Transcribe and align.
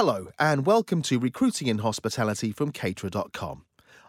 Hello, 0.00 0.28
and 0.38 0.64
welcome 0.64 1.02
to 1.02 1.18
Recruiting 1.18 1.66
in 1.66 1.78
Hospitality 1.78 2.52
from 2.52 2.70
Caterer.com. 2.70 3.64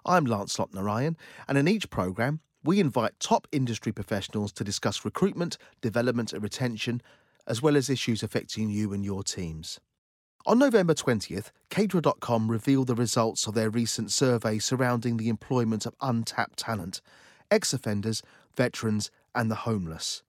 I'm 0.05 0.23
Lancelot 0.25 0.71
Narayan, 0.71 1.17
and 1.47 1.57
in 1.57 1.67
each 1.67 1.89
programme, 1.89 2.41
we 2.63 2.79
invite 2.79 3.19
top 3.19 3.47
industry 3.51 3.91
professionals 3.91 4.51
to 4.51 4.63
discuss 4.63 5.03
recruitment, 5.03 5.57
development, 5.81 6.31
and 6.31 6.43
retention, 6.43 7.01
as 7.47 7.63
well 7.63 7.75
as 7.75 7.89
issues 7.89 8.21
affecting 8.21 8.69
you 8.69 8.93
and 8.93 9.03
your 9.03 9.23
teams. 9.23 9.79
On 10.45 10.59
November 10.59 10.93
20th, 10.93 11.49
Caterer.com 11.71 12.51
revealed 12.51 12.85
the 12.85 12.93
results 12.93 13.47
of 13.47 13.55
their 13.55 13.71
recent 13.71 14.11
survey 14.11 14.59
surrounding 14.59 15.17
the 15.17 15.27
employment 15.27 15.87
of 15.87 15.95
untapped 16.01 16.59
talent, 16.59 17.01
ex 17.49 17.73
offenders, 17.73 18.21
veterans, 18.55 19.09
and 19.33 19.49
the 19.49 19.65
homeless. 19.65 20.21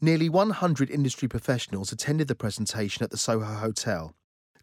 Nearly 0.00 0.28
100 0.28 0.88
industry 0.90 1.26
professionals 1.26 1.90
attended 1.90 2.28
the 2.28 2.36
presentation 2.36 3.02
at 3.02 3.10
the 3.10 3.16
Soho 3.16 3.54
Hotel. 3.54 4.14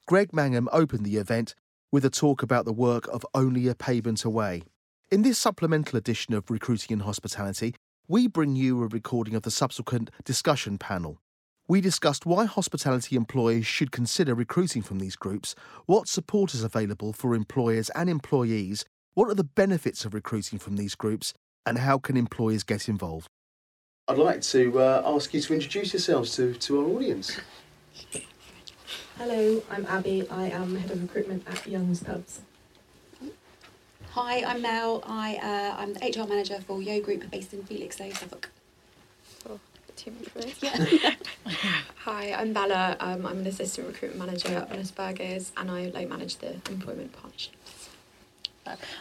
Greg 0.10 0.32
Mangham 0.32 0.68
opened 0.71 1.05
the 1.05 1.18
event 1.18 1.54
with 1.92 2.04
a 2.04 2.10
talk 2.10 2.42
about 2.42 2.65
the 2.65 2.74
work 2.74 3.07
of 3.10 3.24
Only 3.36 3.68
a 3.68 3.75
Pavement 3.75 4.25
Away. 4.25 4.64
In 5.11 5.21
this 5.21 5.38
supplemental 5.38 6.00
edition 6.00 6.34
of 6.34 6.50
Recruiting 6.50 6.96
in 6.96 7.01
Hospitality, 7.01 7.75
we 8.07 8.25
bring 8.25 8.56
you 8.56 8.82
a 8.82 8.87
recording 8.87 9.36
of 9.36 9.43
the 9.43 9.51
subsequent 9.51 10.10
discussion 10.25 10.79
panel. 10.79 11.20
We 11.68 11.79
discussed 11.79 12.25
why 12.25 12.46
hospitality 12.46 13.15
employers 13.15 13.68
should 13.68 13.92
consider 13.92 14.34
recruiting 14.34 14.82
from 14.82 14.98
these 14.98 15.15
groups, 15.15 15.54
what 15.86 16.07
support 16.07 16.56
is 16.56 16.64
available 16.64 17.14
for 17.14 17.36
employers 17.36 17.92
and 17.92 18.10
employees, 18.10 18.86
what 19.14 19.29
are 19.29 19.36
the 19.36 19.43
benefits 19.43 20.06
of 20.06 20.15
recruiting 20.15 20.57
from 20.57 20.76
these 20.76 20.96
groups, 20.96 21.36
and 21.68 21.78
how 21.78 22.00
can 22.00 22.18
employers 22.18 22.64
get 22.64 22.89
involved. 22.89 23.28
I'd 24.07 24.18
like 24.18 24.42
to 24.42 24.79
uh, 24.79 25.04
ask 25.06 25.36
you 25.36 25.42
to 25.42 25.54
introduce 25.54 25.93
yourselves 25.93 26.36
to, 26.37 26.56
to 26.56 26.79
our 26.79 26.87
audience. 26.87 27.39
Hello, 29.19 29.61
I'm 29.69 29.86
Abby. 29.86 30.25
I 30.29 30.47
am 30.47 30.78
head 30.78 30.91
of 30.91 31.01
recruitment 31.01 31.46
at 31.46 31.68
Young's 31.68 32.02
Pubs. 32.02 32.39
Hi, 34.11 34.45
I'm 34.45 34.61
Mel. 34.61 35.03
I, 35.06 35.36
uh, 35.36 35.76
I'm 35.78 35.94
the 35.94 36.00
HR 36.00 36.26
manager 36.26 36.58
for 36.66 36.81
Yo 36.81 37.02
Group 37.02 37.30
based 37.30 37.52
in 37.52 37.64
Felixstowe, 37.64 38.14
Suffolk. 38.14 38.50
Oh, 39.50 39.59
too 39.98 40.11
much 40.11 40.30
for 40.30 40.39
this. 40.39 40.64
Yeah. 40.64 41.16
Hi, 42.06 42.31
I'm 42.31 42.53
Bella. 42.53 42.95
Um, 43.02 43.26
I'm 43.26 43.39
an 43.39 43.48
assistant 43.48 43.88
recruitment 43.88 44.26
manager 44.26 44.58
at 44.58 44.72
Honest 44.72 44.95
Burgers 44.95 45.52
and 45.58 45.70
I 45.70 45.88
like 45.88 46.08
manage 46.08 46.38
the 46.38 46.54
employment 46.70 47.11
partnerships. 47.11 47.89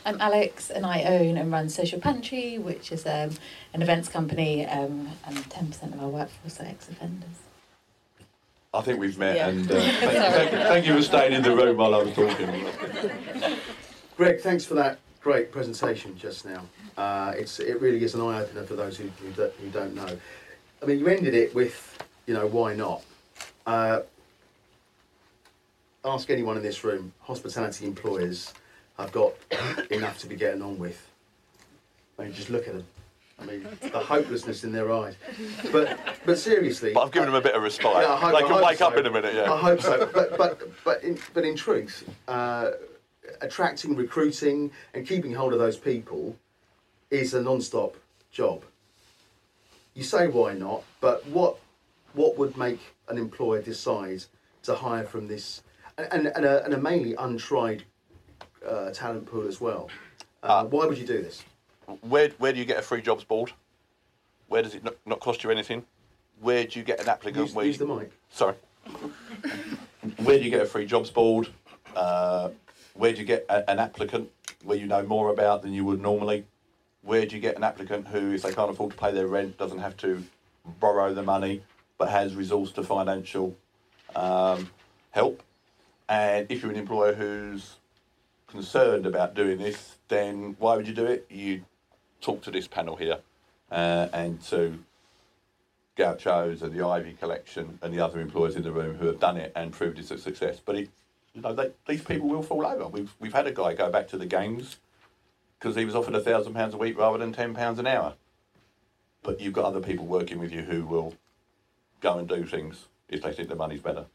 I'm 0.04 0.20
Alex 0.20 0.68
and 0.68 0.84
I 0.84 1.04
own 1.04 1.36
and 1.36 1.52
run 1.52 1.68
Social 1.68 2.00
Pantry, 2.00 2.58
which 2.58 2.90
is 2.90 3.06
um, 3.06 3.30
an 3.72 3.82
events 3.82 4.08
company, 4.08 4.66
um, 4.66 5.10
and 5.24 5.36
10% 5.36 5.94
of 5.94 6.02
our 6.02 6.08
workforce 6.08 6.58
are 6.58 6.64
ex 6.64 6.88
offenders. 6.88 7.36
I 8.74 8.82
think 8.82 9.00
we've 9.00 9.18
met, 9.18 9.36
Yeah. 9.36 9.48
and 9.48 9.70
uh, 9.70 9.74
thank, 9.80 10.00
thank, 10.00 10.50
thank 10.50 10.86
you 10.86 10.94
for 10.94 11.02
staying 11.02 11.32
in 11.32 11.42
the 11.42 11.54
room 11.56 11.78
while 11.78 11.94
I 11.94 12.02
was 12.02 12.14
talking. 12.14 12.66
Greg, 14.16 14.40
thanks 14.40 14.64
for 14.64 14.74
that 14.74 14.98
great 15.22 15.50
presentation 15.50 16.16
just 16.18 16.44
now. 16.44 16.62
Uh, 16.96 17.32
it's 17.36 17.60
it 17.60 17.80
really 17.80 18.02
is 18.04 18.14
an 18.14 18.20
eye 18.20 18.42
opener 18.42 18.64
for 18.64 18.74
those 18.76 18.98
who 18.98 19.08
who, 19.22 19.30
do, 19.30 19.50
who 19.60 19.70
don't 19.70 19.94
know. 19.94 20.18
I 20.82 20.86
mean, 20.86 20.98
you 20.98 21.06
ended 21.08 21.34
it 21.34 21.54
with, 21.54 21.98
you 22.26 22.34
know, 22.34 22.46
why 22.46 22.74
not? 22.74 23.02
Uh, 23.66 24.00
ask 26.04 26.28
anyone 26.30 26.56
in 26.56 26.62
this 26.62 26.84
room. 26.84 27.12
Hospitality 27.20 27.86
employers 27.86 28.52
have 28.98 29.12
got 29.12 29.32
enough 29.90 30.18
to 30.18 30.26
be 30.26 30.36
getting 30.36 30.60
on 30.60 30.78
with. 30.78 31.06
I 32.18 32.24
mean, 32.24 32.34
just 32.34 32.50
look 32.50 32.68
at 32.68 32.74
them. 32.74 32.86
I 33.40 33.44
mean, 33.44 33.66
the 33.80 33.98
hopelessness 34.00 34.64
in 34.64 34.72
their 34.72 34.90
eyes. 34.92 35.14
But 35.70 35.98
but 36.26 36.38
seriously, 36.38 36.92
But 36.92 37.02
I've 37.02 37.12
given 37.12 37.26
them 37.28 37.36
a 37.36 37.40
bit 37.40 37.54
of 37.54 37.62
respite. 37.62 37.86
Yeah, 37.86 38.16
hope- 38.16 38.32
they 38.34 38.46
can 38.46 38.62
wake 38.64 38.80
up 38.80 38.96
in 38.96 39.06
a 39.06 39.10
minute, 39.10 39.34
Yeah. 39.34 39.52
I 39.52 39.56
hope 39.56 39.80
so. 39.80 40.06
But 40.12 40.36
but 40.36 40.60
but 40.84 41.02
in, 41.04 41.18
but 41.34 41.44
in 41.44 41.54
truth, 41.56 42.08
uh, 42.26 42.72
attracting, 43.40 43.94
recruiting, 43.94 44.72
and 44.94 45.06
keeping 45.06 45.32
hold 45.32 45.52
of 45.52 45.58
those 45.60 45.76
people 45.76 46.36
is 47.10 47.32
a 47.34 47.40
non-stop 47.42 47.96
job. 48.32 48.64
You 49.94 50.02
say 50.02 50.26
why 50.26 50.54
not, 50.54 50.82
but 51.00 51.24
what 51.28 51.56
what 52.14 52.36
would 52.38 52.56
make 52.56 52.80
an 53.08 53.18
employer 53.18 53.62
decide 53.62 54.24
to 54.64 54.74
hire 54.74 55.04
from 55.04 55.28
this 55.28 55.62
and 55.96 56.26
and 56.26 56.44
a, 56.44 56.64
and 56.64 56.74
a 56.74 56.78
mainly 56.78 57.14
untried 57.14 57.84
uh, 58.66 58.90
talent 58.90 59.26
pool 59.26 59.46
as 59.46 59.60
well? 59.60 59.88
Uh, 60.42 60.46
Uh, 60.46 60.64
why 60.64 60.86
would 60.86 60.98
you 60.98 61.06
do 61.06 61.22
this? 61.22 61.42
Where, 62.02 62.28
where 62.38 62.52
do 62.52 62.58
you 62.58 62.64
get 62.64 62.78
a 62.78 62.82
free 62.82 63.00
jobs 63.00 63.24
board? 63.24 63.52
Where 64.48 64.62
does 64.62 64.74
it 64.74 64.84
not, 64.84 64.94
not 65.06 65.20
cost 65.20 65.42
you 65.44 65.50
anything? 65.50 65.84
Where 66.40 66.64
do 66.64 66.78
you 66.78 66.84
get 66.84 67.00
an 67.00 67.08
applicant? 67.08 67.46
Use, 67.46 67.54
where 67.54 67.64
use 67.64 67.78
you, 67.78 67.86
the 67.86 67.94
mic. 67.94 68.12
Sorry. 68.30 68.54
where 70.22 70.38
do 70.38 70.44
you 70.44 70.50
get 70.50 70.62
a 70.62 70.66
free 70.66 70.86
jobs 70.86 71.10
board? 71.10 71.48
Uh, 71.96 72.50
where 72.94 73.12
do 73.12 73.20
you 73.20 73.24
get 73.24 73.46
a, 73.48 73.68
an 73.70 73.78
applicant 73.78 74.30
where 74.64 74.76
you 74.76 74.86
know 74.86 75.02
more 75.02 75.30
about 75.30 75.62
than 75.62 75.72
you 75.72 75.84
would 75.84 76.00
normally? 76.00 76.44
Where 77.02 77.24
do 77.24 77.34
you 77.34 77.40
get 77.40 77.56
an 77.56 77.64
applicant 77.64 78.08
who, 78.08 78.32
if 78.32 78.42
they 78.42 78.52
can't 78.52 78.70
afford 78.70 78.92
to 78.92 78.96
pay 78.96 79.12
their 79.12 79.26
rent, 79.26 79.56
doesn't 79.56 79.78
have 79.78 79.96
to 79.98 80.24
borrow 80.80 81.14
the 81.14 81.22
money 81.22 81.62
but 81.96 82.10
has 82.10 82.36
resource 82.36 82.70
to 82.72 82.82
financial 82.82 83.56
um, 84.14 84.70
help? 85.10 85.42
And 86.08 86.46
if 86.50 86.62
you're 86.62 86.70
an 86.70 86.78
employer 86.78 87.14
who's 87.14 87.76
concerned 88.46 89.06
about 89.06 89.34
doing 89.34 89.58
this, 89.58 89.96
then 90.08 90.56
why 90.58 90.76
would 90.76 90.86
you 90.86 90.94
do 90.94 91.04
it? 91.04 91.26
You 91.30 91.62
talk 92.20 92.42
to 92.42 92.50
this 92.50 92.66
panel 92.66 92.96
here 92.96 93.18
uh, 93.70 94.08
and 94.12 94.42
to 94.44 94.78
Gauchos 95.96 96.62
and 96.62 96.72
the 96.72 96.86
Ivy 96.86 97.14
Collection 97.14 97.78
and 97.82 97.92
the 97.92 98.00
other 98.00 98.20
employers 98.20 98.56
in 98.56 98.62
the 98.62 98.72
room 98.72 98.96
who 98.96 99.06
have 99.06 99.18
done 99.18 99.36
it 99.36 99.52
and 99.56 99.72
proved 99.72 99.98
it's 99.98 100.10
a 100.10 100.18
success. 100.18 100.60
But 100.64 100.76
it, 100.76 100.90
you 101.34 101.42
know, 101.42 101.52
they, 101.52 101.70
these 101.86 102.02
people 102.02 102.28
will 102.28 102.42
fall 102.42 102.66
over. 102.66 102.86
We've 102.86 103.12
we've 103.18 103.32
had 103.32 103.46
a 103.46 103.52
guy 103.52 103.74
go 103.74 103.90
back 103.90 104.08
to 104.08 104.18
the 104.18 104.26
games 104.26 104.76
because 105.58 105.76
he 105.76 105.84
was 105.84 105.94
offered 105.94 106.14
a 106.14 106.20
thousand 106.20 106.54
pounds 106.54 106.74
a 106.74 106.78
week 106.78 106.96
rather 106.98 107.18
than 107.18 107.32
ten 107.32 107.54
pounds 107.54 107.78
an 107.78 107.86
hour. 107.86 108.14
But 109.22 109.40
you've 109.40 109.52
got 109.52 109.64
other 109.64 109.80
people 109.80 110.06
working 110.06 110.38
with 110.38 110.52
you 110.52 110.62
who 110.62 110.84
will 110.84 111.14
go 112.00 112.18
and 112.18 112.28
do 112.28 112.44
things 112.44 112.86
if 113.08 113.22
they 113.22 113.32
think 113.32 113.48
the 113.48 113.56
money's 113.56 113.80
better. 113.80 114.06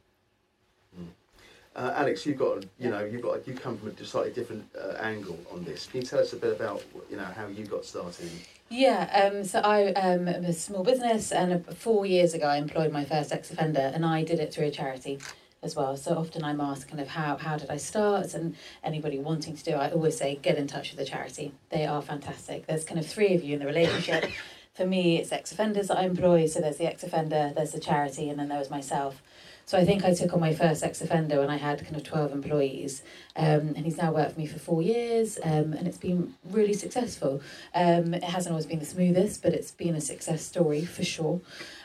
Uh, 1.75 1.91
Alex, 1.95 2.25
you've 2.25 2.37
got 2.37 2.63
you 2.79 2.89
know 2.89 3.03
you've 3.03 3.21
got 3.21 3.47
you 3.47 3.53
come 3.53 3.77
from 3.77 3.89
a 3.89 4.05
slightly 4.05 4.31
different 4.31 4.63
uh, 4.79 4.93
angle 4.99 5.37
on 5.51 5.63
this. 5.63 5.87
Can 5.87 6.01
you 6.01 6.07
tell 6.07 6.19
us 6.19 6.33
a 6.33 6.35
bit 6.35 6.53
about 6.53 6.83
you 7.09 7.17
know 7.17 7.23
how 7.23 7.47
you 7.47 7.65
got 7.65 7.83
started? 7.83 8.29
Yeah, 8.69 9.31
um, 9.31 9.43
so 9.43 9.59
I 9.59 9.87
um, 9.93 10.27
am 10.27 10.45
a 10.45 10.53
small 10.53 10.83
business, 10.83 11.31
and 11.31 11.53
uh, 11.53 11.73
four 11.73 12.05
years 12.05 12.33
ago 12.33 12.47
I 12.47 12.57
employed 12.57 12.91
my 12.91 13.05
first 13.05 13.31
ex 13.31 13.49
offender, 13.49 13.91
and 13.93 14.05
I 14.05 14.23
did 14.23 14.39
it 14.39 14.53
through 14.53 14.67
a 14.67 14.71
charity 14.71 15.17
as 15.63 15.75
well. 15.75 15.97
So 15.97 16.15
often 16.15 16.43
I'm 16.43 16.61
asked 16.61 16.87
kind 16.89 17.01
of 17.01 17.07
how 17.07 17.37
how 17.37 17.57
did 17.57 17.71
I 17.71 17.77
start, 17.77 18.35
and 18.35 18.55
anybody 18.83 19.17
wanting 19.17 19.55
to 19.55 19.63
do, 19.63 19.71
it, 19.71 19.77
I 19.77 19.89
always 19.89 20.17
say 20.17 20.35
get 20.35 20.57
in 20.57 20.67
touch 20.67 20.91
with 20.91 20.99
the 20.99 21.05
charity. 21.05 21.53
They 21.69 21.87
are 21.87 22.03
fantastic. 22.03 22.67
There's 22.67 22.85
kind 22.85 22.99
of 22.99 23.07
three 23.07 23.33
of 23.33 23.43
you 23.43 23.53
in 23.53 23.59
the 23.59 23.65
relationship. 23.65 24.25
For 24.75 24.87
me, 24.87 25.19
it's 25.19 25.31
ex 25.31 25.51
offenders 25.51 25.87
that 25.87 25.99
I 25.99 26.05
employ. 26.05 26.47
So 26.47 26.59
there's 26.59 26.77
the 26.77 26.87
ex 26.87 27.03
offender, 27.03 27.51
there's 27.55 27.71
the 27.71 27.79
charity, 27.79 28.29
and 28.29 28.37
then 28.39 28.49
there 28.49 28.59
was 28.59 28.69
myself. 28.69 29.23
So 29.65 29.77
I 29.77 29.85
think 29.85 30.03
I 30.03 30.13
took 30.13 30.33
on 30.33 30.39
my 30.39 30.53
first 30.53 30.83
ex 30.83 31.01
offender 31.01 31.39
when 31.39 31.49
I 31.49 31.57
had 31.57 31.83
kind 31.83 31.95
of 31.95 32.03
12 32.03 32.31
employees. 32.31 33.01
Um, 33.35 33.73
and 33.75 33.79
he's 33.79 33.97
now 33.97 34.11
worked 34.11 34.33
for 34.33 34.39
me 34.39 34.45
for 34.45 34.59
four 34.59 34.81
years 34.81 35.39
um, 35.43 35.73
and 35.73 35.87
it's 35.87 35.97
been 35.97 36.35
really 36.49 36.73
successful. 36.73 37.41
Um, 37.73 38.13
it 38.13 38.23
hasn't 38.23 38.51
always 38.51 38.65
been 38.65 38.79
the 38.79 38.85
smoothest, 38.85 39.41
but 39.41 39.53
it's 39.53 39.71
been 39.71 39.95
a 39.95 40.01
success 40.01 40.43
story 40.43 40.85
for 40.85 41.03
sure. 41.03 41.41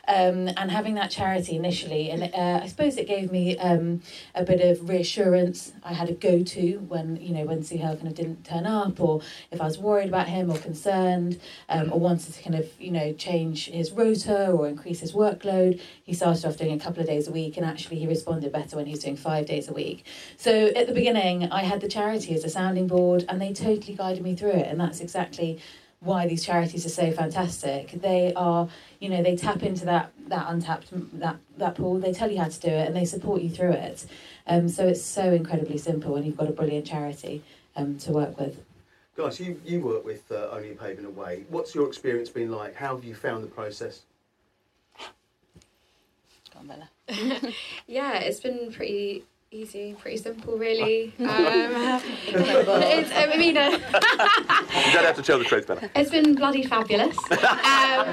Um, 0.08 0.48
and 0.56 0.70
having 0.70 0.94
that 0.94 1.10
charity 1.10 1.54
initially, 1.56 2.10
and 2.10 2.22
uh, 2.34 2.64
I 2.64 2.66
suppose 2.66 2.96
it 2.96 3.06
gave 3.06 3.30
me 3.30 3.58
um, 3.58 4.00
a 4.34 4.42
bit 4.42 4.62
of 4.62 4.88
reassurance. 4.88 5.72
I 5.84 5.92
had 5.92 6.08
a 6.08 6.14
go 6.14 6.42
to 6.42 6.78
when, 6.88 7.18
you 7.20 7.34
know, 7.34 7.44
when 7.44 7.60
Suhail 7.60 7.94
kind 7.94 8.08
of 8.08 8.14
didn't 8.14 8.42
turn 8.42 8.64
up, 8.64 8.98
or 9.00 9.20
if 9.50 9.60
I 9.60 9.66
was 9.66 9.76
worried 9.76 10.08
about 10.08 10.28
him 10.28 10.50
or 10.50 10.56
concerned, 10.56 11.38
um, 11.68 11.92
or 11.92 12.00
wanted 12.00 12.32
to 12.32 12.42
kind 12.42 12.56
of, 12.56 12.70
you 12.80 12.90
know, 12.90 13.12
change 13.12 13.66
his 13.66 13.92
rota 13.92 14.50
or 14.50 14.66
increase 14.66 15.00
his 15.00 15.12
workload. 15.12 15.78
He 16.02 16.14
started 16.14 16.46
off 16.46 16.56
doing 16.56 16.72
a 16.72 16.82
couple 16.82 17.02
of 17.02 17.06
days 17.06 17.28
a 17.28 17.32
week, 17.32 17.58
and 17.58 17.66
actually 17.66 17.98
he 17.98 18.06
responded 18.06 18.50
better 18.50 18.76
when 18.76 18.86
he 18.86 18.92
was 18.92 19.04
doing 19.04 19.16
five 19.16 19.44
days 19.44 19.68
a 19.68 19.74
week. 19.74 20.06
So 20.38 20.68
at 20.68 20.86
the 20.86 20.94
beginning, 20.94 21.52
I 21.52 21.64
had 21.64 21.82
the 21.82 21.88
charity 21.88 22.34
as 22.34 22.44
a 22.44 22.48
sounding 22.48 22.86
board, 22.86 23.26
and 23.28 23.42
they 23.42 23.52
totally 23.52 23.94
guided 23.94 24.22
me 24.22 24.34
through 24.34 24.52
it, 24.52 24.68
and 24.68 24.80
that's 24.80 25.00
exactly 25.00 25.60
why 26.00 26.26
these 26.28 26.44
charities 26.44 26.86
are 26.86 26.90
so 26.90 27.10
fantastic. 27.10 27.90
They 27.90 28.32
are, 28.34 28.68
you 29.00 29.08
know, 29.08 29.22
they 29.22 29.36
tap 29.36 29.62
into 29.62 29.84
that 29.86 30.12
that 30.28 30.46
untapped 30.48 30.88
that 31.20 31.36
that 31.56 31.74
pool. 31.74 31.98
They 31.98 32.12
tell 32.12 32.30
you 32.30 32.38
how 32.38 32.48
to 32.48 32.60
do 32.60 32.68
it, 32.68 32.86
and 32.86 32.96
they 32.96 33.04
support 33.04 33.42
you 33.42 33.50
through 33.50 33.72
it. 33.72 34.06
Um, 34.46 34.68
so 34.68 34.86
it's 34.86 35.02
so 35.02 35.32
incredibly 35.32 35.78
simple, 35.78 36.16
and 36.16 36.24
you've 36.24 36.36
got 36.36 36.48
a 36.48 36.52
brilliant 36.52 36.86
charity 36.86 37.42
um, 37.76 37.98
to 37.98 38.12
work 38.12 38.38
with. 38.38 38.64
Guys, 39.16 39.40
you, 39.40 39.60
you 39.64 39.80
work 39.80 40.04
with 40.04 40.30
uh, 40.30 40.48
Only 40.52 40.70
a 40.70 40.74
Pavement 40.76 41.08
Away. 41.08 41.44
What's 41.48 41.74
your 41.74 41.88
experience 41.88 42.28
been 42.28 42.52
like? 42.52 42.76
How 42.76 42.94
have 42.94 43.04
you 43.04 43.16
found 43.16 43.42
the 43.42 43.48
process? 43.48 44.02
Go 46.54 46.60
on, 46.60 46.68
Bella. 46.68 46.88
Yeah, 47.88 48.18
it's 48.18 48.38
been 48.38 48.70
pretty 48.72 49.24
Easy, 49.50 49.96
pretty 49.98 50.18
simple, 50.18 50.58
really. 50.58 51.10
Um, 51.20 51.26
it's, 51.26 53.10
I 53.14 53.34
mean, 53.38 53.56
uh, 53.56 53.70
You 53.70 54.92
don't 54.92 55.06
have 55.06 55.16
to 55.16 55.22
tell 55.22 55.38
the 55.38 55.44
truth, 55.46 55.66
Bella. 55.66 55.88
it's 55.96 56.10
been 56.10 56.34
bloody 56.34 56.64
fabulous. 56.64 57.16
Um, 57.88 58.06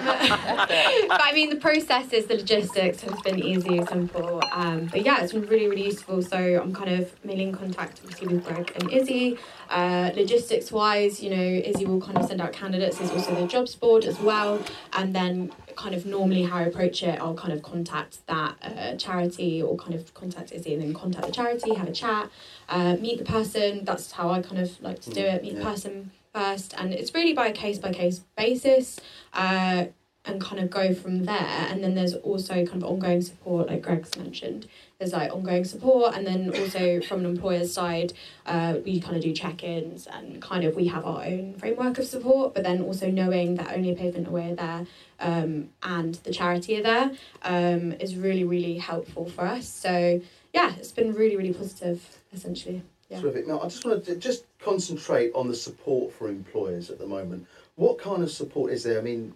but 1.09 1.21
I 1.21 1.31
mean, 1.33 1.49
the 1.49 1.57
processes, 1.57 2.25
the 2.27 2.35
logistics 2.35 3.01
has 3.01 3.19
been 3.21 3.39
easy, 3.43 3.77
and 3.77 3.87
simple. 3.87 4.41
Um, 4.53 4.85
but 4.85 5.05
yeah, 5.05 5.21
it's 5.21 5.33
been 5.33 5.45
really, 5.47 5.67
really 5.67 5.85
useful. 5.85 6.21
So 6.21 6.37
I'm 6.37 6.73
kind 6.73 6.89
of 7.01 7.13
mainly 7.25 7.45
in 7.45 7.51
contact 7.53 7.99
obviously 8.03 8.27
with 8.27 8.45
Greg 8.45 8.71
and 8.79 8.91
Izzy. 8.91 9.37
Uh, 9.69 10.11
logistics 10.15 10.71
wise, 10.71 11.21
you 11.21 11.29
know, 11.29 11.41
Izzy 11.41 11.85
will 11.85 12.01
kind 12.01 12.17
of 12.17 12.25
send 12.25 12.41
out 12.41 12.53
candidates. 12.53 12.97
There's 12.97 13.11
also 13.11 13.35
the 13.35 13.47
jobs 13.47 13.75
board 13.75 14.05
as 14.05 14.19
well. 14.19 14.61
And 14.93 15.15
then 15.15 15.51
kind 15.75 15.93
of 15.93 16.05
normally 16.05 16.43
how 16.43 16.57
I 16.57 16.63
approach 16.63 17.03
it, 17.03 17.19
I'll 17.19 17.35
kind 17.35 17.53
of 17.53 17.61
contact 17.61 18.25
that 18.27 18.55
uh, 18.61 18.95
charity 18.95 19.61
or 19.61 19.75
kind 19.77 19.93
of 19.93 20.13
contact 20.13 20.51
Izzy 20.51 20.73
and 20.73 20.81
then 20.81 20.93
contact 20.93 21.25
the 21.25 21.33
charity, 21.33 21.73
have 21.75 21.87
a 21.87 21.91
chat, 21.91 22.29
uh, 22.69 22.95
meet 22.95 23.17
the 23.17 23.25
person. 23.25 23.85
That's 23.85 24.11
how 24.11 24.29
I 24.29 24.41
kind 24.41 24.59
of 24.61 24.81
like 24.81 25.01
to 25.01 25.09
do 25.09 25.21
it, 25.21 25.41
meet 25.41 25.55
the 25.55 25.63
person 25.63 26.11
first. 26.33 26.73
And 26.77 26.93
it's 26.93 27.13
really 27.13 27.33
by 27.33 27.47
a 27.47 27.53
case 27.53 27.77
by 27.79 27.91
case 27.91 28.21
basis. 28.37 28.99
Uh, 29.33 29.85
and 30.25 30.41
kind 30.41 30.61
of 30.61 30.69
go 30.69 30.93
from 30.93 31.25
there. 31.25 31.67
And 31.69 31.83
then 31.83 31.95
there's 31.95 32.15
also 32.15 32.65
kind 32.65 32.81
of 32.81 32.83
ongoing 32.83 33.21
support, 33.21 33.67
like 33.67 33.81
Greg's 33.81 34.17
mentioned. 34.17 34.67
There's 34.97 35.13
like 35.13 35.31
ongoing 35.31 35.65
support, 35.65 36.15
and 36.15 36.25
then 36.25 36.49
also 36.49 37.01
from 37.01 37.19
an 37.19 37.25
employer's 37.25 37.73
side, 37.73 38.13
uh, 38.45 38.77
we 38.83 38.99
kind 38.99 39.15
of 39.15 39.21
do 39.21 39.33
check-ins 39.33 40.07
and 40.07 40.41
kind 40.41 40.63
of 40.63 40.75
we 40.75 40.87
have 40.87 41.05
our 41.05 41.23
own 41.25 41.55
framework 41.55 41.97
of 41.99 42.05
support. 42.05 42.53
But 42.53 42.63
then 42.63 42.81
also 42.81 43.11
knowing 43.11 43.55
that 43.55 43.73
only 43.73 43.91
a 43.91 43.95
pavement 43.95 44.27
away 44.27 44.51
are 44.51 44.55
there, 44.55 44.87
um, 45.19 45.69
and 45.83 46.15
the 46.15 46.31
charity 46.31 46.79
are 46.79 46.83
there, 46.83 47.11
um, 47.43 47.91
is 47.93 48.15
really 48.15 48.43
really 48.43 48.77
helpful 48.77 49.29
for 49.29 49.45
us. 49.45 49.67
So 49.67 50.21
yeah, 50.53 50.73
it's 50.77 50.91
been 50.91 51.13
really 51.13 51.35
really 51.35 51.53
positive 51.53 52.19
essentially. 52.33 52.81
Yeah. 53.09 53.21
Terrific. 53.21 53.47
Now, 53.47 53.59
I 53.59 53.65
just 53.65 53.85
want 53.85 54.03
to 54.05 54.15
just 54.15 54.45
concentrate 54.59 55.31
on 55.35 55.47
the 55.47 55.55
support 55.55 56.11
for 56.11 56.27
employers 56.27 56.89
at 56.89 56.97
the 56.97 57.05
moment. 57.05 57.45
What 57.75 57.99
kind 57.99 58.23
of 58.23 58.31
support 58.31 58.71
is 58.71 58.83
there? 58.83 58.97
I 58.97 59.03
mean, 59.03 59.35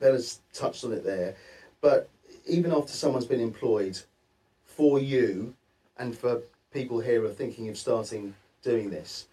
Bella's 0.00 0.40
touched 0.52 0.84
on 0.84 0.92
it 0.92 1.04
there, 1.04 1.34
but 1.80 2.08
even 2.46 2.72
after 2.72 2.92
someone's 2.92 3.26
been 3.26 3.40
employed, 3.40 3.98
for 4.64 4.98
you 4.98 5.54
and 5.98 6.16
for 6.16 6.40
people 6.72 7.00
here 7.00 7.24
are 7.24 7.30
thinking 7.30 7.68
of 7.68 7.76
starting 7.76 8.34
doing 8.62 8.90
this, 8.90 9.26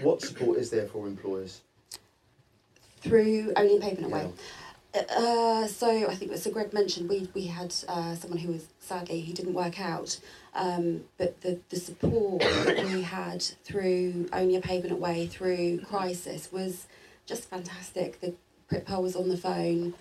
what 0.00 0.22
support 0.22 0.58
is 0.58 0.70
there 0.70 0.86
for 0.86 1.06
employers? 1.06 1.60
Through 3.00 3.52
Only 3.56 3.76
a 3.76 3.80
Pavement 3.80 4.10
Yeah. 4.10 4.22
Away. 4.22 4.32
Uh, 5.10 5.66
so 5.66 6.08
I 6.08 6.14
think 6.14 6.34
so. 6.36 6.50
Greg 6.50 6.72
mentioned 6.72 7.10
we 7.10 7.28
we 7.34 7.46
had 7.46 7.74
uh, 7.86 8.14
someone 8.14 8.38
who 8.38 8.52
was 8.52 8.66
sadly 8.80 9.20
he 9.20 9.34
didn't 9.34 9.52
work 9.52 9.78
out, 9.78 10.18
um, 10.54 11.02
but 11.18 11.38
the 11.42 11.60
the 11.68 11.76
support 11.76 12.40
that 12.40 12.82
we 12.86 13.02
had 13.02 13.42
through 13.64 14.28
Only 14.32 14.56
a 14.56 14.60
Pavement 14.62 14.92
Away 14.94 15.26
through 15.26 15.80
Crisis 15.80 16.50
was 16.50 16.86
just 17.26 17.50
fantastic. 17.50 18.20
The 18.22 18.34
Pritpal 18.70 19.02
was 19.02 19.14
on 19.16 19.28
the 19.28 19.36
phone, 19.36 19.92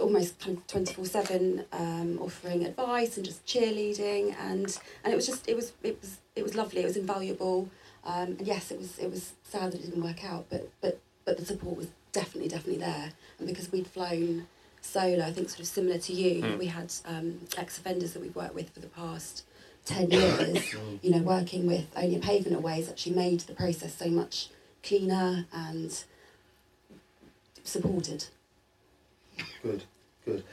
almost 0.00 0.38
kind 0.40 0.56
of 0.56 0.66
twenty 0.66 0.94
four 0.94 1.04
seven, 1.06 1.64
um, 1.72 2.18
offering 2.20 2.64
advice 2.64 3.16
and 3.16 3.26
just 3.26 3.44
cheerleading, 3.46 4.34
and 4.38 4.78
and 5.04 5.12
it 5.12 5.16
was 5.16 5.26
just 5.26 5.48
it 5.48 5.56
was 5.56 5.72
it 5.82 6.00
was 6.00 6.18
it 6.36 6.42
was 6.42 6.54
lovely. 6.54 6.82
It 6.82 6.86
was 6.86 6.96
invaluable. 6.96 7.68
Um, 8.04 8.36
and 8.38 8.46
yes, 8.46 8.70
it 8.70 8.78
was 8.78 8.98
it 8.98 9.10
was 9.10 9.32
sad 9.44 9.72
that 9.72 9.80
it 9.80 9.86
didn't 9.86 10.02
work 10.02 10.24
out, 10.24 10.46
but 10.50 10.70
but 10.80 11.00
but 11.24 11.38
the 11.38 11.44
support 11.44 11.76
was 11.76 11.88
definitely 12.12 12.48
definitely 12.48 12.80
there. 12.80 13.12
And 13.38 13.48
because 13.48 13.70
we'd 13.70 13.86
flown 13.86 14.46
solo, 14.80 15.24
I 15.24 15.32
think 15.32 15.48
sort 15.48 15.60
of 15.60 15.66
similar 15.66 15.98
to 15.98 16.12
you, 16.12 16.56
we 16.58 16.66
had 16.66 16.92
um, 17.06 17.40
ex 17.56 17.78
offenders 17.78 18.12
that 18.12 18.22
we've 18.22 18.34
worked 18.34 18.54
with 18.54 18.70
for 18.70 18.80
the 18.80 18.88
past 18.88 19.44
ten 19.84 20.10
years. 20.10 20.74
you 21.02 21.10
know, 21.10 21.22
working 21.22 21.66
with 21.66 21.86
only 21.96 22.16
a 22.16 22.20
pavement 22.20 22.56
away 22.56 22.76
has 22.76 22.88
actually 22.88 23.14
made 23.14 23.40
the 23.40 23.54
process 23.54 23.94
so 23.96 24.08
much 24.08 24.48
cleaner 24.82 25.46
and 25.52 26.04
supported. 27.64 28.26
Good, 29.62 29.84
good. 30.24 30.44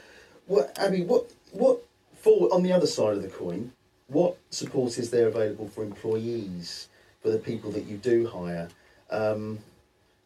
What, 0.46 0.76
Abby? 0.78 1.02
What, 1.02 1.30
what 1.52 1.80
for? 2.14 2.52
On 2.52 2.62
the 2.62 2.72
other 2.72 2.86
side 2.86 3.16
of 3.16 3.22
the 3.22 3.28
coin, 3.28 3.72
what 4.08 4.36
support 4.50 4.98
is 4.98 5.10
there 5.10 5.28
available 5.28 5.68
for 5.68 5.82
employees 5.82 6.88
for 7.22 7.30
the 7.30 7.38
people 7.38 7.70
that 7.72 7.84
you 7.84 7.96
do 7.96 8.26
hire? 8.26 8.68
Um, 9.10 9.58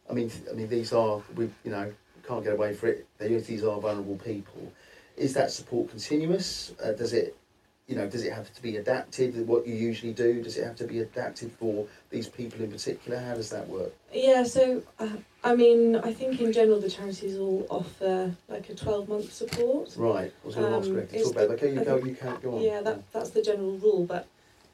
I 0.09 0.13
mean, 0.13 0.31
I 0.49 0.53
mean, 0.53 0.69
these 0.69 0.93
are 0.93 1.21
we, 1.35 1.49
you 1.63 1.71
know, 1.71 1.91
can't 2.27 2.43
get 2.43 2.53
away 2.53 2.73
for 2.73 2.87
it. 2.87 3.07
These 3.19 3.63
are 3.63 3.79
vulnerable 3.79 4.17
people. 4.17 4.71
Is 5.17 5.33
that 5.33 5.51
support 5.51 5.89
continuous? 5.89 6.73
Uh, 6.83 6.91
does 6.91 7.13
it, 7.13 7.37
you 7.87 7.95
know, 7.95 8.07
does 8.07 8.23
it 8.23 8.33
have 8.33 8.51
to 8.53 8.61
be 8.61 8.77
adapted? 8.77 9.47
What 9.47 9.67
you 9.67 9.75
usually 9.75 10.11
do, 10.13 10.41
does 10.41 10.57
it 10.57 10.63
have 10.63 10.75
to 10.77 10.85
be 10.87 10.99
adapted 10.99 11.51
for 11.51 11.85
these 12.09 12.27
people 12.27 12.61
in 12.61 12.71
particular? 12.71 13.19
How 13.19 13.35
does 13.35 13.51
that 13.51 13.67
work? 13.67 13.93
Yeah, 14.11 14.43
so 14.43 14.81
uh, 14.99 15.09
I 15.43 15.55
mean, 15.55 15.95
I 15.95 16.11
think 16.11 16.41
in 16.41 16.51
general 16.51 16.79
the 16.79 16.89
charities 16.89 17.37
all 17.37 17.67
offer 17.69 18.33
like 18.47 18.69
a 18.69 18.75
12 18.75 19.07
month 19.07 19.31
support. 19.31 19.93
Right. 19.97 20.33
I 20.43 20.45
was 20.47 20.55
going 20.55 20.71
to 20.71 20.77
ask 20.77 20.87
Um, 20.87 20.93
Greg 20.93 21.09
to 21.09 21.23
talk 21.23 21.31
about. 21.33 21.47
that. 21.49 21.53
Okay, 21.55 21.73
you 21.73 21.81
I 21.81 21.83
go. 21.83 21.95
think- 21.97 22.07
You 22.07 22.15
can't 22.15 22.41
go 22.41 22.55
on. 22.55 22.61
Yeah, 22.63 22.81
that, 22.81 23.11
that's 23.13 23.29
the 23.29 23.43
general 23.43 23.77
rule, 23.77 24.05
but 24.05 24.25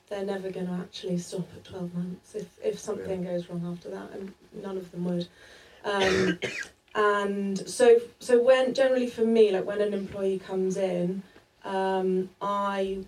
they're 0.09 0.25
never 0.25 0.49
going 0.49 0.67
to 0.67 0.73
actually 0.73 1.17
stop 1.17 1.47
at 1.53 1.65
12 1.65 1.93
months. 1.93 2.35
If, 2.35 2.47
if 2.63 2.79
something 2.79 3.23
goes 3.23 3.49
wrong 3.49 3.65
after 3.69 3.89
that, 3.89 4.11
and 4.13 4.33
none 4.53 4.77
of 4.77 4.89
them 4.91 5.03
would. 5.03 5.27
Um, 5.83 6.39
and 6.95 7.69
so, 7.69 7.99
so 8.19 8.41
when 8.41 8.73
generally 8.73 9.07
for 9.07 9.25
me, 9.25 9.51
like 9.51 9.65
when 9.65 9.81
an 9.81 9.93
employee 9.93 10.39
comes 10.39 10.77
in, 10.77 11.23
um, 11.63 12.29
I 12.41 12.99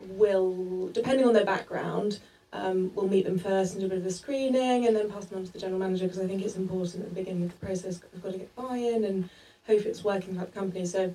will, 0.00 0.88
depending 0.92 1.26
on 1.26 1.32
their 1.32 1.44
background, 1.44 2.20
um, 2.52 2.92
we'll 2.94 3.08
meet 3.08 3.24
them 3.24 3.38
first 3.38 3.72
and 3.72 3.80
do 3.80 3.86
a 3.86 3.88
bit 3.88 3.98
of 3.98 4.06
a 4.06 4.12
screening 4.12 4.86
and 4.86 4.94
then 4.94 5.10
pass 5.10 5.24
them 5.26 5.38
on 5.38 5.44
to 5.44 5.52
the 5.52 5.58
general 5.58 5.78
manager 5.78 6.06
because 6.06 6.20
I 6.20 6.26
think 6.26 6.42
it's 6.42 6.56
important 6.56 7.02
at 7.02 7.08
the 7.08 7.14
beginning 7.14 7.44
of 7.44 7.58
the 7.58 7.66
process. 7.66 8.00
We've 8.12 8.22
got 8.22 8.32
to 8.32 8.38
get 8.38 8.54
buy-in 8.54 9.04
and 9.04 9.28
hope 9.66 9.80
it's 9.82 10.04
working 10.04 10.34
for 10.38 10.44
the 10.44 10.52
company. 10.52 10.86
So 10.86 11.14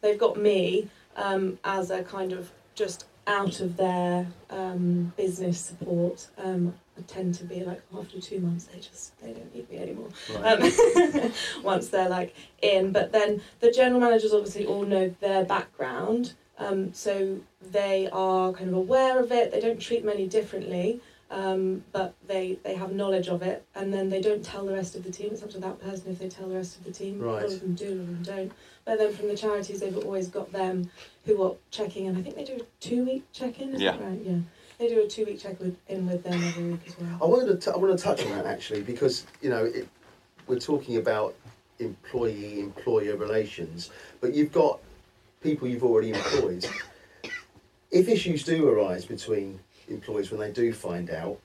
they've 0.00 0.18
got 0.18 0.36
me 0.36 0.88
um, 1.16 1.58
as 1.64 1.90
a 1.90 2.02
kind 2.02 2.32
of 2.32 2.50
just 2.74 3.06
out 3.26 3.60
of 3.60 3.76
their 3.76 4.26
um, 4.50 5.12
business 5.16 5.60
support. 5.60 6.26
Tend 7.06 7.34
to 7.36 7.44
be 7.44 7.64
like 7.64 7.82
after 7.96 8.20
two 8.20 8.40
months 8.40 8.64
they 8.66 8.78
just 8.78 9.18
they 9.20 9.32
don't 9.32 9.54
need 9.54 9.70
me 9.70 9.78
anymore. 9.78 10.08
Right. 10.34 10.62
Um, 10.62 11.32
once 11.62 11.88
they're 11.88 12.08
like 12.08 12.34
in, 12.62 12.92
but 12.92 13.12
then 13.12 13.42
the 13.60 13.70
general 13.70 14.00
managers 14.00 14.32
obviously 14.32 14.66
all 14.66 14.82
know 14.84 15.14
their 15.20 15.44
background, 15.44 16.34
um, 16.58 16.92
so 16.92 17.38
they 17.70 18.08
are 18.12 18.52
kind 18.52 18.68
of 18.70 18.74
aware 18.76 19.18
of 19.18 19.32
it. 19.32 19.50
They 19.52 19.60
don't 19.60 19.80
treat 19.80 20.04
many 20.04 20.26
differently. 20.26 21.00
Um, 21.32 21.84
but 21.92 22.14
they, 22.26 22.58
they 22.64 22.74
have 22.74 22.92
knowledge 22.92 23.28
of 23.28 23.40
it 23.42 23.64
and 23.76 23.94
then 23.94 24.10
they 24.10 24.20
don't 24.20 24.44
tell 24.44 24.66
the 24.66 24.72
rest 24.72 24.96
of 24.96 25.04
the 25.04 25.12
team. 25.12 25.28
It's 25.30 25.44
up 25.44 25.50
to 25.50 25.60
that 25.60 25.80
person 25.80 26.10
if 26.10 26.18
they 26.18 26.28
tell 26.28 26.48
the 26.48 26.56
rest 26.56 26.76
of 26.76 26.82
the 26.82 26.90
team. 26.90 27.20
Right. 27.20 27.44
of 27.44 27.60
them 27.60 27.74
do, 27.76 27.86
a 27.86 27.94
lot 27.94 28.00
of 28.00 28.06
them 28.08 28.22
don't. 28.24 28.52
But 28.84 28.98
then 28.98 29.14
from 29.14 29.28
the 29.28 29.36
charities, 29.36 29.78
they've 29.78 29.96
always 29.96 30.26
got 30.26 30.50
them 30.50 30.90
who 31.26 31.40
are 31.44 31.54
checking 31.70 32.08
and 32.08 32.18
I 32.18 32.22
think 32.22 32.34
they 32.34 32.42
do 32.42 32.54
a 32.56 32.64
two 32.80 33.04
week 33.04 33.22
check 33.32 33.60
in, 33.60 33.72
is 33.74 33.80
Yeah. 33.80 33.92
that 33.92 34.00
right? 34.00 34.20
Yeah. 34.24 34.38
They 34.80 34.88
do 34.88 35.02
a 35.02 35.06
two 35.06 35.26
week 35.26 35.38
check 35.38 35.60
with, 35.60 35.76
in 35.88 36.06
with 36.06 36.24
them 36.24 36.42
every 36.42 36.64
week 36.70 36.80
as 36.86 36.98
well. 36.98 37.18
I 37.20 37.26
wanted 37.26 37.48
to 37.48 37.56
t- 37.58 37.70
I 37.70 37.76
want 37.76 37.96
to 37.98 38.02
touch 38.02 38.24
on 38.24 38.30
that 38.30 38.46
actually 38.46 38.80
because 38.80 39.26
you 39.42 39.50
know 39.50 39.66
it, 39.66 39.86
we're 40.46 40.58
talking 40.58 40.96
about 40.96 41.34
employee 41.80 42.60
employer 42.60 43.14
relations, 43.16 43.90
but 44.22 44.32
you've 44.32 44.52
got 44.52 44.80
people 45.42 45.68
you've 45.68 45.84
already 45.84 46.12
employed. 46.12 46.66
If 47.90 48.08
issues 48.08 48.42
do 48.42 48.70
arise 48.70 49.04
between 49.04 49.60
employees 49.88 50.30
when 50.30 50.40
they 50.40 50.50
do 50.50 50.72
find 50.72 51.10
out, 51.10 51.38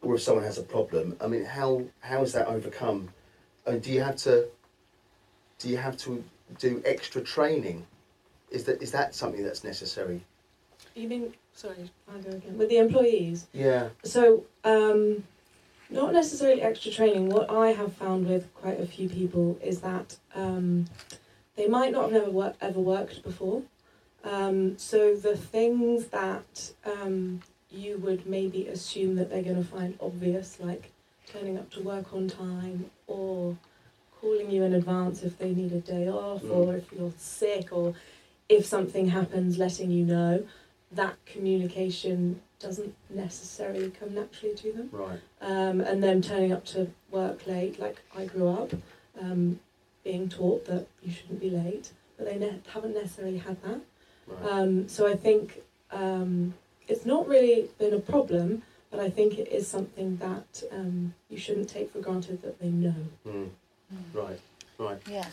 or 0.00 0.14
if 0.14 0.22
someone 0.22 0.44
has 0.44 0.56
a 0.56 0.62
problem, 0.62 1.18
I 1.20 1.26
mean, 1.26 1.44
how 1.44 1.84
how 2.00 2.22
is 2.22 2.32
that 2.32 2.46
overcome? 2.46 3.10
And 3.66 3.82
do 3.82 3.92
you 3.92 4.00
have 4.00 4.16
to 4.16 4.48
do 5.58 5.68
you 5.68 5.76
have 5.76 5.98
to 5.98 6.24
do 6.58 6.80
extra 6.86 7.20
training? 7.20 7.86
Is 8.50 8.64
that 8.64 8.82
is 8.82 8.90
that 8.92 9.14
something 9.14 9.44
that's 9.44 9.64
necessary? 9.64 10.22
You 10.94 11.08
mean, 11.08 11.34
sorry, 11.54 11.90
I'll 12.08 12.20
go 12.20 12.30
again. 12.30 12.56
With 12.56 12.68
the 12.68 12.78
employees? 12.78 13.46
Yeah. 13.52 13.88
So, 14.04 14.44
um, 14.64 15.24
not 15.90 16.12
necessarily 16.12 16.62
extra 16.62 16.90
training. 16.90 17.28
What 17.28 17.50
I 17.50 17.68
have 17.72 17.92
found 17.94 18.28
with 18.28 18.52
quite 18.54 18.80
a 18.80 18.86
few 18.86 19.08
people 19.08 19.58
is 19.62 19.80
that 19.80 20.16
um, 20.34 20.86
they 21.56 21.66
might 21.68 21.92
not 21.92 22.04
have 22.04 22.12
never 22.12 22.30
wor- 22.30 22.54
ever 22.60 22.80
worked 22.80 23.22
before. 23.22 23.62
Um, 24.22 24.78
so 24.78 25.14
the 25.14 25.36
things 25.36 26.06
that 26.06 26.72
um, 26.86 27.42
you 27.70 27.98
would 27.98 28.24
maybe 28.26 28.66
assume 28.68 29.16
that 29.16 29.30
they're 29.30 29.42
going 29.42 29.62
to 29.62 29.68
find 29.68 29.98
obvious, 30.00 30.58
like 30.60 30.90
turning 31.30 31.58
up 31.58 31.70
to 31.72 31.80
work 31.82 32.12
on 32.14 32.28
time 32.28 32.90
or 33.06 33.56
calling 34.20 34.50
you 34.50 34.62
in 34.62 34.72
advance 34.72 35.22
if 35.22 35.38
they 35.38 35.52
need 35.52 35.72
a 35.72 35.80
day 35.80 36.08
off 36.08 36.42
Mm. 36.42 36.50
or 36.50 36.76
if 36.76 36.90
you're 36.92 37.12
sick 37.18 37.72
or 37.72 37.94
if 38.48 38.64
something 38.64 39.08
happens, 39.08 39.58
letting 39.58 39.90
you 39.90 40.04
know, 40.04 40.46
that 40.96 41.16
communication 41.26 42.40
doesn't 42.58 42.94
necessarily 43.10 43.90
come 43.90 44.14
naturally 44.14 44.54
to 44.54 44.72
them. 44.72 44.88
Right. 44.92 45.20
Um, 45.40 45.80
and 45.80 46.02
them 46.02 46.22
turning 46.22 46.52
up 46.52 46.64
to 46.66 46.90
work 47.10 47.46
late, 47.46 47.78
like 47.78 48.00
I 48.16 48.24
grew 48.24 48.48
up, 48.48 48.72
um, 49.20 49.60
being 50.02 50.28
taught 50.28 50.66
that 50.66 50.86
you 51.02 51.12
shouldn't 51.12 51.40
be 51.40 51.50
late, 51.50 51.92
but 52.16 52.26
they 52.26 52.38
ne- 52.38 52.60
haven't 52.72 52.94
necessarily 52.94 53.38
had 53.38 53.62
that. 53.62 53.80
Right. 54.26 54.50
Um, 54.50 54.88
so 54.88 55.06
I 55.06 55.14
think 55.14 55.62
um, 55.90 56.54
it's 56.88 57.04
not 57.06 57.28
really 57.28 57.68
been 57.78 57.94
a 57.94 58.00
problem, 58.00 58.62
but 58.90 59.00
I 59.00 59.10
think 59.10 59.38
it 59.38 59.48
is 59.48 59.66
something 59.68 60.16
that 60.18 60.62
um, 60.72 61.14
you 61.28 61.36
shouldn't 61.36 61.68
take 61.68 61.92
for 61.92 62.00
granted 62.00 62.42
that 62.42 62.60
they 62.60 62.68
know. 62.68 62.94
Mm. 63.26 63.50
Right, 64.12 64.40
right. 64.78 64.98
Yeah, 65.08 65.26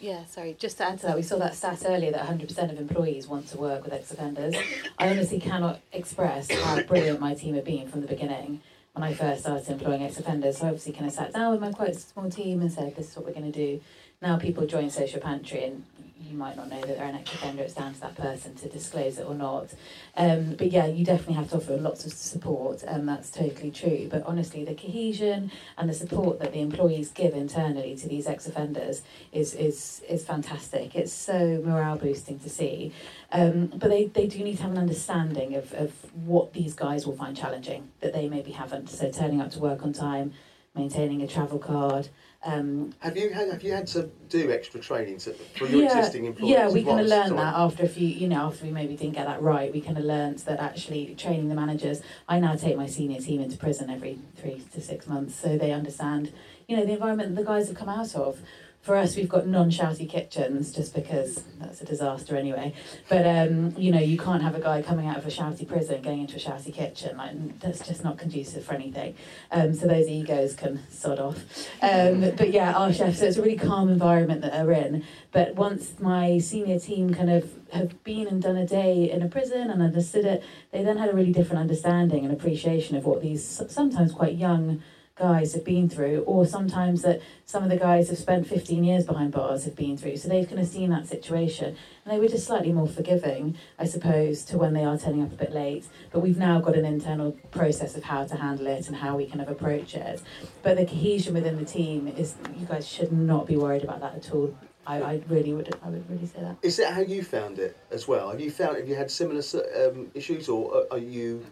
yeah. 0.00 0.24
Sorry, 0.26 0.56
just 0.58 0.78
to 0.78 0.84
add 0.84 0.98
to 1.00 1.06
that, 1.06 1.16
we 1.16 1.22
saw 1.22 1.38
that 1.38 1.54
stat 1.54 1.82
earlier 1.86 2.12
that 2.12 2.26
100% 2.26 2.72
of 2.72 2.78
employees 2.78 3.26
want 3.26 3.48
to 3.48 3.58
work 3.58 3.84
with 3.84 3.92
ex-offenders. 3.92 4.54
I 4.98 5.10
honestly 5.10 5.40
cannot 5.40 5.80
express 5.92 6.50
how 6.50 6.82
brilliant 6.82 7.20
my 7.20 7.34
team 7.34 7.54
have 7.54 7.64
been 7.64 7.88
from 7.88 8.00
the 8.00 8.06
beginning. 8.06 8.60
When 8.92 9.02
I 9.02 9.12
first 9.12 9.40
started 9.40 9.68
employing 9.68 10.04
ex-offenders, 10.04 10.58
so 10.58 10.66
I 10.66 10.68
obviously 10.68 10.92
kind 10.92 11.06
of 11.06 11.12
sat 11.12 11.32
down 11.32 11.50
with 11.50 11.60
my 11.60 11.72
quite 11.72 11.96
small 11.96 12.30
team 12.30 12.60
and 12.60 12.70
said, 12.70 12.94
"This 12.94 13.10
is 13.10 13.16
what 13.16 13.26
we're 13.26 13.32
going 13.32 13.50
to 13.50 13.58
do." 13.58 13.80
Now 14.22 14.38
people 14.38 14.66
join 14.68 14.88
Social 14.88 15.20
Pantry, 15.20 15.64
and 15.64 15.84
you 16.28 16.36
might 16.36 16.56
not 16.56 16.68
know 16.68 16.80
that 16.80 16.96
they're 16.98 17.06
an 17.06 17.14
ex-offender. 17.14 17.62
It's 17.62 17.74
down 17.74 17.94
to 17.94 18.00
that 18.00 18.16
person 18.16 18.54
to 18.56 18.68
disclose 18.68 19.18
it 19.18 19.26
or 19.26 19.34
not. 19.34 19.68
Um, 20.16 20.54
but 20.54 20.70
yeah, 20.70 20.86
you 20.86 21.04
definitely 21.04 21.34
have 21.34 21.50
to 21.50 21.56
offer 21.56 21.76
lots 21.76 22.06
of 22.06 22.12
support, 22.12 22.82
and 22.82 23.08
that's 23.08 23.30
totally 23.30 23.70
true. 23.70 24.08
But 24.10 24.24
honestly, 24.24 24.64
the 24.64 24.74
cohesion 24.74 25.50
and 25.76 25.88
the 25.88 25.94
support 25.94 26.40
that 26.40 26.52
the 26.52 26.60
employees 26.60 27.10
give 27.10 27.34
internally 27.34 27.96
to 27.96 28.08
these 28.08 28.26
ex-offenders 28.26 29.02
is 29.32 29.54
is 29.54 30.02
is 30.08 30.24
fantastic. 30.24 30.94
It's 30.94 31.12
so 31.12 31.62
morale 31.64 31.96
boosting 31.96 32.38
to 32.40 32.48
see. 32.48 32.92
Um, 33.32 33.66
but 33.66 33.90
they, 33.90 34.06
they 34.06 34.26
do 34.26 34.44
need 34.44 34.56
to 34.58 34.62
have 34.62 34.72
an 34.72 34.78
understanding 34.78 35.56
of, 35.56 35.72
of 35.74 35.92
what 36.14 36.52
these 36.52 36.74
guys 36.74 37.06
will 37.06 37.16
find 37.16 37.36
challenging 37.36 37.90
that 38.00 38.12
they 38.12 38.28
maybe 38.28 38.52
haven't. 38.52 38.88
So 38.88 39.10
turning 39.10 39.40
up 39.40 39.50
to 39.52 39.58
work 39.58 39.82
on 39.82 39.92
time, 39.92 40.34
maintaining 40.74 41.22
a 41.22 41.26
travel 41.26 41.58
card. 41.58 42.08
Um, 42.44 42.92
Have 43.00 43.16
you 43.16 43.30
had 43.30 43.48
Have 43.48 43.62
you 43.62 43.72
had 43.72 43.86
to 43.88 44.10
do 44.28 44.52
extra 44.52 44.80
training 44.80 45.18
to, 45.18 45.32
for 45.32 45.66
your 45.66 45.84
yeah, 45.84 45.98
existing 45.98 46.26
employees? 46.26 46.52
Yeah, 46.52 46.70
we 46.70 46.84
kind 46.84 47.00
of 47.00 47.06
learned 47.06 47.38
that 47.38 47.54
after 47.54 47.84
a 47.84 47.88
few, 47.88 48.06
you 48.06 48.28
know, 48.28 48.48
after 48.48 48.66
we 48.66 48.70
maybe 48.70 48.96
didn't 48.96 49.14
get 49.14 49.26
that 49.26 49.40
right, 49.40 49.72
we 49.72 49.80
kind 49.80 49.96
of 49.96 50.04
learned 50.04 50.40
that 50.40 50.60
actually 50.60 51.14
training 51.14 51.48
the 51.48 51.54
managers. 51.54 52.02
I 52.28 52.40
now 52.40 52.54
take 52.56 52.76
my 52.76 52.86
senior 52.86 53.20
team 53.20 53.40
into 53.40 53.56
prison 53.56 53.88
every 53.88 54.18
three 54.36 54.62
to 54.74 54.80
six 54.80 55.06
months, 55.06 55.34
so 55.34 55.56
they 55.56 55.72
understand, 55.72 56.32
you 56.68 56.76
know, 56.76 56.84
the 56.84 56.92
environment 56.92 57.34
that 57.34 57.40
the 57.40 57.46
guys 57.46 57.68
have 57.68 57.76
come 57.76 57.88
out 57.88 58.14
of. 58.14 58.40
For 58.84 58.96
us, 58.96 59.16
we've 59.16 59.30
got 59.30 59.46
non-shouty 59.46 60.10
kitchens, 60.10 60.70
just 60.70 60.94
because 60.94 61.42
that's 61.58 61.80
a 61.80 61.86
disaster 61.86 62.36
anyway. 62.36 62.74
But 63.08 63.26
um, 63.26 63.74
you 63.78 63.90
know, 63.90 63.98
you 63.98 64.18
can't 64.18 64.42
have 64.42 64.54
a 64.54 64.60
guy 64.60 64.82
coming 64.82 65.06
out 65.06 65.16
of 65.16 65.26
a 65.26 65.30
shouty 65.30 65.66
prison 65.66 66.02
going 66.02 66.20
into 66.20 66.36
a 66.36 66.38
shouty 66.38 66.70
kitchen. 66.70 67.16
Like 67.16 67.60
that's 67.60 67.86
just 67.86 68.04
not 68.04 68.18
conducive 68.18 68.62
for 68.62 68.74
anything. 68.74 69.14
Um, 69.50 69.72
so 69.72 69.86
those 69.86 70.06
egos 70.06 70.52
can 70.52 70.82
sod 70.90 71.18
off. 71.18 71.38
Um, 71.80 72.32
but 72.36 72.50
yeah, 72.50 72.74
our 72.74 72.92
chef. 72.92 73.16
So 73.16 73.24
it's 73.24 73.38
a 73.38 73.42
really 73.42 73.56
calm 73.56 73.88
environment 73.88 74.42
that 74.42 74.52
they're 74.52 74.72
in. 74.72 75.02
But 75.32 75.54
once 75.54 75.98
my 75.98 76.36
senior 76.36 76.78
team 76.78 77.14
kind 77.14 77.30
of 77.30 77.50
have 77.72 78.04
been 78.04 78.28
and 78.28 78.42
done 78.42 78.58
a 78.58 78.66
day 78.66 79.10
in 79.10 79.22
a 79.22 79.28
prison 79.28 79.70
and 79.70 79.80
understood 79.80 80.26
it, 80.26 80.44
they 80.72 80.84
then 80.84 80.98
had 80.98 81.08
a 81.08 81.14
really 81.14 81.32
different 81.32 81.60
understanding 81.60 82.22
and 82.26 82.34
appreciation 82.34 82.98
of 82.98 83.06
what 83.06 83.22
these 83.22 83.62
sometimes 83.66 84.12
quite 84.12 84.34
young 84.34 84.82
guys 85.16 85.52
have 85.54 85.64
been 85.64 85.88
through, 85.88 86.20
or 86.26 86.44
sometimes 86.44 87.02
that 87.02 87.20
some 87.44 87.62
of 87.62 87.70
the 87.70 87.76
guys 87.76 88.08
have 88.08 88.18
spent 88.18 88.46
15 88.48 88.82
years 88.82 89.04
behind 89.04 89.32
bars 89.32 89.64
have 89.64 89.76
been 89.76 89.96
through. 89.96 90.16
So 90.16 90.28
they've 90.28 90.48
kind 90.48 90.60
of 90.60 90.66
seen 90.66 90.90
that 90.90 91.06
situation 91.06 91.76
and 92.04 92.12
they 92.14 92.18
were 92.18 92.26
just 92.26 92.46
slightly 92.46 92.72
more 92.72 92.88
forgiving, 92.88 93.56
I 93.78 93.84
suppose, 93.84 94.44
to 94.46 94.58
when 94.58 94.72
they 94.74 94.82
are 94.84 94.98
turning 94.98 95.22
up 95.22 95.32
a 95.32 95.36
bit 95.36 95.52
late. 95.52 95.86
But 96.10 96.20
we've 96.20 96.36
now 96.38 96.60
got 96.60 96.76
an 96.76 96.84
internal 96.84 97.32
process 97.52 97.96
of 97.96 98.02
how 98.02 98.24
to 98.24 98.36
handle 98.36 98.66
it 98.66 98.88
and 98.88 98.96
how 98.96 99.16
we 99.16 99.26
kind 99.26 99.40
of 99.40 99.48
approach 99.48 99.94
it. 99.94 100.20
But 100.62 100.76
the 100.76 100.84
cohesion 100.84 101.34
within 101.34 101.58
the 101.58 101.64
team 101.64 102.08
is, 102.08 102.34
you 102.58 102.66
guys 102.66 102.86
should 102.88 103.12
not 103.12 103.46
be 103.46 103.56
worried 103.56 103.84
about 103.84 104.00
that 104.00 104.16
at 104.16 104.32
all. 104.32 104.56
I, 104.86 105.00
I 105.00 105.20
really 105.28 105.54
would, 105.54 105.74
I 105.82 105.90
would 105.90 106.10
really 106.10 106.26
say 106.26 106.40
that. 106.40 106.56
Is 106.62 106.76
that 106.78 106.92
how 106.92 107.00
you 107.00 107.22
found 107.22 107.58
it 107.60 107.76
as 107.90 108.06
well? 108.08 108.30
Have 108.30 108.40
you 108.40 108.50
found 108.50 108.76
have 108.76 108.86
you 108.88 108.94
had 108.96 109.10
similar 109.10 109.40
um, 109.82 110.10
issues, 110.12 110.46
or 110.48 110.76
are- 110.76 110.86
are 110.90 110.98
you 110.98 111.46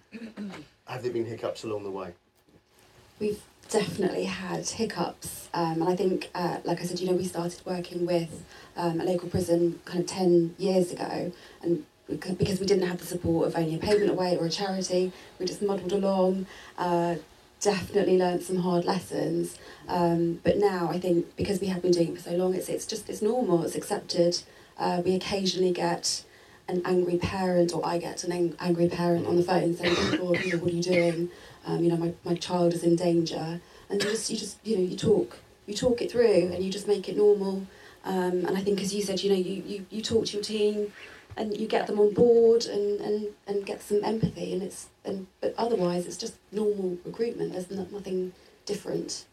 have 0.87 1.03
there 1.03 1.13
been 1.13 1.25
hiccups 1.25 1.65
along 1.65 1.85
the 1.85 1.91
way? 1.91 2.13
We've 3.19 3.41
definitely 3.73 4.25
had 4.25 4.69
hiccups, 4.69 5.49
um, 5.55 5.81
and 5.81 5.89
I 5.89 5.97
think, 5.97 6.31
uh, 6.35 6.59
like 6.65 6.81
I 6.81 6.85
said, 6.85 7.01
you 7.01 7.09
know, 7.09 7.17
we 7.17 7.25
started 7.25 7.61
working 7.65 8.05
with 8.05 8.45
um, 8.77 9.01
a 9.01 9.05
local 9.05 9.29
prison 9.31 9.81
kind 9.87 10.01
of 10.01 10.07
ten 10.07 10.55
years 10.59 10.93
ago, 10.93 11.33
and 11.63 11.85
because 12.07 12.61
we 12.61 12.67
didn't 12.67 12.87
have 12.87 12.99
the 12.99 13.07
support 13.07 13.49
of 13.49 13.57
only 13.57 13.75
a 13.75 13.79
pavement 13.79 14.11
away 14.11 14.37
or 14.37 14.45
a 14.45 14.51
charity, 14.51 15.11
we 15.39 15.47
just 15.47 15.63
muddled 15.63 15.93
along. 15.93 16.47
Uh, 16.77 17.17
definitely 17.61 18.19
learned 18.19 18.43
some 18.43 18.57
hard 18.57 18.85
lessons, 18.85 19.57
um, 19.89 20.41
but 20.45 20.59
now 20.59 20.91
I 20.91 20.99
think 20.99 21.35
because 21.37 21.61
we 21.61 21.69
have 21.69 21.81
been 21.81 21.93
doing 21.93 22.09
it 22.09 22.17
for 22.17 22.31
so 22.31 22.37
long, 22.37 22.55
it's 22.55 22.69
it's 22.69 22.87
just 22.87 23.09
it's 23.09 23.23
normal, 23.23 23.63
it's 23.65 23.75
accepted. 23.75 24.43
Uh, 24.77 25.01
we 25.05 25.15
occasionally 25.15 25.73
get 25.73 26.25
an 26.69 26.83
angry 26.85 27.17
parent, 27.17 27.73
or 27.75 27.87
I 27.87 27.99
get 27.99 28.25
an 28.25 28.33
ang- 28.33 28.57
angry 28.61 28.89
parent 28.89 29.27
on 29.27 29.37
the 29.37 29.43
phone 29.43 29.75
saying, 29.77 29.95
"Oh 30.21 30.33
what 30.33 30.41
are 30.41 30.71
you 30.71 30.83
doing?" 30.83 31.31
Um, 31.67 31.83
you 31.83 31.91
know, 31.91 31.97
my, 31.97 32.13
my 32.25 32.35
child 32.35 32.73
is 32.73 32.83
in 32.83 32.97
danger, 32.97 33.61
and 33.89 34.03
you 34.03 34.11
just 34.11 34.31
you 34.31 34.37
just 34.37 34.59
you 34.65 34.77
know 34.77 34.83
you 34.83 34.97
talk 34.97 35.39
you 35.67 35.75
talk 35.75 36.03
it 36.03 36.11
through 36.11 36.51
and 36.53 36.63
you 36.63 36.71
just 36.71 36.89
make 36.89 37.09
it 37.09 37.17
normal. 37.17 37.67
Um, 38.05 38.45
and 38.47 38.57
I 38.57 38.61
think, 38.61 38.81
as 38.83 38.93
you 38.93 39.01
said, 39.01 39.23
you 39.23 39.31
know, 39.31 39.37
you, 39.37 39.63
you, 39.65 39.87
you 39.89 40.03
talk 40.03 40.27
to 40.27 40.33
your 40.33 40.43
team, 40.43 40.93
and 41.37 41.57
you 41.57 41.67
get 41.67 41.87
them 41.87 41.99
on 42.01 42.13
board 42.13 42.67
and, 42.67 43.01
and, 43.01 43.29
and 43.47 43.65
get 43.65 43.83
some 43.83 44.05
empathy, 44.05 44.53
and 44.53 44.63
it's 44.63 44.89
and 45.05 45.27
but 45.41 45.55
otherwise 45.57 46.07
it's 46.07 46.17
just 46.17 46.35
normal 46.51 46.99
recruitment. 47.05 47.53
There's 47.53 47.71
no, 47.71 47.87
nothing 47.91 48.33
different. 48.67 49.25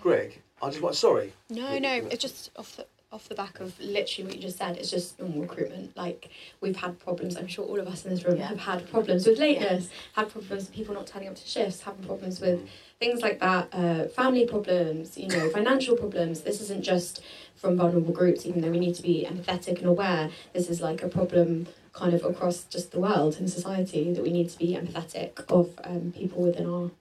Greg, 0.00 0.40
I 0.62 0.70
just 0.70 0.80
want 0.80 0.96
sorry. 0.96 1.32
No, 1.48 1.78
no, 1.78 1.92
it's 2.10 2.22
just 2.22 2.50
off 2.56 2.76
the 2.76 2.86
off 3.12 3.28
the 3.28 3.34
back 3.34 3.58
of 3.58 3.78
literally 3.80 4.26
what 4.28 4.36
you 4.36 4.40
just 4.42 4.56
said. 4.58 4.76
It's 4.76 4.88
just 4.90 5.18
normal 5.18 5.42
recruitment. 5.42 5.96
Like 5.96 6.30
we've 6.60 6.76
had 6.76 6.98
problems. 7.00 7.36
I'm 7.36 7.48
sure 7.48 7.64
all 7.64 7.80
of 7.80 7.88
us 7.88 8.04
in 8.04 8.10
this 8.12 8.24
room 8.24 8.36
Yeah. 8.36 8.48
have 8.48 8.60
had 8.60 8.88
problems 8.88 9.26
with 9.26 9.38
lateness, 9.40 9.88
had 10.12 10.28
problems 10.30 10.66
with 10.66 10.72
people 10.72 10.94
not 10.94 11.08
turning 11.08 11.28
up 11.28 11.34
to 11.34 11.46
shifts, 11.46 11.80
having 11.80 12.04
problems 12.04 12.40
with 12.40 12.68
things 13.00 13.20
like 13.20 13.40
that, 13.40 13.68
uh, 13.72 14.06
family 14.08 14.46
problems, 14.46 15.18
you 15.18 15.26
know, 15.26 15.50
financial 15.50 15.96
problems. 15.96 16.42
This 16.42 16.60
isn't 16.60 16.84
just 16.84 17.20
from 17.56 17.76
vulnerable 17.76 18.12
groups, 18.12 18.46
even 18.46 18.60
though 18.60 18.70
we 18.70 18.78
need 18.78 18.94
to 18.94 19.02
be 19.02 19.26
empathetic 19.28 19.78
and 19.78 19.86
aware. 19.86 20.30
This 20.52 20.70
is 20.70 20.80
like 20.80 21.02
a 21.02 21.08
problem 21.08 21.66
kind 21.92 22.14
of 22.14 22.24
across 22.24 22.62
just 22.64 22.92
the 22.92 23.00
world 23.00 23.38
and 23.40 23.50
society 23.50 24.12
that 24.12 24.22
we 24.22 24.30
need 24.30 24.48
to 24.50 24.58
be 24.58 24.74
empathetic 24.76 25.44
of 25.50 25.68
um, 25.82 26.12
people 26.16 26.42
within 26.42 26.68
our 26.70 26.92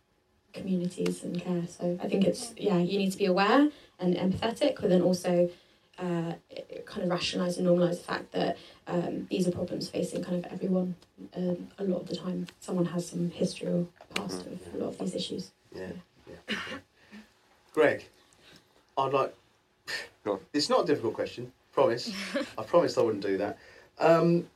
communities 0.54 1.24
and 1.24 1.40
care. 1.40 1.68
So 1.68 2.00
I 2.02 2.08
think 2.08 2.26
it's, 2.26 2.56
yeah, 2.58 2.80
you 2.80 2.98
need 2.98 3.12
to 3.12 3.18
be 3.20 3.26
aware 3.26 3.70
and 4.00 4.16
empathetic, 4.16 4.82
but 4.82 4.90
then 4.90 5.04
also 5.04 5.52
uh, 6.02 6.34
kind 6.86 7.04
of 7.04 7.10
rationalise 7.10 7.58
and 7.58 7.68
normalise 7.68 7.98
the 7.98 8.04
fact 8.04 8.32
that 8.32 8.58
um, 8.88 9.28
these 9.30 9.48
are 9.48 9.52
problems 9.52 9.90
facing 9.90 10.24
kind 10.24 10.44
of 10.44 10.52
everyone 10.52 10.96
um, 11.36 11.68
a 11.78 11.84
lot 11.84 12.02
of 12.02 12.08
the 12.08 12.16
time. 12.16 12.48
Someone 12.60 12.86
has 12.86 13.08
some 13.08 13.30
history 13.32 13.68
or 13.68 13.86
past 14.16 14.46
of 14.46 14.60
a 14.74 14.78
lot 14.78 14.90
of 14.90 14.98
these 15.00 15.16
issues. 15.16 15.52
Yeah, 15.76 15.90
yeah. 16.28 16.36
yeah. 16.50 16.58
Greg, 17.74 18.08
I'd 18.98 19.14
like. 19.14 19.36
Go 20.24 20.34
on. 20.34 20.40
It's 20.54 20.70
not 20.70 20.84
a 20.84 20.86
difficult 20.86 21.14
question. 21.14 21.52
Promise. 21.74 22.12
I 22.58 22.64
promised 22.64 22.98
I 22.98 23.02
wouldn't 23.02 23.24
do 23.24 23.38
that. 23.38 23.58
Um, 24.00 24.48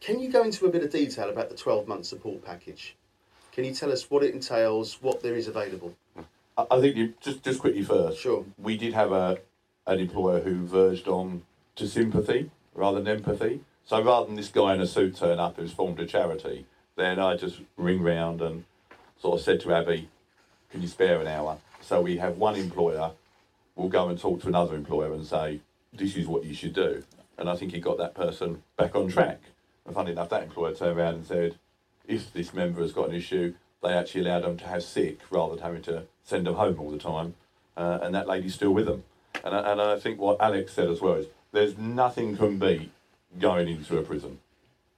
can 0.00 0.20
you 0.20 0.30
go 0.30 0.42
into 0.42 0.66
a 0.66 0.70
bit 0.70 0.82
of 0.82 0.90
detail 0.90 1.30
about 1.30 1.50
the 1.50 1.56
twelve-month 1.56 2.06
support 2.06 2.44
package? 2.44 2.96
Can 3.52 3.64
you 3.64 3.72
tell 3.72 3.92
us 3.92 4.10
what 4.10 4.24
it 4.24 4.34
entails, 4.34 4.98
what 5.00 5.22
there 5.22 5.34
is 5.34 5.46
available? 5.46 5.94
I, 6.58 6.66
I 6.70 6.80
think 6.80 6.96
you 6.96 7.14
just 7.20 7.42
just 7.42 7.60
quickly 7.60 7.82
first. 7.82 8.20
Sure. 8.20 8.44
We 8.58 8.76
did 8.76 8.94
have 8.94 9.12
a 9.12 9.38
an 9.86 10.00
employer 10.00 10.40
who 10.40 10.66
verged 10.66 11.08
on 11.08 11.42
to 11.76 11.86
sympathy 11.86 12.50
rather 12.74 13.00
than 13.00 13.16
empathy. 13.16 13.60
So 13.86 14.02
rather 14.02 14.26
than 14.26 14.36
this 14.36 14.48
guy 14.48 14.74
in 14.74 14.80
a 14.80 14.86
suit 14.86 15.16
turn 15.16 15.38
up 15.38 15.56
who's 15.56 15.72
formed 15.72 16.00
a 16.00 16.06
charity, 16.06 16.66
then 16.96 17.18
I 17.18 17.36
just 17.36 17.60
ring 17.76 18.02
round 18.02 18.40
and 18.40 18.64
sort 19.20 19.38
of 19.38 19.44
said 19.44 19.60
to 19.60 19.74
Abby, 19.74 20.08
"Can 20.70 20.82
you 20.82 20.88
spare 20.88 21.20
an 21.20 21.26
hour?" 21.26 21.58
So 21.80 22.00
we 22.00 22.16
have 22.18 22.38
one 22.38 22.56
employer 22.56 23.12
we'll 23.76 23.88
go 23.88 24.08
and 24.08 24.18
talk 24.18 24.40
to 24.40 24.48
another 24.48 24.76
employer 24.76 25.12
and 25.12 25.26
say, 25.26 25.60
"This 25.92 26.16
is 26.16 26.28
what 26.28 26.44
you 26.44 26.54
should 26.54 26.74
do." 26.74 27.02
And 27.36 27.50
I 27.50 27.56
think 27.56 27.72
he 27.72 27.80
got 27.80 27.98
that 27.98 28.14
person 28.14 28.62
back 28.76 28.94
on 28.94 29.08
track. 29.08 29.40
And 29.84 29.94
funny 29.94 30.12
enough, 30.12 30.28
that 30.28 30.44
employer 30.44 30.72
turned 30.72 30.96
around 30.96 31.14
and 31.14 31.26
said, 31.26 31.58
if 32.06 32.32
this 32.32 32.52
member 32.52 32.82
has 32.82 32.92
got 32.92 33.08
an 33.08 33.14
issue, 33.14 33.54
they 33.82 33.92
actually 33.92 34.22
allowed 34.22 34.44
them 34.44 34.56
to 34.58 34.66
have 34.66 34.82
sick 34.82 35.20
rather 35.30 35.54
than 35.54 35.64
having 35.64 35.82
to 35.82 36.04
send 36.22 36.46
them 36.46 36.54
home 36.54 36.78
all 36.78 36.90
the 36.90 36.98
time. 36.98 37.34
Uh, 37.76 37.98
and 38.02 38.14
that 38.14 38.28
lady's 38.28 38.54
still 38.54 38.72
with 38.72 38.86
them. 38.86 39.04
And 39.42 39.54
I, 39.54 39.72
and 39.72 39.80
I 39.80 39.98
think 39.98 40.20
what 40.20 40.40
Alex 40.40 40.72
said 40.72 40.88
as 40.88 41.00
well 41.00 41.14
is 41.14 41.26
there's 41.52 41.76
nothing 41.78 42.36
can 42.36 42.58
beat 42.58 42.90
going 43.38 43.68
into 43.68 43.98
a 43.98 44.02
prison. 44.02 44.38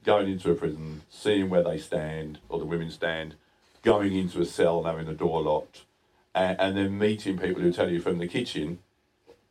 Going 0.04 0.30
into 0.30 0.50
a 0.50 0.54
prison, 0.54 1.02
seeing 1.10 1.48
where 1.48 1.62
they 1.62 1.78
stand, 1.78 2.38
or 2.48 2.58
the 2.58 2.64
women 2.64 2.90
stand, 2.90 3.34
going 3.82 4.14
into 4.14 4.40
a 4.40 4.44
cell 4.44 4.78
and 4.78 4.86
having 4.86 5.06
the 5.06 5.14
door 5.14 5.42
locked, 5.42 5.82
and, 6.34 6.60
and 6.60 6.76
then 6.76 6.98
meeting 6.98 7.38
people 7.38 7.62
who 7.62 7.72
tell 7.72 7.90
you 7.90 8.00
from 8.00 8.18
the 8.18 8.28
kitchen, 8.28 8.78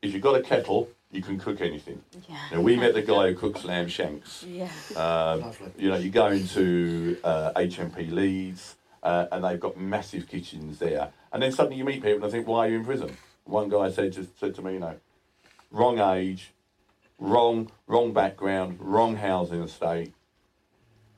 if 0.02 0.14
you've 0.14 0.22
got 0.22 0.36
a 0.36 0.42
kettle, 0.42 0.90
you 1.12 1.22
can 1.22 1.38
cook 1.40 1.62
anything. 1.62 2.02
Yeah. 2.30 2.38
Now, 2.54 2.62
we 2.62 2.76
met 2.76 2.94
the 2.94 3.02
guy 3.02 3.32
who 3.32 3.36
cooks 3.36 3.64
lamb 3.66 3.88
shanks. 3.88 4.44
Yeah. 4.48 4.70
Um, 4.96 5.42
Lovely. 5.42 5.72
you 5.78 5.90
know, 5.90 5.98
you 5.98 6.10
go 6.10 6.28
into 6.28 7.18
uh, 7.24 7.52
HMP 7.54 8.12
Leeds, 8.12 8.76
uh, 9.06 9.28
and 9.32 9.44
they've 9.44 9.60
got 9.60 9.78
massive 9.78 10.28
kitchens 10.28 10.80
there. 10.80 11.10
And 11.32 11.42
then 11.42 11.52
suddenly 11.52 11.78
you 11.78 11.86
meet 11.86 12.02
people 12.02 12.16
and 12.16 12.26
I 12.26 12.30
think, 12.30 12.48
why 12.48 12.66
are 12.66 12.70
you 12.72 12.78
in 12.78 12.86
prison? 12.86 13.16
One 13.46 13.70
guy 13.70 13.90
said 13.90 14.14
just 14.14 14.40
said 14.40 14.56
to 14.56 14.62
me, 14.62 14.74
you 14.74 14.80
know, 14.80 14.96
wrong 15.72 16.00
age, 16.00 16.52
wrong 17.20 17.72
wrong 17.88 18.14
background, 18.14 18.78
wrong 18.80 19.16
housing 19.16 19.62
estate, 19.62 20.14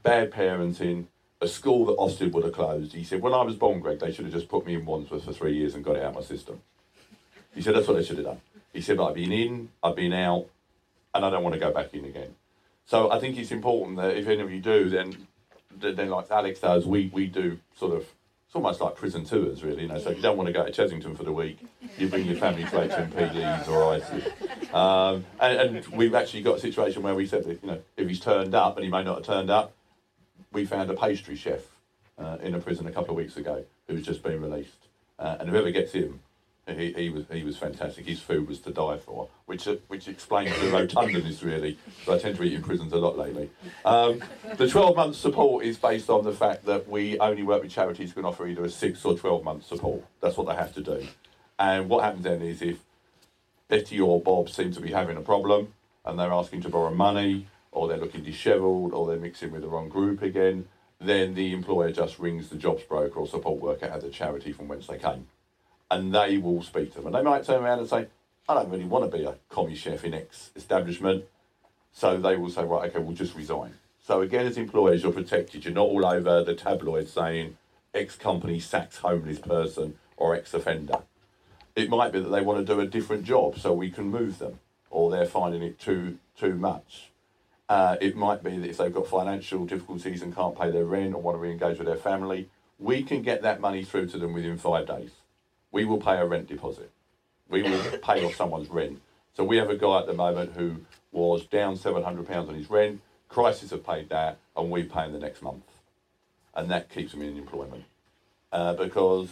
bad 0.04 0.32
parenting, 0.32 1.06
a 1.42 1.48
school 1.48 1.86
that 1.86 1.98
Ofsted 1.98 2.32
would 2.32 2.44
have 2.44 2.54
closed. 2.54 2.94
He 2.94 3.04
said, 3.04 3.22
when 3.22 3.34
I 3.34 3.44
was 3.44 3.56
born, 3.56 3.80
Greg, 3.80 4.00
they 4.00 4.12
should 4.12 4.26
have 4.26 4.34
just 4.34 4.50
put 4.50 4.66
me 4.66 4.76
in 4.76 4.86
Wandsworth 4.86 5.24
for 5.24 5.34
three 5.34 5.56
years 5.56 5.76
and 5.76 5.84
got 5.84 5.96
it 5.96 6.04
out 6.04 6.10
of 6.10 6.16
my 6.16 6.22
system. 6.22 6.62
He 7.54 7.62
said, 7.62 7.76
that's 7.76 7.88
what 7.88 7.96
they 7.96 8.04
should 8.04 8.18
have 8.18 8.26
done. 8.26 8.42
He 8.74 8.82
said, 8.82 9.00
I've 9.00 9.16
been 9.16 9.32
in, 9.32 9.70
I've 9.84 9.96
been 9.96 10.14
out, 10.14 10.48
and 11.14 11.26
I 11.26 11.30
don't 11.30 11.44
want 11.44 11.54
to 11.54 11.60
go 11.60 11.72
back 11.72 11.94
in 11.94 12.06
again. 12.06 12.36
So 12.86 13.12
I 13.12 13.20
think 13.20 13.38
it's 13.38 13.52
important 13.52 13.98
that 13.98 14.16
if 14.16 14.28
any 14.28 14.42
of 14.42 14.52
you 14.52 14.62
do, 14.62 14.90
then, 14.90 15.28
then 15.76 16.10
like 16.10 16.30
Alex 16.32 16.60
does, 16.60 16.86
we, 16.86 17.10
we 17.14 17.28
do 17.28 17.60
sort 17.76 17.96
of, 17.96 18.06
almost 18.58 18.82
like 18.82 18.96
prison 18.96 19.24
tours, 19.24 19.64
really. 19.64 19.84
You 19.84 19.88
know, 19.88 20.00
so 20.00 20.10
if 20.10 20.18
you 20.18 20.24
don't 20.24 20.36
want 20.36 20.48
to 20.48 20.54
go 20.54 20.66
to 20.66 20.72
Chessington 20.72 21.16
for 21.16 21.24
the 21.24 21.32
week, 21.32 21.60
you 21.98 22.10
bring 22.10 22.26
your 22.26 22.36
family 22.36 22.64
to 22.64 22.70
HMP 22.70 23.34
Leeds 23.34 23.70
or 23.70 23.94
ISIS. 23.94 24.74
Um, 24.74 25.26
and, 25.40 25.78
and 25.78 25.88
we've 25.90 26.16
actually 26.16 26.42
got 26.42 26.58
a 26.58 26.60
situation 26.60 27.04
where 27.04 27.16
we 27.16 27.28
said 27.28 27.46
that, 27.46 27.62
you 27.62 27.70
know, 27.70 27.80
if 27.96 28.08
he's 28.08 28.20
turned 28.20 28.56
up, 28.56 28.76
and 28.76 28.84
he 28.84 28.92
may 28.92 29.04
not 29.04 29.18
have 29.18 29.26
turned 29.26 29.50
up, 29.52 29.74
we 30.52 30.66
found 30.66 30.90
a 30.90 30.96
pastry 30.96 31.36
chef 31.36 31.62
uh, 32.18 32.38
in 32.42 32.56
a 32.56 32.60
prison 32.60 32.88
a 32.88 32.92
couple 32.92 33.12
of 33.12 33.18
weeks 33.18 33.38
ago 33.38 33.64
who's 33.88 34.06
just 34.06 34.24
been 34.24 34.42
released. 34.42 34.88
Uh, 35.20 35.38
and 35.40 35.50
whoever 35.50 35.70
gets 35.72 35.92
him, 35.92 36.20
he, 36.68 36.92
he 36.94 37.10
was 37.10 37.26
he 37.32 37.44
was 37.44 37.58
fantastic. 37.58 38.06
His 38.06 38.20
food 38.20 38.48
was 38.48 38.60
to 38.62 38.72
die 38.72 38.98
for, 38.98 39.30
which 39.46 39.68
uh, 39.68 39.76
which 39.88 40.08
explains 40.08 40.52
the 40.60 40.68
rotundness 40.68 41.44
really. 41.44 41.78
So 42.06 42.14
I 42.14 42.20
tend 42.20 42.36
to 42.38 42.44
eat 42.44 42.54
in 42.54 42.62
prisons 42.62 42.92
a 42.94 42.98
lot 42.98 43.18
lately. 43.18 43.50
Um, 43.86 44.22
the 44.58 44.68
12 44.68 44.96
month 44.96 45.16
support 45.16 45.66
is 45.66 45.78
based 45.78 46.10
on 46.10 46.24
the 46.24 46.34
fact 46.34 46.66
that 46.66 46.90
we 46.90 47.18
only 47.20 47.44
work 47.44 47.64
with 47.64 47.72
charities 47.72 48.10
who 48.10 48.16
can 48.16 48.26
offer 48.26 48.48
either 48.48 48.66
a 48.66 48.70
six 48.70 49.06
or 49.06 49.18
12 49.18 49.44
month 49.44 49.66
support. 49.66 50.04
That's 50.22 50.36
what 50.38 50.48
they 50.48 50.56
have 50.56 50.74
to 50.76 50.82
do. 50.82 51.08
And 51.60 51.90
what 51.90 52.04
happens 52.04 52.24
then 52.24 52.42
is 52.42 52.62
if 52.62 52.80
Betty 53.68 54.00
or 54.00 54.22
Bob 54.22 54.50
seem 54.50 54.72
to 54.74 54.82
be 54.82 54.92
having 54.92 55.18
a 55.18 55.22
problem 55.22 55.74
and 56.06 56.20
they're 56.20 56.34
asking 56.34 56.62
to 56.62 56.70
borrow 56.70 56.94
money 56.94 57.48
or 57.72 57.88
they're 57.88 57.98
looking 57.98 58.24
dishevelled 58.24 58.94
or 58.94 59.08
they're 59.08 59.18
mixing 59.18 59.52
with 59.52 59.62
the 59.62 59.68
wrong 59.68 59.90
group 59.90 60.22
again, 60.22 60.68
then 61.00 61.34
the 61.34 61.54
employer 61.54 61.92
just 61.92 62.20
rings 62.20 62.50
the 62.50 62.56
jobs 62.56 62.84
broker 62.84 63.20
or 63.20 63.28
support 63.28 63.60
worker 63.62 63.86
at 63.86 64.02
the 64.02 64.10
charity 64.10 64.52
from 64.52 64.68
whence 64.68 64.88
they 64.88 64.98
came 64.98 65.28
and 65.90 66.14
they 66.14 66.38
will 66.38 66.62
speak 66.62 66.92
to 66.92 66.98
them. 66.98 67.08
And 67.08 67.16
they 67.16 67.22
might 67.22 67.46
turn 67.46 67.64
around 67.64 67.80
and 67.80 67.90
say, 67.90 68.08
I 68.50 68.54
don't 68.54 68.70
really 68.70 68.86
want 68.86 69.10
to 69.10 69.18
be 69.18 69.24
a 69.24 69.36
commis 69.50 69.80
chef 69.80 70.04
in 70.04 70.14
X 70.14 70.52
establishment. 70.56 71.26
So 71.94 72.18
they 72.18 72.36
will 72.36 72.50
say, 72.50 72.64
right, 72.64 72.90
okay, 72.90 73.00
we'll 73.00 73.16
just 73.16 73.36
resign. 73.36 73.74
So 74.06 74.22
again, 74.22 74.46
as 74.46 74.58
employers, 74.58 75.04
you're 75.04 75.12
protected. 75.12 75.66
You're 75.66 75.74
not 75.74 75.88
all 75.88 76.06
over 76.06 76.44
the 76.44 76.56
tabloids 76.56 77.12
saying 77.12 77.58
X 77.94 78.16
company 78.16 78.60
sacks 78.60 78.98
homeless 78.98 79.40
person 79.40 79.98
or 80.16 80.36
ex 80.36 80.54
offender. 80.54 81.00
It 81.76 81.90
might 81.90 82.12
be 82.12 82.20
that 82.22 82.30
they 82.30 82.42
want 82.42 82.66
to 82.66 82.74
do 82.74 82.80
a 82.80 82.88
different 82.88 83.24
job, 83.24 83.60
so 83.60 83.74
we 83.74 83.92
can 83.92 84.06
move 84.10 84.40
them, 84.40 84.60
or 84.90 85.12
they're 85.12 85.26
finding 85.26 85.62
it 85.62 85.80
too 85.80 86.18
too 86.38 86.56
much. 86.56 87.12
Uh, 87.70 87.98
it 88.00 88.16
might 88.16 88.44
be 88.44 88.58
that 88.58 88.70
if 88.70 88.78
they've 88.78 88.94
got 88.94 89.08
financial 89.08 89.66
difficulties 89.66 90.22
and 90.22 90.34
can't 90.34 90.58
pay 90.58 90.72
their 90.72 90.86
rent 90.86 91.14
or 91.14 91.22
want 91.22 91.36
to 91.36 91.40
re-engage 91.40 91.78
with 91.78 91.88
their 91.88 91.98
family, 91.98 92.50
we 92.80 93.04
can 93.04 93.22
get 93.22 93.42
that 93.42 93.60
money 93.60 93.84
through 93.84 94.08
to 94.08 94.18
them 94.18 94.32
within 94.32 94.58
five 94.58 94.88
days 94.88 95.12
we 95.72 95.86
will 95.86 96.00
pay 96.00 96.18
a 96.18 96.26
rent 96.26 96.48
deposit. 96.48 96.92
We 97.50 97.64
will 97.64 97.82
pay 98.04 98.24
off 98.26 98.36
someone's 98.36 98.70
rent. 98.70 99.02
So 99.34 99.44
we 99.44 99.58
have 99.58 99.70
a 99.70 99.78
guy 99.78 100.00
at 100.00 100.08
the 100.08 100.14
moment 100.14 100.54
who 100.54 100.78
was 101.12 101.46
down 101.46 101.78
£700 101.78 102.48
on 102.48 102.56
his 102.56 102.70
rent. 102.70 103.02
Crisis 103.30 103.72
have 103.72 103.86
paid 103.86 104.10
that, 104.10 104.40
and 104.56 104.72
we 104.72 104.84
pay 104.84 105.02
him 105.04 105.14
the 105.14 105.20
next 105.20 105.42
month. 105.42 105.64
And 106.56 106.72
that 106.72 106.90
keeps 106.90 107.14
him 107.14 107.22
in 107.22 107.38
employment. 107.38 107.86
Uh, 108.52 108.74
because 108.74 109.30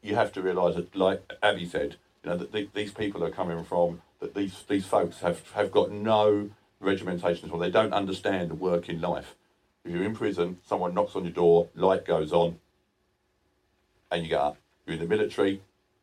you 0.00 0.14
have 0.14 0.32
to 0.32 0.42
realise 0.42 0.76
that, 0.76 0.94
like 0.96 1.22
Abby 1.42 1.66
said, 1.66 1.96
you 2.22 2.30
know, 2.30 2.36
that 2.36 2.52
the, 2.52 2.68
these 2.72 2.92
people 2.92 3.24
are 3.24 3.30
coming 3.30 3.64
from, 3.64 4.00
that 4.20 4.34
these, 4.34 4.62
these 4.68 4.86
folks 4.86 5.20
have, 5.20 5.50
have 5.52 5.70
got 5.70 5.90
no 5.90 6.50
regimentation 6.80 7.48
at 7.48 7.52
all. 7.52 7.58
They 7.58 7.70
don't 7.70 7.92
understand 7.92 8.50
the 8.50 8.54
working 8.54 9.00
life. 9.00 9.34
If 9.84 9.92
you're 9.92 10.04
in 10.04 10.14
prison, 10.14 10.58
someone 10.64 10.94
knocks 10.94 11.16
on 11.16 11.24
your 11.24 11.32
door, 11.32 11.68
light 11.74 12.06
goes 12.06 12.32
on, 12.32 12.58
and 14.10 14.22
you 14.22 14.28
get 14.28 14.40
up. 14.40 14.56
You're 14.86 14.94
in 14.94 15.00
the 15.00 15.06
military, 15.08 15.60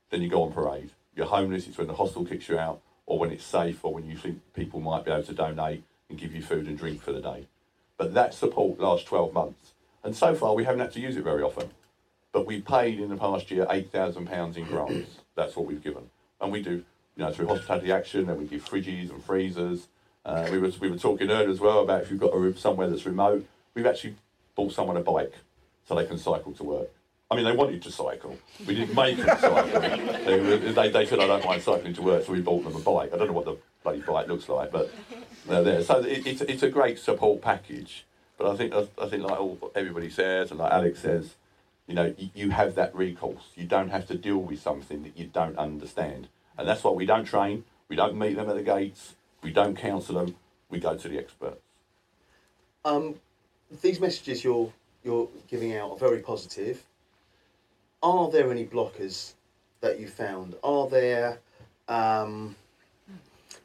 then 0.09 0.21
you 0.21 0.29
go 0.29 0.43
on 0.43 0.51
parade. 0.51 0.91
You're 1.15 1.27
homeless, 1.27 1.67
it's 1.67 1.77
when 1.77 1.87
the 1.87 1.95
hostel 1.95 2.25
kicks 2.25 2.47
you 2.49 2.57
out, 2.57 2.81
or 3.05 3.19
when 3.19 3.31
it's 3.31 3.43
safe, 3.43 3.83
or 3.83 3.93
when 3.93 4.05
you 4.05 4.15
think 4.15 4.41
people 4.53 4.79
might 4.79 5.05
be 5.05 5.11
able 5.11 5.23
to 5.23 5.33
donate 5.33 5.83
and 6.09 6.17
give 6.17 6.33
you 6.33 6.41
food 6.41 6.67
and 6.67 6.77
drink 6.77 7.01
for 7.01 7.11
the 7.11 7.21
day. 7.21 7.47
But 7.97 8.13
that 8.13 8.33
support 8.33 8.79
lasts 8.79 9.05
12 9.05 9.33
months. 9.33 9.73
And 10.03 10.15
so 10.15 10.33
far, 10.33 10.55
we 10.55 10.63
haven't 10.63 10.79
had 10.79 10.93
to 10.93 10.99
use 10.99 11.17
it 11.17 11.23
very 11.23 11.43
often. 11.43 11.69
But 12.31 12.45
we 12.45 12.61
paid 12.61 12.99
in 12.99 13.09
the 13.09 13.17
past 13.17 13.51
year 13.51 13.65
£8,000 13.65 14.55
in 14.57 14.65
grants. 14.65 15.17
That's 15.35 15.55
what 15.55 15.65
we've 15.65 15.83
given. 15.83 16.09
And 16.39 16.51
we 16.51 16.61
do, 16.61 16.83
you 17.15 17.25
know, 17.25 17.33
through 17.33 17.47
Hospitality 17.47 17.91
Action, 17.91 18.29
and 18.29 18.39
we 18.39 18.45
give 18.45 18.63
fridges 18.63 19.09
and 19.09 19.23
freezers. 19.23 19.87
Uh, 20.23 20.47
we, 20.51 20.59
were, 20.59 20.71
we 20.79 20.89
were 20.89 20.97
talking 20.97 21.29
earlier 21.29 21.49
as 21.49 21.59
well 21.59 21.79
about 21.79 22.03
if 22.03 22.11
you've 22.11 22.19
got 22.19 22.33
a 22.33 22.37
room 22.37 22.55
somewhere 22.55 22.87
that's 22.87 23.05
remote, 23.05 23.45
we've 23.73 23.85
actually 23.85 24.15
bought 24.55 24.71
someone 24.71 24.95
a 24.95 25.01
bike 25.01 25.33
so 25.87 25.95
they 25.95 26.05
can 26.05 26.17
cycle 26.17 26.53
to 26.53 26.63
work. 26.63 26.89
I 27.31 27.35
mean, 27.35 27.45
they 27.45 27.51
wanted 27.51 27.83
to 27.83 27.91
cycle. 27.91 28.37
We 28.65 28.73
didn't 28.73 28.95
make 28.95 29.17
them 29.17 29.37
cycle. 29.37 29.79
they, 29.81 30.71
they, 30.71 30.89
they, 30.89 31.05
said, 31.05 31.19
I 31.19 31.27
don't 31.27 31.45
mind 31.45 31.61
cycling 31.61 31.93
to 31.93 32.01
work, 32.01 32.25
so 32.25 32.31
we 32.31 32.41
bought 32.41 32.63
them 32.63 32.75
a 32.75 32.79
bike. 32.79 33.13
I 33.13 33.17
don't 33.17 33.27
know 33.27 33.33
what 33.33 33.45
the 33.45 33.57
bloody 33.83 33.99
bike 33.99 34.27
looks 34.27 34.49
like, 34.49 34.71
but 34.71 34.91
they're 35.47 35.63
there. 35.63 35.83
So 35.83 35.99
it, 35.99 36.25
it's, 36.25 36.41
it's 36.41 36.63
a 36.63 36.69
great 36.69 36.97
support 36.97 37.41
package. 37.41 38.05
But 38.39 38.51
I 38.51 38.55
think, 38.55 38.73
I 38.73 39.07
think 39.07 39.23
like 39.23 39.39
all, 39.39 39.71
everybody 39.75 40.09
says, 40.09 40.49
and 40.49 40.59
like 40.59 40.71
Alex 40.71 41.01
says, 41.01 41.35
you 41.85 41.93
know, 41.93 42.15
you, 42.17 42.29
you 42.33 42.49
have 42.49 42.73
that 42.75 42.95
recourse. 42.95 43.51
You 43.55 43.65
don't 43.65 43.89
have 43.89 44.07
to 44.07 44.15
deal 44.15 44.37
with 44.37 44.59
something 44.59 45.03
that 45.03 45.15
you 45.15 45.27
don't 45.27 45.57
understand. 45.57 46.29
And 46.57 46.67
that's 46.67 46.83
why 46.83 46.91
we 46.91 47.05
don't 47.05 47.25
train, 47.25 47.63
we 47.89 47.95
don't 47.95 48.17
meet 48.17 48.37
them 48.37 48.49
at 48.49 48.55
the 48.55 48.63
gates, 48.63 49.15
we 49.43 49.51
don't 49.51 49.77
counsel 49.77 50.15
them, 50.15 50.35
we 50.69 50.79
go 50.79 50.95
to 50.95 51.07
the 51.07 51.19
experts. 51.19 51.61
Um, 52.83 53.15
these 53.81 53.99
messages 53.99 54.43
you're, 54.43 54.71
you're 55.03 55.29
giving 55.47 55.75
out 55.75 55.91
are 55.91 55.97
very 55.97 56.19
positive 56.19 56.83
are 58.01 58.29
there 58.31 58.51
any 58.51 58.65
blockers 58.65 59.33
that 59.81 59.99
you 59.99 60.07
found? 60.07 60.55
Are 60.63 60.87
there 60.87 61.39
um, 61.87 62.55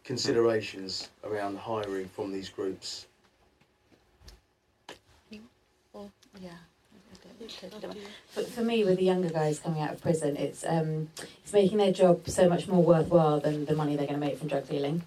considerations 0.05 1.11
around 1.25 1.59
hiring 1.59 2.09
from 2.09 2.33
these 2.33 2.49
groups? 2.49 3.07
yeah. 6.41 6.51
For, 8.31 8.43
for 8.43 8.63
me, 8.63 8.85
with 8.85 8.99
the 8.99 9.05
younger 9.05 9.29
guys 9.29 9.59
coming 9.59 9.83
out 9.83 9.93
of 9.93 10.01
prison, 10.01 10.37
it's 10.37 10.65
um, 10.67 11.09
it's 11.43 11.53
making 11.53 11.79
their 11.79 11.93
job 11.93 12.29
so 12.29 12.49
much 12.49 12.67
more 12.69 12.83
worthwhile 12.83 13.41
than 13.41 13.67
the 13.67 13.75
money 13.75 13.97
they're 13.97 14.07
going 14.07 14.19
to 14.19 14.27
make 14.27 14.39
from 14.39 14.49
drug 14.49 14.69
dealing. 14.69 15.03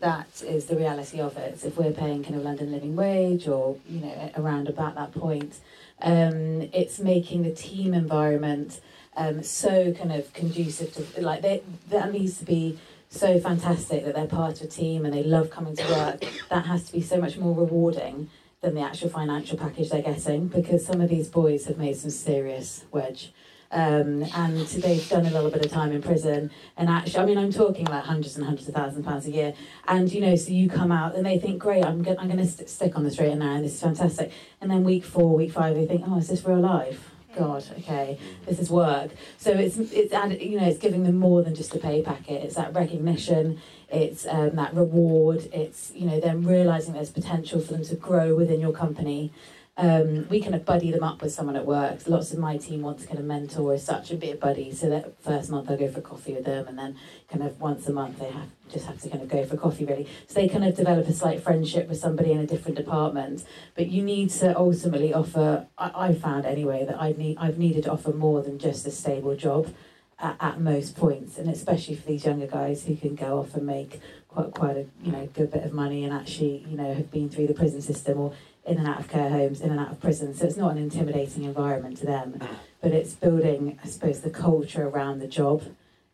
That 0.00 0.42
is 0.44 0.66
the 0.66 0.76
reality 0.76 1.20
of 1.20 1.36
it. 1.36 1.64
If 1.64 1.76
we're 1.76 1.92
paying 1.92 2.24
kind 2.24 2.34
of 2.34 2.42
London 2.42 2.72
living 2.72 2.96
wage 2.96 3.46
or 3.46 3.76
you 3.88 4.00
know 4.00 4.30
around 4.36 4.68
about 4.68 4.94
that 4.94 5.12
point, 5.12 5.58
um, 6.02 6.68
it's 6.72 6.98
making 6.98 7.42
the 7.42 7.52
team 7.52 7.94
environment 7.94 8.80
um, 9.16 9.42
so 9.42 9.92
kind 9.92 10.12
of 10.12 10.32
conducive 10.32 10.92
to 10.94 11.20
like 11.20 11.42
they, 11.42 11.62
that 11.90 12.12
needs 12.12 12.38
to 12.38 12.44
be 12.44 12.78
so 13.10 13.38
fantastic 13.38 14.04
that 14.04 14.14
they're 14.14 14.26
part 14.26 14.60
of 14.60 14.62
a 14.62 14.70
team 14.70 15.04
and 15.04 15.12
they 15.12 15.22
love 15.22 15.50
coming 15.50 15.76
to 15.76 15.84
work. 15.84 16.24
That 16.48 16.66
has 16.66 16.84
to 16.84 16.92
be 16.92 17.02
so 17.02 17.18
much 17.18 17.36
more 17.36 17.54
rewarding 17.54 18.30
than 18.62 18.74
the 18.74 18.80
actual 18.80 19.10
financial 19.10 19.58
package 19.58 19.90
they're 19.90 20.02
getting 20.02 20.48
because 20.48 20.86
some 20.86 21.00
of 21.00 21.10
these 21.10 21.28
boys 21.28 21.66
have 21.66 21.76
made 21.76 21.96
some 21.96 22.10
serious 22.10 22.84
wedge. 22.90 23.32
Um, 23.72 24.24
and 24.34 24.66
they've 24.66 25.08
done 25.08 25.24
a 25.24 25.30
little 25.30 25.50
bit 25.50 25.64
of 25.64 25.72
time 25.72 25.92
in 25.92 26.02
prison. 26.02 26.50
And 26.76 26.90
actually, 26.90 27.20
I 27.20 27.26
mean, 27.26 27.38
I'm 27.38 27.52
talking 27.52 27.86
like 27.86 28.04
hundreds 28.04 28.36
and 28.36 28.44
hundreds 28.44 28.68
of 28.68 28.74
thousands 28.74 28.98
of 28.98 29.06
pounds 29.06 29.26
a 29.26 29.30
year. 29.30 29.54
And 29.88 30.12
you 30.12 30.20
know, 30.20 30.36
so 30.36 30.50
you 30.50 30.68
come 30.68 30.92
out 30.92 31.14
and 31.14 31.24
they 31.24 31.38
think, 31.38 31.58
great, 31.58 31.84
I'm 31.84 32.02
going, 32.02 32.18
I'm 32.18 32.26
going 32.26 32.38
to 32.38 32.46
st- 32.46 32.68
stick 32.68 32.96
on 32.96 33.04
the 33.04 33.10
straight 33.10 33.30
and 33.30 33.40
narrow, 33.40 33.56
and 33.56 33.64
this 33.64 33.74
is 33.74 33.80
fantastic. 33.80 34.30
And 34.60 34.70
then 34.70 34.84
week 34.84 35.04
four, 35.04 35.34
week 35.34 35.52
five, 35.52 35.74
they 35.74 35.86
think, 35.86 36.04
oh, 36.06 36.18
is 36.18 36.28
this 36.28 36.44
real 36.44 36.60
life? 36.60 37.08
God, 37.36 37.64
okay, 37.78 38.18
this 38.44 38.58
is 38.58 38.70
work. 38.70 39.10
So 39.38 39.52
it's 39.52 39.78
it's 39.78 40.12
added, 40.12 40.42
you 40.42 40.60
know, 40.60 40.66
it's 40.66 40.78
giving 40.78 41.04
them 41.04 41.16
more 41.16 41.42
than 41.42 41.54
just 41.54 41.74
a 41.74 41.78
pay 41.78 42.02
packet. 42.02 42.44
It's 42.44 42.56
that 42.56 42.74
recognition, 42.74 43.58
it's 43.88 44.26
um, 44.26 44.56
that 44.56 44.74
reward. 44.74 45.48
It's 45.52 45.92
you 45.94 46.06
know 46.06 46.20
them 46.20 46.46
realizing 46.46 46.92
there's 46.94 47.10
potential 47.10 47.60
for 47.60 47.72
them 47.72 47.84
to 47.84 47.94
grow 47.94 48.34
within 48.34 48.60
your 48.60 48.72
company, 48.72 49.32
um, 49.76 50.28
we 50.28 50.42
of 50.42 50.66
buddy 50.66 50.90
them 50.90 51.02
up 51.02 51.22
with 51.22 51.32
someone 51.32 51.56
at 51.56 51.64
work. 51.64 52.00
Lots 52.06 52.32
of 52.32 52.38
my 52.38 52.58
team 52.58 52.82
want 52.82 53.00
to 53.00 53.06
kind 53.06 53.18
of 53.18 53.24
mentor 53.24 53.72
as 53.72 53.84
such 53.84 54.10
and 54.10 54.20
be 54.20 54.30
a 54.30 54.36
buddy. 54.36 54.72
So 54.72 54.90
that 54.90 55.22
first 55.22 55.50
month 55.50 55.70
I 55.70 55.76
go 55.76 55.90
for 55.90 56.02
coffee 56.02 56.34
with 56.34 56.44
them, 56.44 56.68
and 56.68 56.78
then 56.78 56.96
kind 57.30 57.42
of 57.42 57.58
once 57.58 57.88
a 57.88 57.92
month 57.92 58.18
they 58.18 58.30
have 58.30 58.48
just 58.70 58.86
have 58.86 59.00
to 59.00 59.08
kind 59.08 59.22
of 59.22 59.28
go 59.28 59.44
for 59.46 59.56
coffee 59.56 59.86
really. 59.86 60.06
So 60.26 60.40
they 60.40 60.48
kind 60.48 60.64
of 60.64 60.76
develop 60.76 61.06
a 61.08 61.12
slight 61.12 61.42
friendship 61.42 61.88
with 61.88 61.98
somebody 61.98 62.32
in 62.32 62.38
a 62.38 62.46
different 62.46 62.76
department. 62.76 63.44
But 63.74 63.88
you 63.88 64.02
need 64.02 64.30
to 64.30 64.56
ultimately 64.56 65.14
offer. 65.14 65.66
I, 65.78 66.08
I 66.08 66.14
found 66.14 66.44
anyway 66.44 66.84
that 66.84 67.00
I 67.00 67.12
need 67.12 67.38
I've 67.38 67.58
needed 67.58 67.84
to 67.84 67.92
offer 67.92 68.12
more 68.12 68.42
than 68.42 68.58
just 68.58 68.86
a 68.86 68.90
stable 68.90 69.36
job. 69.36 69.74
At, 70.18 70.36
at 70.38 70.60
most 70.60 70.94
points, 70.94 71.36
and 71.36 71.50
especially 71.50 71.96
for 71.96 72.06
these 72.06 72.24
younger 72.24 72.46
guys 72.46 72.84
who 72.84 72.94
can 72.94 73.16
go 73.16 73.40
off 73.40 73.56
and 73.56 73.66
make 73.66 74.00
quite 74.28 74.52
quite 74.52 74.76
a 74.76 74.86
you 75.02 75.10
know 75.10 75.28
good 75.34 75.50
bit 75.50 75.64
of 75.64 75.72
money 75.72 76.04
and 76.04 76.12
actually 76.12 76.64
you 76.68 76.76
know 76.76 76.94
have 76.94 77.10
been 77.10 77.28
through 77.28 77.48
the 77.48 77.54
prison 77.54 77.82
system 77.82 78.20
or 78.20 78.32
in 78.64 78.78
and 78.78 78.86
out 78.86 79.00
of 79.00 79.08
care 79.08 79.28
homes, 79.28 79.60
in 79.60 79.70
and 79.70 79.80
out 79.80 79.90
of 79.90 80.00
prison. 80.00 80.34
So 80.34 80.46
it's 80.46 80.56
not 80.56 80.72
an 80.72 80.78
intimidating 80.78 81.44
environment 81.44 81.98
to 81.98 82.06
them, 82.06 82.40
but 82.80 82.92
it's 82.92 83.14
building, 83.14 83.78
I 83.82 83.88
suppose, 83.88 84.20
the 84.20 84.30
culture 84.30 84.86
around 84.86 85.18
the 85.18 85.26
job 85.26 85.62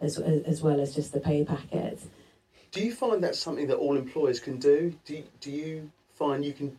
as, 0.01 0.19
as 0.19 0.63
well 0.63 0.81
as 0.81 0.95
just 0.95 1.13
the 1.13 1.21
pay 1.21 1.45
packet. 1.45 2.01
Do 2.71 2.85
you 2.85 2.93
find 2.93 3.23
that's 3.23 3.39
something 3.39 3.67
that 3.69 3.77
all 3.77 3.97
employers 3.97 4.41
can 4.41 4.59
do? 4.59 4.95
Do 5.05 5.15
you, 5.15 5.25
do 5.41 5.51
you 5.51 5.91
find 6.15 6.45
you 6.45 6.53
can, 6.53 6.79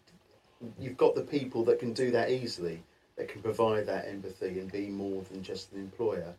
you've 0.79 0.97
got 0.97 1.15
the 1.15 1.21
people 1.21 1.63
that 1.65 1.79
can 1.79 1.93
do 1.93 2.12
that 2.12 2.29
easily? 2.29 2.84
that 3.19 3.27
can 3.27 3.41
provide 3.41 3.86
that 3.86 4.08
empathy 4.08 4.60
and 4.60 4.71
be 4.71 4.88
more 4.88 5.21
than 5.23 5.43
just 5.43 5.73
an 5.73 5.79
employer? 5.79 6.34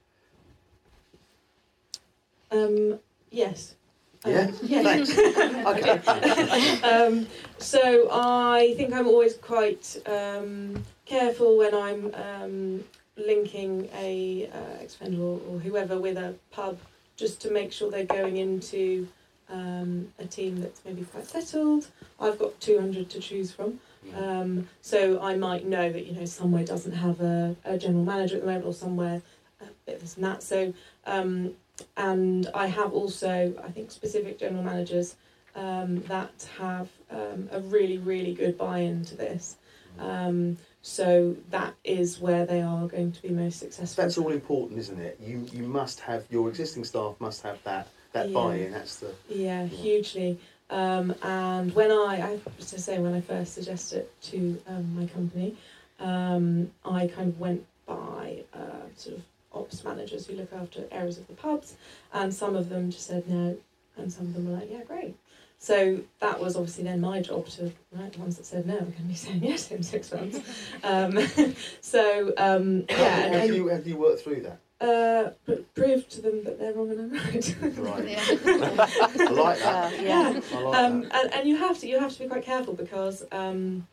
Um, 2.50 2.98
yes. 3.30 3.76
Yeah? 4.24 4.48
Um, 4.48 4.54
yeah. 4.62 5.04
Okay. 5.66 6.80
um, 6.82 7.26
so 7.58 8.08
I 8.10 8.74
think 8.76 8.92
I'm 8.92 9.06
always 9.06 9.34
quite 9.34 9.96
um, 10.06 10.82
careful 11.06 11.56
when 11.58 11.74
I'm 11.74 12.14
um, 12.14 12.84
linking 13.16 13.88
a 13.94 14.48
uh, 14.52 14.82
ex-offender 14.82 15.20
or, 15.20 15.40
or 15.48 15.58
whoever 15.58 15.98
with 15.98 16.16
a 16.16 16.34
pub, 16.50 16.78
just 17.16 17.40
to 17.42 17.50
make 17.50 17.72
sure 17.72 17.90
they're 17.90 18.04
going 18.04 18.38
into 18.38 19.06
um, 19.50 20.08
a 20.18 20.24
team 20.24 20.60
that's 20.60 20.80
maybe 20.84 21.02
quite 21.04 21.26
settled. 21.26 21.88
I've 22.18 22.38
got 22.38 22.58
200 22.60 23.10
to 23.10 23.20
choose 23.20 23.52
from. 23.52 23.80
Um, 24.16 24.68
so 24.80 25.20
I 25.20 25.36
might 25.36 25.66
know 25.66 25.92
that 25.92 26.06
you 26.06 26.12
know 26.12 26.24
somewhere 26.24 26.64
doesn't 26.64 26.92
have 26.92 27.20
a, 27.20 27.54
a 27.64 27.76
general 27.76 28.04
manager 28.04 28.36
at 28.36 28.40
the 28.40 28.46
moment, 28.46 28.64
or 28.64 28.72
somewhere 28.72 29.20
a 29.60 29.66
bit 29.84 29.96
of 29.96 30.00
this 30.00 30.16
and 30.16 30.24
that. 30.24 30.42
So 30.42 30.72
um, 31.06 31.52
and 31.96 32.48
I 32.54 32.66
have 32.66 32.92
also 32.92 33.52
I 33.64 33.70
think 33.70 33.90
specific 33.90 34.38
general 34.38 34.62
managers 34.62 35.16
um, 35.54 36.02
that 36.04 36.48
have 36.58 36.88
um, 37.10 37.48
a 37.52 37.60
really 37.60 37.98
really 37.98 38.34
good 38.34 38.56
buy-in 38.58 39.04
to 39.06 39.16
this. 39.16 39.56
Um, 39.98 40.56
so 40.82 41.36
that 41.50 41.74
is 41.84 42.20
where 42.20 42.46
they 42.46 42.62
are 42.62 42.86
going 42.86 43.12
to 43.12 43.22
be 43.22 43.28
most 43.28 43.58
successful. 43.58 44.02
that's 44.02 44.16
all 44.16 44.30
important, 44.30 44.78
isn't 44.78 44.98
it? 45.00 45.18
You 45.20 45.46
you 45.52 45.64
must 45.64 46.00
have 46.00 46.24
your 46.30 46.48
existing 46.48 46.84
staff 46.84 47.16
must 47.18 47.42
have 47.42 47.62
that 47.64 47.88
that 48.12 48.28
Yeah. 48.28 48.34
buy-in. 48.34 48.72
That's 48.72 48.96
the 48.96 49.12
Yeah, 49.28 49.66
hugely. 49.66 50.38
Um, 50.70 51.14
and 51.22 51.74
when 51.74 51.90
I, 51.90 52.14
I 52.14 52.30
have 52.30 52.58
to 52.58 52.80
say, 52.80 52.98
when 53.00 53.12
I 53.12 53.20
first 53.20 53.54
suggested 53.54 53.98
it 54.02 54.22
to 54.30 54.62
um, 54.68 54.96
my 54.96 55.06
company, 55.06 55.56
um, 55.98 56.70
I 56.84 57.08
kind 57.08 57.28
of 57.28 57.40
went 57.40 57.66
by 57.86 58.44
uh, 58.54 58.86
sort 58.96 59.16
of 59.16 59.22
ops 59.52 59.84
managers 59.84 60.26
who 60.26 60.34
look 60.34 60.52
after 60.52 60.84
areas 60.90 61.18
of 61.18 61.26
the 61.26 61.34
pubs, 61.34 61.74
and 62.12 62.32
some 62.34 62.56
of 62.56 62.68
them 62.68 62.90
just 62.90 63.06
said 63.06 63.28
no, 63.28 63.56
and 63.96 64.12
some 64.12 64.26
of 64.26 64.34
them 64.34 64.50
were 64.50 64.58
like, 64.58 64.70
yeah, 64.70 64.82
great. 64.82 65.16
So 65.58 66.00
that 66.20 66.40
was 66.40 66.56
obviously 66.56 66.84
then 66.84 67.00
my 67.02 67.20
job 67.20 67.46
to, 67.48 67.70
right, 67.92 68.10
the 68.10 68.18
ones 68.18 68.38
that 68.38 68.46
said 68.46 68.66
no 68.66 68.76
are 68.76 68.80
going 68.80 68.94
to 68.94 69.02
be 69.02 69.14
saying 69.14 69.44
yes 69.44 69.70
in 69.70 69.82
six 69.82 70.12
months. 70.12 70.40
Um, 70.82 71.18
so, 71.80 72.32
um, 72.36 72.84
yeah, 72.88 73.24
and, 73.24 73.34
have 73.34 73.54
you 73.54 73.66
have 73.68 73.86
you 73.86 73.96
worked 73.96 74.22
through 74.22 74.42
that? 74.42 74.58
uh, 74.80 75.30
pr- 75.44 75.62
prove 75.74 76.08
to 76.08 76.22
them 76.22 76.42
that 76.44 76.58
they're 76.58 76.72
wrong 76.72 76.90
and 76.90 77.00
I'm 77.00 77.12
right. 77.12 77.56
Right. 77.78 78.18
I 78.48 79.30
like 79.30 79.58
that. 79.58 80.02
yeah. 80.02 80.40
I 80.54 80.58
like 80.58 80.78
um, 80.78 81.02
that. 81.02 81.14
and, 81.14 81.34
and 81.34 81.48
you 81.48 81.56
have 81.56 81.78
to 81.80 81.86
you 81.86 81.98
have 81.98 82.12
to 82.12 82.18
be 82.18 82.26
quite 82.26 82.44
careful 82.44 82.74
because 82.74 83.24
um, 83.30 83.86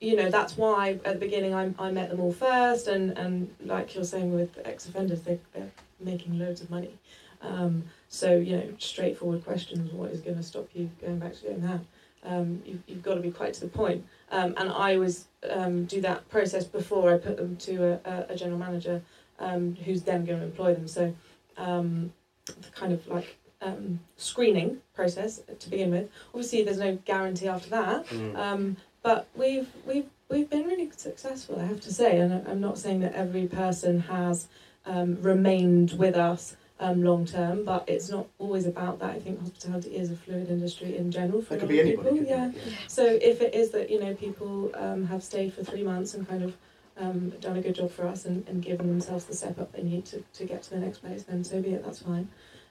you 0.00 0.16
know 0.16 0.30
that's 0.30 0.56
why 0.56 0.98
at 1.04 1.14
the 1.14 1.18
beginning 1.18 1.54
I, 1.54 1.72
I 1.78 1.90
met 1.90 2.10
them 2.10 2.20
all 2.20 2.32
first 2.32 2.88
and, 2.88 3.16
and 3.18 3.54
like 3.64 3.94
you're 3.94 4.04
saying 4.04 4.32
with 4.34 4.58
ex-offenders 4.64 5.22
they, 5.22 5.38
they're 5.52 5.70
making 6.00 6.38
loads 6.38 6.60
of 6.60 6.70
money. 6.70 6.94
Um, 7.42 7.84
so 8.08 8.36
you 8.36 8.56
know 8.56 8.68
straightforward 8.78 9.44
questions 9.44 9.92
what 9.92 10.10
is 10.10 10.20
going 10.20 10.36
to 10.36 10.42
stop 10.42 10.68
you 10.74 10.90
going 11.00 11.18
back 11.18 11.34
to 11.34 11.42
doing 11.42 11.60
that? 11.62 11.80
Um, 12.22 12.62
you've, 12.66 12.82
you've 12.86 13.02
got 13.02 13.14
to 13.14 13.20
be 13.20 13.30
quite 13.30 13.54
to 13.54 13.60
the 13.60 13.68
point. 13.68 14.04
Um, 14.30 14.54
and 14.58 14.68
I 14.70 14.94
always 14.94 15.26
um, 15.48 15.86
do 15.86 16.00
that 16.02 16.28
process 16.28 16.64
before 16.64 17.14
I 17.14 17.18
put 17.18 17.36
them 17.38 17.56
to 17.58 17.98
a, 18.04 18.26
a, 18.28 18.36
general 18.36 18.58
manager 18.58 19.00
um, 19.38 19.74
who's 19.84 20.02
then 20.02 20.26
going 20.26 20.38
to 20.38 20.44
employ 20.44 20.74
them. 20.74 20.86
So 20.86 21.14
um, 21.56 22.12
the 22.44 22.68
kind 22.74 22.92
of 22.92 23.06
like 23.08 23.38
um, 23.62 24.00
screening 24.16 24.78
process 24.94 25.40
to 25.58 25.70
begin 25.70 25.90
with. 25.90 26.10
Obviously, 26.34 26.62
there's 26.62 26.78
no 26.78 26.96
guarantee 27.04 27.48
after 27.48 27.70
that, 27.70 28.06
Mm. 28.06 28.36
um, 28.36 28.76
but 29.02 29.26
we've 29.36 29.68
we've 29.86 30.08
we've 30.28 30.48
been 30.50 30.66
really 30.66 30.90
successful, 30.96 31.58
I 31.60 31.64
have 31.66 31.80
to 31.82 31.92
say. 31.92 32.18
And 32.18 32.32
I- 32.34 32.50
I'm 32.50 32.60
not 32.60 32.78
saying 32.78 33.00
that 33.00 33.14
every 33.14 33.46
person 33.46 34.00
has 34.00 34.48
um, 34.86 35.20
remained 35.22 35.92
with 35.92 36.14
us 36.16 36.56
um, 36.78 37.02
long 37.02 37.26
term, 37.26 37.64
but 37.64 37.84
it's 37.88 38.08
not 38.08 38.26
always 38.38 38.66
about 38.66 38.98
that. 39.00 39.10
I 39.10 39.18
think 39.20 39.40
hospitality 39.40 39.96
is 39.96 40.10
a 40.10 40.16
fluid 40.16 40.48
industry 40.48 40.96
in 40.96 41.10
general 41.10 41.42
for 41.42 41.54
That 41.56 41.64
a 41.64 41.66
could 41.66 41.76
lot 41.76 41.84
be 41.84 41.92
of 41.94 42.06
anybody. 42.06 42.18
people. 42.20 42.26
Yeah. 42.30 42.50
So 42.88 43.04
if 43.04 43.40
it 43.42 43.54
is 43.54 43.70
that 43.72 43.90
you 43.90 44.00
know 44.00 44.14
people 44.14 44.70
um, 44.74 45.06
have 45.06 45.22
stayed 45.22 45.52
for 45.52 45.62
three 45.64 45.82
months 45.82 46.14
and 46.14 46.26
kind 46.28 46.42
of 46.42 46.54
um, 46.98 47.30
done 47.40 47.56
a 47.56 47.62
good 47.62 47.74
job 47.74 47.90
for 47.90 48.06
us 48.06 48.24
and, 48.26 48.46
and 48.48 48.62
given 48.62 48.86
themselves 48.88 49.24
the 49.24 49.34
step 49.34 49.58
up 49.58 49.72
they 49.72 49.82
need 49.82 50.04
to, 50.06 50.22
to 50.34 50.44
get 50.44 50.62
to 50.64 50.70
the 50.70 50.78
next 50.78 50.98
place, 50.98 51.22
then 51.24 51.42
so 51.44 51.60
be 51.62 51.70
it. 51.70 51.84
That's 51.84 52.02
fine. 52.02 52.28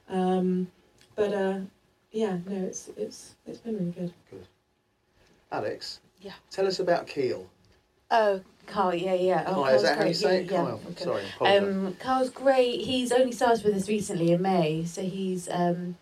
Um, 0.08 0.68
but 1.16 1.34
uh, 1.34 1.60
yeah, 2.12 2.38
no, 2.48 2.64
it's 2.66 2.90
it's 2.98 3.36
it's 3.46 3.60
been 3.60 3.76
really 3.78 3.92
good. 3.92 4.14
good. 4.32 4.46
Alex. 5.52 6.00
Yeah. 6.22 6.34
Tell 6.52 6.68
us 6.68 6.80
about 6.80 7.08
Keel. 7.08 7.50
Oh, 8.12 8.42
Carl, 8.66 8.94
yeah, 8.94 9.14
yeah. 9.14 9.44
Oh, 9.48 9.66
is 9.66 9.84
that 9.84 9.98
how 9.98 10.04
you 10.04 10.08
great. 10.08 10.16
say 10.16 10.38
it? 10.42 10.52
yeah. 10.52 10.58
Kyle. 10.58 10.82
Okay. 10.92 11.04
Sorry. 11.04 11.24
apologise. 11.36 11.64
Um, 11.64 11.96
Carl's 12.00 12.30
great. 12.30 12.82
He's 12.82 13.12
only 13.12 13.32
started 13.32 13.64
with 13.64 13.76
us 13.76 13.88
recently 13.88 14.32
in 14.32 14.42
May, 14.42 14.86
so 14.86 15.02
he's 15.02 15.48
um, 15.52 15.98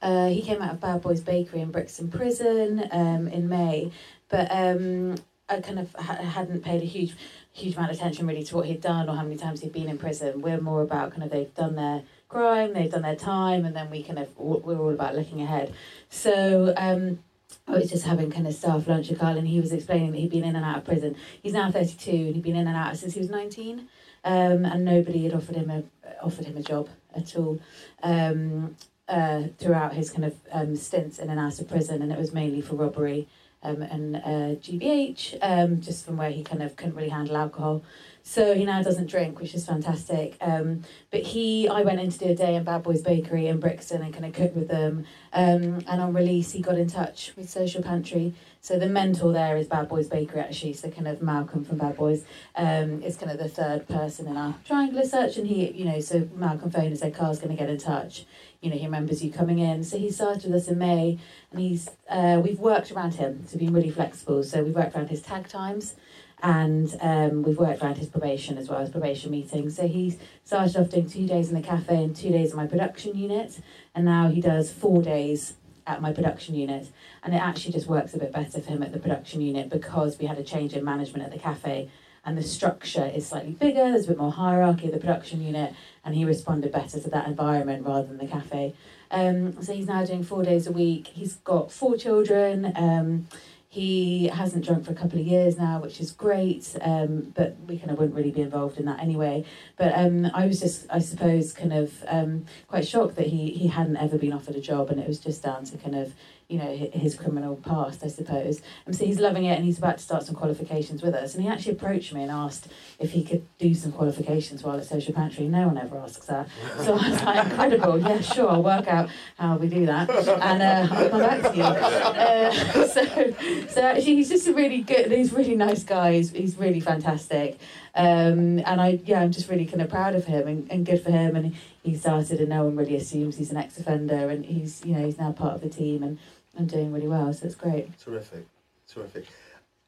uh, 0.00 0.28
he 0.28 0.42
came 0.42 0.60
out 0.60 0.72
of 0.74 0.80
Bad 0.80 1.02
Boys 1.02 1.20
Bakery 1.20 1.60
in 1.60 1.70
Brixton 1.70 2.10
Prison 2.10 2.88
um, 2.90 3.28
in 3.28 3.48
May, 3.48 3.92
but 4.28 4.48
um, 4.50 5.16
I 5.48 5.60
kind 5.60 5.78
of 5.78 5.94
ha- 5.94 6.16
hadn't 6.16 6.64
paid 6.64 6.82
a 6.82 6.86
huge 6.86 7.14
huge 7.54 7.76
amount 7.76 7.90
of 7.90 7.98
attention 7.98 8.26
really 8.26 8.42
to 8.44 8.56
what 8.56 8.66
he'd 8.66 8.80
done 8.80 9.10
or 9.10 9.14
how 9.14 9.22
many 9.22 9.36
times 9.36 9.60
he'd 9.60 9.72
been 9.72 9.88
in 9.88 9.98
prison. 9.98 10.40
We're 10.40 10.60
more 10.60 10.80
about 10.82 11.10
kind 11.10 11.22
of 11.22 11.30
they've 11.30 11.54
done 11.54 11.76
their 11.76 12.02
crime, 12.28 12.72
they've 12.72 12.90
done 12.90 13.02
their 13.02 13.16
time, 13.16 13.64
and 13.64 13.76
then 13.76 13.90
we 13.90 14.02
kind 14.02 14.18
of 14.18 14.28
we're 14.38 14.78
all 14.78 14.92
about 14.92 15.14
looking 15.14 15.40
ahead. 15.40 15.72
So. 16.10 16.74
Um, 16.76 17.20
I 17.66 17.72
was 17.72 17.90
just 17.90 18.04
having 18.04 18.30
kind 18.30 18.46
of 18.46 18.54
staff 18.54 18.86
lunch 18.86 19.08
with 19.08 19.20
Carl, 19.20 19.38
and 19.38 19.46
he 19.46 19.60
was 19.60 19.72
explaining 19.72 20.12
that 20.12 20.18
he'd 20.18 20.30
been 20.30 20.44
in 20.44 20.56
and 20.56 20.64
out 20.64 20.78
of 20.78 20.84
prison. 20.84 21.16
He's 21.42 21.52
now 21.52 21.70
thirty 21.70 21.94
two, 21.94 22.10
and 22.10 22.34
he'd 22.34 22.42
been 22.42 22.56
in 22.56 22.66
and 22.66 22.76
out 22.76 22.96
since 22.96 23.14
he 23.14 23.20
was 23.20 23.30
nineteen 23.30 23.88
um, 24.24 24.64
and 24.64 24.84
nobody 24.84 25.24
had 25.24 25.34
offered 25.34 25.56
him 25.56 25.70
a 25.70 25.82
offered 26.22 26.46
him 26.46 26.56
a 26.56 26.62
job 26.62 26.88
at 27.14 27.34
all 27.36 27.60
um, 28.02 28.76
uh, 29.08 29.44
throughout 29.58 29.94
his 29.94 30.10
kind 30.10 30.24
of 30.24 30.36
um, 30.52 30.76
stints 30.76 31.18
in 31.18 31.30
and 31.30 31.40
out 31.40 31.58
of 31.58 31.68
prison, 31.68 32.02
and 32.02 32.12
it 32.12 32.18
was 32.18 32.32
mainly 32.32 32.60
for 32.60 32.76
robbery 32.76 33.28
um, 33.62 33.82
and 33.82 34.16
uh, 34.16 34.58
GBH, 34.60 35.38
um, 35.42 35.80
just 35.80 36.04
from 36.06 36.16
where 36.16 36.30
he 36.30 36.44
kind 36.44 36.62
of 36.62 36.76
couldn't 36.76 36.94
really 36.94 37.08
handle 37.08 37.36
alcohol. 37.36 37.82
So 38.22 38.54
he 38.54 38.64
now 38.64 38.82
doesn't 38.82 39.10
drink, 39.10 39.40
which 39.40 39.54
is 39.54 39.66
fantastic. 39.66 40.36
Um, 40.40 40.84
but 41.10 41.20
he, 41.20 41.68
I 41.68 41.82
went 41.82 42.00
in 42.00 42.10
to 42.10 42.18
do 42.18 42.26
a 42.26 42.34
day 42.34 42.54
in 42.54 42.64
Bad 42.64 42.82
Boys 42.82 43.02
Bakery 43.02 43.48
in 43.48 43.58
Brixton 43.58 44.02
and 44.02 44.12
kind 44.12 44.24
of 44.24 44.32
cooked 44.32 44.54
with 44.54 44.68
them. 44.68 45.04
Um, 45.32 45.82
and 45.88 46.00
on 46.00 46.12
release, 46.14 46.52
he 46.52 46.62
got 46.62 46.78
in 46.78 46.88
touch 46.88 47.32
with 47.36 47.50
Social 47.50 47.82
Pantry. 47.82 48.34
So 48.60 48.78
the 48.78 48.86
mentor 48.86 49.32
there 49.32 49.56
is 49.56 49.66
Bad 49.66 49.88
Boys 49.88 50.06
Bakery, 50.06 50.40
actually. 50.40 50.74
So 50.74 50.88
kind 50.88 51.08
of 51.08 51.20
Malcolm 51.20 51.64
from 51.64 51.78
Bad 51.78 51.96
Boys 51.96 52.24
um, 52.54 53.02
is 53.02 53.16
kind 53.16 53.32
of 53.32 53.38
the 53.38 53.48
third 53.48 53.88
person 53.88 54.28
in 54.28 54.36
our 54.36 54.54
triangular 54.64 55.04
search. 55.04 55.36
And 55.36 55.48
he, 55.48 55.70
you 55.72 55.84
know, 55.84 55.98
so 56.00 56.28
Malcolm 56.36 56.70
phoned 56.70 56.86
and 56.86 56.98
said, 56.98 57.14
Carl's 57.14 57.40
going 57.40 57.50
to 57.50 57.60
get 57.60 57.68
in 57.68 57.78
touch. 57.78 58.24
You 58.60 58.70
know, 58.70 58.76
he 58.76 58.84
remembers 58.84 59.24
you 59.24 59.32
coming 59.32 59.58
in. 59.58 59.82
So 59.82 59.98
he 59.98 60.12
started 60.12 60.44
with 60.44 60.62
us 60.62 60.68
in 60.68 60.78
May, 60.78 61.18
and 61.50 61.60
he's 61.60 61.88
uh, 62.08 62.40
we've 62.42 62.60
worked 62.60 62.92
around 62.92 63.14
him 63.14 63.44
to 63.50 63.58
be 63.58 63.66
really 63.66 63.90
flexible. 63.90 64.44
So 64.44 64.62
we've 64.62 64.74
worked 64.74 64.94
around 64.94 65.10
his 65.10 65.20
tag 65.20 65.48
times, 65.48 65.96
and 66.42 66.96
um, 67.00 67.42
we've 67.42 67.58
worked 67.58 67.82
around 67.82 67.98
his 67.98 68.08
probation 68.08 68.58
as 68.58 68.68
well 68.68 68.80
as 68.80 68.90
probation 68.90 69.30
meetings. 69.30 69.76
So 69.76 69.86
he's 69.86 70.18
started 70.44 70.76
off 70.76 70.90
doing 70.90 71.08
two 71.08 71.26
days 71.26 71.48
in 71.48 71.54
the 71.54 71.62
cafe 71.66 72.02
and 72.02 72.14
two 72.14 72.30
days 72.30 72.50
in 72.50 72.56
my 72.56 72.66
production 72.66 73.16
unit, 73.16 73.60
and 73.94 74.04
now 74.04 74.28
he 74.28 74.40
does 74.40 74.72
four 74.72 75.02
days 75.02 75.54
at 75.86 76.02
my 76.02 76.12
production 76.12 76.54
unit. 76.54 76.88
And 77.22 77.34
it 77.34 77.38
actually 77.38 77.72
just 77.72 77.86
works 77.86 78.14
a 78.14 78.18
bit 78.18 78.32
better 78.32 78.60
for 78.60 78.70
him 78.70 78.82
at 78.82 78.92
the 78.92 78.98
production 78.98 79.40
unit 79.40 79.70
because 79.70 80.18
we 80.18 80.26
had 80.26 80.38
a 80.38 80.44
change 80.44 80.74
in 80.74 80.84
management 80.84 81.24
at 81.24 81.32
the 81.32 81.38
cafe 81.38 81.88
and 82.24 82.38
the 82.38 82.42
structure 82.42 83.10
is 83.14 83.26
slightly 83.26 83.52
bigger, 83.52 83.90
there's 83.90 84.04
a 84.04 84.08
bit 84.08 84.18
more 84.18 84.30
hierarchy 84.30 84.86
at 84.86 84.92
the 84.92 85.00
production 85.00 85.42
unit, 85.42 85.74
and 86.04 86.14
he 86.14 86.24
responded 86.24 86.70
better 86.70 87.00
to 87.00 87.10
that 87.10 87.26
environment 87.26 87.84
rather 87.84 88.06
than 88.06 88.18
the 88.18 88.26
cafe. 88.26 88.74
Um, 89.10 89.60
so 89.62 89.74
he's 89.74 89.86
now 89.86 90.04
doing 90.04 90.22
four 90.22 90.44
days 90.44 90.66
a 90.66 90.72
week. 90.72 91.08
He's 91.08 91.34
got 91.36 91.72
four 91.72 91.96
children. 91.96 92.72
Um, 92.76 93.26
he 93.72 94.26
hasn't 94.26 94.66
drunk 94.66 94.84
for 94.84 94.92
a 94.92 94.94
couple 94.94 95.18
of 95.18 95.26
years 95.26 95.56
now, 95.56 95.80
which 95.80 95.98
is 95.98 96.12
great, 96.12 96.76
um, 96.82 97.32
but 97.34 97.56
we 97.66 97.78
kind 97.78 97.90
of 97.90 97.96
wouldn't 97.96 98.14
really 98.14 98.30
be 98.30 98.42
involved 98.42 98.76
in 98.78 98.84
that 98.84 99.00
anyway. 99.00 99.46
But 99.78 99.94
um, 99.96 100.26
I 100.34 100.44
was 100.44 100.60
just, 100.60 100.84
I 100.90 100.98
suppose, 100.98 101.54
kind 101.54 101.72
of 101.72 102.04
um, 102.06 102.44
quite 102.68 102.86
shocked 102.86 103.16
that 103.16 103.28
he, 103.28 103.48
he 103.52 103.68
hadn't 103.68 103.96
ever 103.96 104.18
been 104.18 104.34
offered 104.34 104.56
a 104.56 104.60
job, 104.60 104.90
and 104.90 105.00
it 105.00 105.08
was 105.08 105.18
just 105.18 105.42
down 105.42 105.64
to 105.64 105.78
kind 105.78 105.94
of, 105.94 106.12
you 106.52 106.58
know, 106.58 106.76
his 106.92 107.14
criminal 107.14 107.56
past, 107.56 108.04
I 108.04 108.08
suppose. 108.08 108.60
And 108.84 108.94
so 108.94 109.06
he's 109.06 109.18
loving 109.18 109.44
it, 109.44 109.56
and 109.56 109.64
he's 109.64 109.78
about 109.78 109.96
to 109.98 110.04
start 110.04 110.22
some 110.24 110.34
qualifications 110.34 111.02
with 111.02 111.14
us. 111.14 111.34
And 111.34 111.42
he 111.42 111.48
actually 111.48 111.72
approached 111.72 112.12
me 112.12 112.22
and 112.22 112.30
asked 112.30 112.68
if 112.98 113.12
he 113.12 113.24
could 113.24 113.46
do 113.58 113.74
some 113.74 113.92
qualifications 113.92 114.62
while 114.62 114.76
at 114.76 114.84
Social 114.84 115.14
Pantry. 115.14 115.48
No 115.48 115.66
one 115.68 115.78
ever 115.78 115.96
asks 115.98 116.26
that. 116.26 116.48
So 116.84 116.94
I 116.94 117.10
was 117.10 117.22
like, 117.22 117.46
incredible, 117.46 117.98
yeah, 117.98 118.20
sure, 118.20 118.50
I'll 118.50 118.62
work 118.62 118.86
out 118.86 119.08
how 119.38 119.56
we 119.56 119.68
do 119.68 119.86
that, 119.86 120.10
and 120.10 120.62
uh, 120.62 120.94
I'll 120.94 121.08
come 121.08 121.20
back 121.20 121.50
to 121.50 121.56
you. 121.56 121.62
Uh, 121.62 122.86
so, 122.86 123.66
so 123.68 123.80
actually, 123.82 124.16
he's 124.16 124.28
just 124.28 124.46
a 124.46 124.52
really 124.52 124.82
good. 124.82 125.10
He's 125.10 125.32
really 125.32 125.56
nice 125.56 125.84
guy. 125.84 126.14
He's, 126.14 126.30
he's 126.30 126.56
really 126.56 126.80
fantastic, 126.80 127.58
um, 127.94 128.58
and 128.60 128.80
I 128.80 129.00
yeah, 129.04 129.20
I'm 129.22 129.32
just 129.32 129.48
really 129.48 129.66
kind 129.66 129.80
of 129.80 129.88
proud 129.88 130.14
of 130.14 130.26
him 130.26 130.46
and, 130.46 130.70
and 130.70 130.84
good 130.84 131.02
for 131.02 131.10
him. 131.10 131.36
And 131.36 131.54
he 131.82 131.96
started, 131.96 132.40
and 132.40 132.48
no 132.48 132.64
one 132.64 132.76
really 132.76 132.96
assumes 132.96 133.36
he's 133.36 133.50
an 133.50 133.56
ex-offender, 133.56 134.28
and 134.28 134.44
he's 134.44 134.84
you 134.84 134.94
know 134.94 135.04
he's 135.04 135.18
now 135.18 135.32
part 135.32 135.54
of 135.54 135.60
the 135.62 135.68
team 135.68 136.02
and 136.02 136.18
and 136.56 136.68
doing 136.68 136.92
really 136.92 137.08
well. 137.08 137.32
So 137.32 137.46
it's 137.46 137.54
great. 137.54 137.98
Terrific, 137.98 138.46
terrific. 138.88 139.26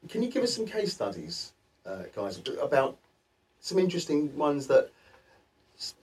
Can 0.09 0.22
you 0.22 0.31
give 0.31 0.42
us 0.42 0.55
some 0.55 0.66
case 0.66 0.92
studies 0.92 1.53
uh, 1.87 2.05
guys, 2.14 2.40
about 2.61 2.96
some 3.61 3.79
interesting 3.79 4.35
ones 4.37 4.66
that 4.66 4.90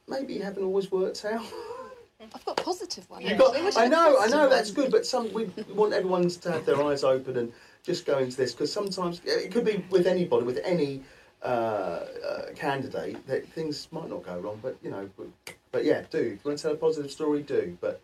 maybe 0.08 0.40
haven't 0.40 0.64
always 0.64 0.92
worked 0.92 1.24
out. 1.26 1.46
I've 2.22 2.46
got 2.46 2.58
ones. 2.58 2.66
positive 2.66 3.10
one. 3.10 3.22
You've 3.22 3.38
got, 3.38 3.56
actually. 3.56 3.66
Which 3.66 3.70
is 3.70 3.78
I 3.78 3.86
a 3.86 3.90
know, 3.90 4.18
I 4.20 4.28
know, 4.28 4.48
that's 4.48 4.72
good, 4.72 4.92
but 4.92 5.06
some 5.06 5.34
we, 5.34 5.46
we 5.46 5.64
want 5.74 5.94
everyone 5.94 6.30
to 6.30 6.52
have 6.52 6.66
their 6.66 6.82
eyes 6.84 7.04
open 7.04 7.38
and 7.38 7.52
just 7.84 8.06
go 8.06 8.20
into 8.20 8.38
this 8.38 8.52
because 8.52 8.72
sometimes 8.72 9.22
it 9.26 9.52
could 9.52 9.66
be 9.66 9.84
with 9.90 10.06
anybody, 10.06 10.46
with 10.46 10.60
any 10.64 11.02
uh, 11.42 11.46
uh, 11.46 12.42
candidate, 12.56 13.26
that 13.26 13.48
things 13.50 13.88
might 13.92 14.08
not 14.08 14.24
go 14.24 14.38
wrong. 14.38 14.60
But 14.62 14.78
you 14.84 14.92
know, 14.92 15.10
but, 15.18 15.56
but 15.72 15.84
yeah, 15.84 16.04
do. 16.12 16.20
If 16.20 16.26
you 16.26 16.40
want 16.46 16.60
to 16.60 16.62
tell 16.62 16.74
a 16.74 16.78
positive 16.78 17.12
story, 17.12 17.42
do. 17.42 17.76
But 17.82 18.02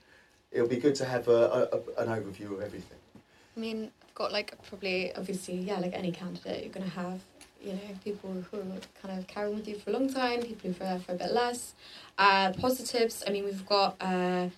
it'll 0.52 0.68
be 0.68 0.78
good 0.78 0.96
to 0.96 1.06
have 1.06 1.28
a, 1.28 1.70
a, 1.72 2.02
an 2.02 2.08
overview 2.08 2.54
of 2.54 2.62
everything. 2.62 2.98
I 3.56 3.60
mean, 3.60 3.92
I've 4.04 4.16
got 4.16 4.32
like 4.32 4.56
probably 4.68 5.14
obviously 5.16 5.56
yeah, 5.56 5.80
like 5.80 5.94
any 5.94 6.12
candidate, 6.12 6.64
you're 6.64 6.74
gonna 6.74 6.90
have 6.90 7.22
you 7.62 7.74
know 7.74 7.80
people 8.04 8.32
who 8.52 8.60
kind 9.02 9.20
of 9.20 9.28
carry 9.28 9.54
with 9.54 9.68
you 9.68 9.78
for 9.78 9.90
a 9.90 9.94
long 9.94 10.12
time, 10.12 10.42
people 10.42 10.70
who've 10.70 10.80
there 10.80 11.00
for 11.00 11.14
a 11.14 11.16
bit 11.16 11.32
less. 11.32 11.74
Uh, 12.18 12.54
positives. 12.54 13.24
I 13.28 13.32
mean, 13.32 13.46
we've 13.46 13.66
got 13.66 13.96
uh, 14.00 14.50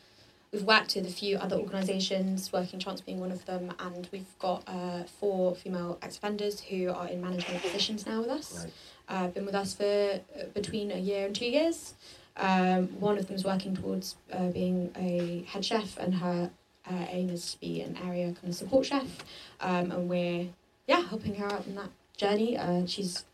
we've 0.52 0.64
worked 0.64 0.96
with 0.96 1.06
a 1.08 1.12
few 1.12 1.38
other 1.38 1.56
organisations, 1.56 2.52
Working 2.52 2.80
Chance 2.80 3.02
being 3.02 3.20
one 3.20 3.32
of 3.32 3.46
them, 3.46 3.74
and 3.80 4.08
we've 4.12 4.38
got 4.40 4.64
uh, 4.68 5.04
four 5.04 5.56
female 5.56 5.98
ex 6.02 6.18
offenders 6.18 6.60
who 6.62 6.90
are 6.90 7.08
in 7.08 7.22
management 7.22 7.62
positions 7.62 8.06
now 8.06 8.22
with 8.22 8.30
us. 8.30 8.64
Right. 8.64 8.74
Uh, 9.08 9.28
been 9.28 9.46
with 9.46 9.56
us 9.56 9.74
for 9.74 9.84
uh, 9.84 10.44
between 10.54 10.92
a 10.92 10.98
year 10.98 11.26
and 11.26 11.36
two 11.36 11.50
years. 11.50 11.96
Um, 12.40 12.88
one 13.00 13.18
of 13.18 13.28
them 13.28 13.36
is 13.36 13.44
working 13.44 13.76
towards 13.76 14.16
uh, 14.32 14.48
being 14.48 14.92
a 14.96 15.44
head 15.48 15.64
chef, 15.66 15.98
and 15.98 16.16
her 16.16 16.50
uh, 16.90 17.06
aim 17.10 17.30
is 17.30 17.54
to 17.54 17.60
be 17.60 17.82
an 17.82 17.98
area 18.04 18.34
kind 18.34 18.50
of 18.50 18.56
support 18.56 18.86
chef. 18.86 19.24
Um, 19.60 19.92
and 19.92 20.10
we're 20.10 20.48
yeah 20.88 21.02
helping 21.08 21.36
her 21.36 21.46
out 21.46 21.68
in 21.68 21.76
that 21.76 21.90
journey. 22.18 22.58
Uh, 22.58 22.86
she's 22.86 23.26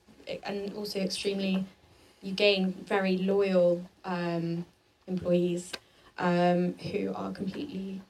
and 0.43 0.73
also 0.73 0.99
extremely, 0.99 1.65
you 2.21 2.33
gain 2.33 2.73
very 2.87 3.17
loyal 3.17 3.87
um, 4.03 4.65
employees 5.07 5.71
um, 6.17 6.73
who 6.91 7.13
are 7.15 7.31
completely 7.31 8.01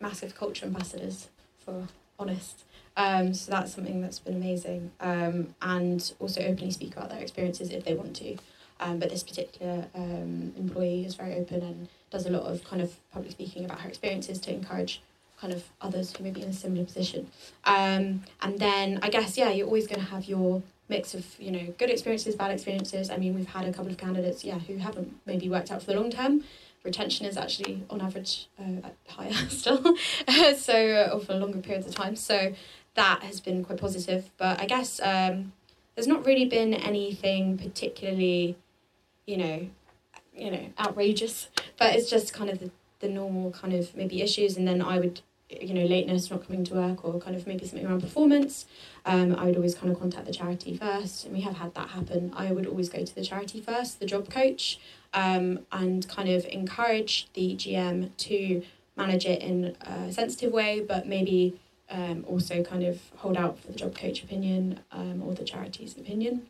massive 0.00 0.34
culture 0.34 0.64
ambassadors 0.64 1.28
for 1.58 1.86
Honest. 2.20 2.64
Um, 2.98 3.32
so 3.32 3.50
that's 3.50 3.74
something 3.74 4.02
that's 4.02 4.18
been 4.18 4.34
amazing. 4.34 4.90
Um, 5.00 5.54
and 5.62 6.12
also 6.20 6.42
openly 6.42 6.70
speak 6.70 6.94
about 6.94 7.08
their 7.08 7.20
experiences 7.20 7.70
if 7.70 7.84
they 7.84 7.94
want 7.94 8.14
to. 8.16 8.36
Um, 8.80 8.98
but 8.98 9.10
this 9.10 9.22
particular 9.22 9.86
um, 9.94 10.52
employee 10.56 11.04
is 11.04 11.14
very 11.14 11.34
open 11.34 11.62
and 11.62 11.88
does 12.10 12.26
a 12.26 12.30
lot 12.30 12.42
of 12.42 12.64
kind 12.64 12.82
of 12.82 12.96
public 13.12 13.32
speaking 13.32 13.64
about 13.64 13.80
her 13.80 13.88
experiences 13.88 14.40
to 14.40 14.52
encourage 14.52 15.02
kind 15.40 15.52
of 15.52 15.64
others 15.80 16.14
who 16.16 16.24
may 16.24 16.30
be 16.30 16.42
in 16.42 16.48
a 16.48 16.52
similar 16.52 16.84
position. 16.84 17.30
Um, 17.64 18.22
and 18.42 18.58
then 18.58 18.98
I 19.02 19.10
guess 19.10 19.36
yeah, 19.36 19.50
you're 19.50 19.66
always 19.66 19.86
going 19.86 20.00
to 20.00 20.06
have 20.06 20.24
your 20.24 20.62
mix 20.88 21.14
of 21.14 21.24
you 21.38 21.50
know 21.50 21.74
good 21.78 21.90
experiences, 21.90 22.34
bad 22.34 22.50
experiences. 22.50 23.10
I 23.10 23.16
mean, 23.16 23.34
we've 23.34 23.46
had 23.46 23.64
a 23.64 23.72
couple 23.72 23.90
of 23.90 23.98
candidates 23.98 24.44
yeah 24.44 24.58
who 24.58 24.76
haven't 24.78 25.14
maybe 25.24 25.48
worked 25.48 25.70
out 25.70 25.82
for 25.82 25.92
the 25.92 26.00
long 26.00 26.10
term. 26.10 26.44
Retention 26.82 27.26
is 27.26 27.36
actually 27.36 27.82
on 27.90 28.00
average 28.00 28.48
uh, 28.58 28.88
higher 29.08 29.32
still, 29.48 29.96
so 30.56 30.74
uh, 30.74 31.14
or 31.14 31.20
for 31.20 31.34
longer 31.34 31.58
periods 31.58 31.86
of 31.86 31.94
time. 31.94 32.16
So 32.16 32.54
that 32.94 33.22
has 33.22 33.40
been 33.40 33.64
quite 33.64 33.78
positive. 33.78 34.30
But 34.36 34.60
I 34.60 34.66
guess 34.66 35.00
um, 35.02 35.52
there's 35.94 36.06
not 36.06 36.24
really 36.26 36.46
been 36.46 36.74
anything 36.74 37.58
particularly, 37.58 38.56
you 39.26 39.36
know, 39.36 39.66
you 40.34 40.50
know, 40.50 40.66
outrageous. 40.78 41.48
But 41.78 41.94
it's 41.94 42.10
just 42.10 42.32
kind 42.32 42.50
of 42.50 42.60
the, 42.60 42.70
the 43.00 43.08
normal 43.08 43.50
kind 43.52 43.74
of 43.74 43.94
maybe 43.96 44.22
issues, 44.22 44.56
and 44.56 44.66
then 44.66 44.82
I 44.82 44.98
would, 44.98 45.20
you 45.48 45.74
know, 45.74 45.84
lateness, 45.84 46.30
not 46.30 46.46
coming 46.46 46.64
to 46.64 46.74
work, 46.74 47.04
or 47.04 47.20
kind 47.20 47.36
of 47.36 47.46
maybe 47.46 47.66
something 47.66 47.86
around 47.86 48.00
performance. 48.00 48.66
Um, 49.04 49.34
I 49.34 49.44
would 49.44 49.56
always 49.56 49.74
kind 49.74 49.90
of 49.92 49.98
contact 49.98 50.26
the 50.26 50.32
charity 50.32 50.76
first, 50.76 51.24
and 51.24 51.34
we 51.34 51.40
have 51.42 51.56
had 51.56 51.74
that 51.74 51.90
happen. 51.90 52.32
I 52.36 52.52
would 52.52 52.66
always 52.66 52.88
go 52.88 53.04
to 53.04 53.14
the 53.14 53.24
charity 53.24 53.60
first, 53.60 54.00
the 54.00 54.06
job 54.06 54.30
coach, 54.30 54.78
um, 55.14 55.60
and 55.72 56.08
kind 56.08 56.28
of 56.28 56.44
encourage 56.46 57.28
the 57.34 57.56
GM 57.56 58.10
to 58.16 58.62
manage 58.96 59.24
it 59.24 59.40
in 59.42 59.76
a 59.80 60.12
sensitive 60.12 60.52
way, 60.52 60.80
but 60.80 61.06
maybe 61.06 61.58
um, 61.90 62.24
also 62.28 62.62
kind 62.62 62.84
of 62.84 63.00
hold 63.16 63.36
out 63.36 63.58
for 63.58 63.68
the 63.68 63.78
job 63.78 63.96
coach 63.96 64.22
opinion 64.22 64.80
um, 64.92 65.22
or 65.22 65.34
the 65.34 65.44
charity's 65.44 65.96
opinion. 65.96 66.46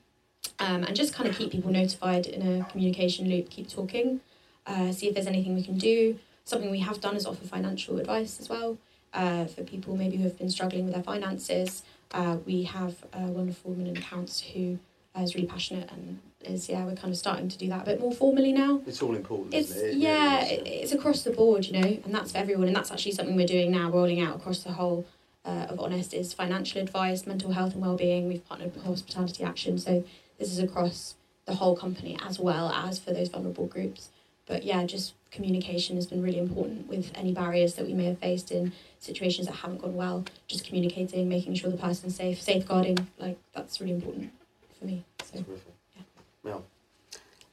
Um, 0.59 0.85
and 0.85 0.95
just 0.95 1.15
kind 1.15 1.29
of 1.29 1.37
keep 1.37 1.51
people 1.51 1.71
notified 1.71 2.27
in 2.27 2.61
a 2.61 2.65
communication 2.67 3.29
loop, 3.29 3.49
keep 3.51 3.69
talking, 3.69 4.21
uh, 4.67 4.93
see 4.93 5.09
if 5.09 5.15
there's 5.15 5.27
anything 5.27 5.55
we 5.55 5.63
can 5.63 5.79
do. 5.79 6.19
Something 6.45 6.71
we 6.71 6.81
have 6.81 7.01
done 7.01 7.17
is 7.17 7.27
offer 7.27 7.47
financial 7.47 7.99
advice 7.99 8.39
as 8.41 8.49
well 8.49 8.77
uh, 9.15 9.47
for 9.47 9.63
people 9.63 9.97
maybe 9.97 10.19
who 10.19 10.25
have 10.25 10.39
been 10.39 10.51
struggling 10.51 10.85
with 10.85 10.95
their 10.95 11.03
finances. 11.03 11.83
Uh, 12.13 12.39
we 12.45 12.65
have 12.65 12.97
a 13.13 13.21
wonderful 13.21 13.71
woman 13.71 13.87
in 13.87 13.97
accounts 13.97 14.41
who 14.41 14.79
uh, 15.15 15.27
really 15.35 15.47
passionate 15.47 15.91
and 15.93 16.21
is, 16.43 16.69
yeah, 16.69 16.85
we're 16.85 16.95
kind 16.95 17.13
of 17.13 17.17
starting 17.19 17.49
to 17.49 17.59
do 17.59 17.69
that 17.69 17.83
a 17.83 17.85
bit 17.85 18.01
more 18.01 18.13
formally 18.13 18.53
now 18.53 18.81
It's 18.87 19.03
all 19.03 19.15
important, 19.15 19.53
it's 19.55 19.71
isn't 19.71 19.89
it? 19.89 19.91
It 19.91 19.97
yeah 19.97 20.43
really 20.45 20.57
it's 20.71 20.93
across 20.93 21.23
the 21.23 21.31
board 21.31 21.67
you 21.67 21.73
know 21.79 21.99
and 22.05 22.15
that's 22.15 22.33
for 22.33 22.39
everyone 22.39 22.67
and 22.69 22.77
that's 22.77 22.91
actually 22.91 23.13
something 23.13 23.37
we're 23.37 23.47
doing 23.47 23.71
now 23.71 23.91
rolling 23.91 24.21
out 24.23 24.37
across 24.37 24.63
the 24.63 24.73
whole 24.73 25.05
uh, 25.45 25.67
of 25.69 25.79
honest 25.81 26.15
is 26.15 26.33
financial 26.33 26.81
advice 26.81 27.27
mental 27.27 27.53
health 27.53 27.75
and 27.75 27.83
well-being 27.83 28.27
we've 28.27 28.47
partnered 28.49 28.75
with 28.75 28.85
hospitality 28.85 29.45
action 29.45 29.79
so 29.79 30.03
this 30.41 30.51
is 30.51 30.59
across 30.59 31.15
the 31.47 31.55
whole 31.55 31.77
company 31.77 32.19
as 32.27 32.41
well 32.41 32.71
as 32.71 32.99
for 32.99 33.13
those 33.13 33.29
vulnerable 33.29 33.67
groups 33.67 34.09
but 34.47 34.65
yeah 34.65 34.85
just 34.85 35.15
communication 35.31 35.95
has 35.95 36.07
been 36.07 36.21
really 36.23 36.39
important 36.39 36.89
with 36.89 37.13
any 37.15 37.33
barriers 37.33 37.75
that 37.75 37.87
we 37.87 37.93
may 37.93 38.07
have 38.07 38.19
faced 38.19 38.51
in 38.51 38.73
situations 38.99 39.47
that 39.47 39.55
haven't 39.55 39.81
gone 39.81 39.95
well 39.95 40.25
just 40.49 40.67
communicating 40.67 41.29
making 41.29 41.55
sure 41.55 41.71
the 41.71 41.77
person's 41.77 42.17
safe 42.17 42.43
safeguarding 42.43 42.99
like 43.19 43.39
that's 43.55 43.81
really 43.81 43.93
important 43.95 44.33
for 44.77 44.87
me 44.87 45.05
so 45.23 45.43
Terrific. 45.43 45.75
Mel, 46.43 46.65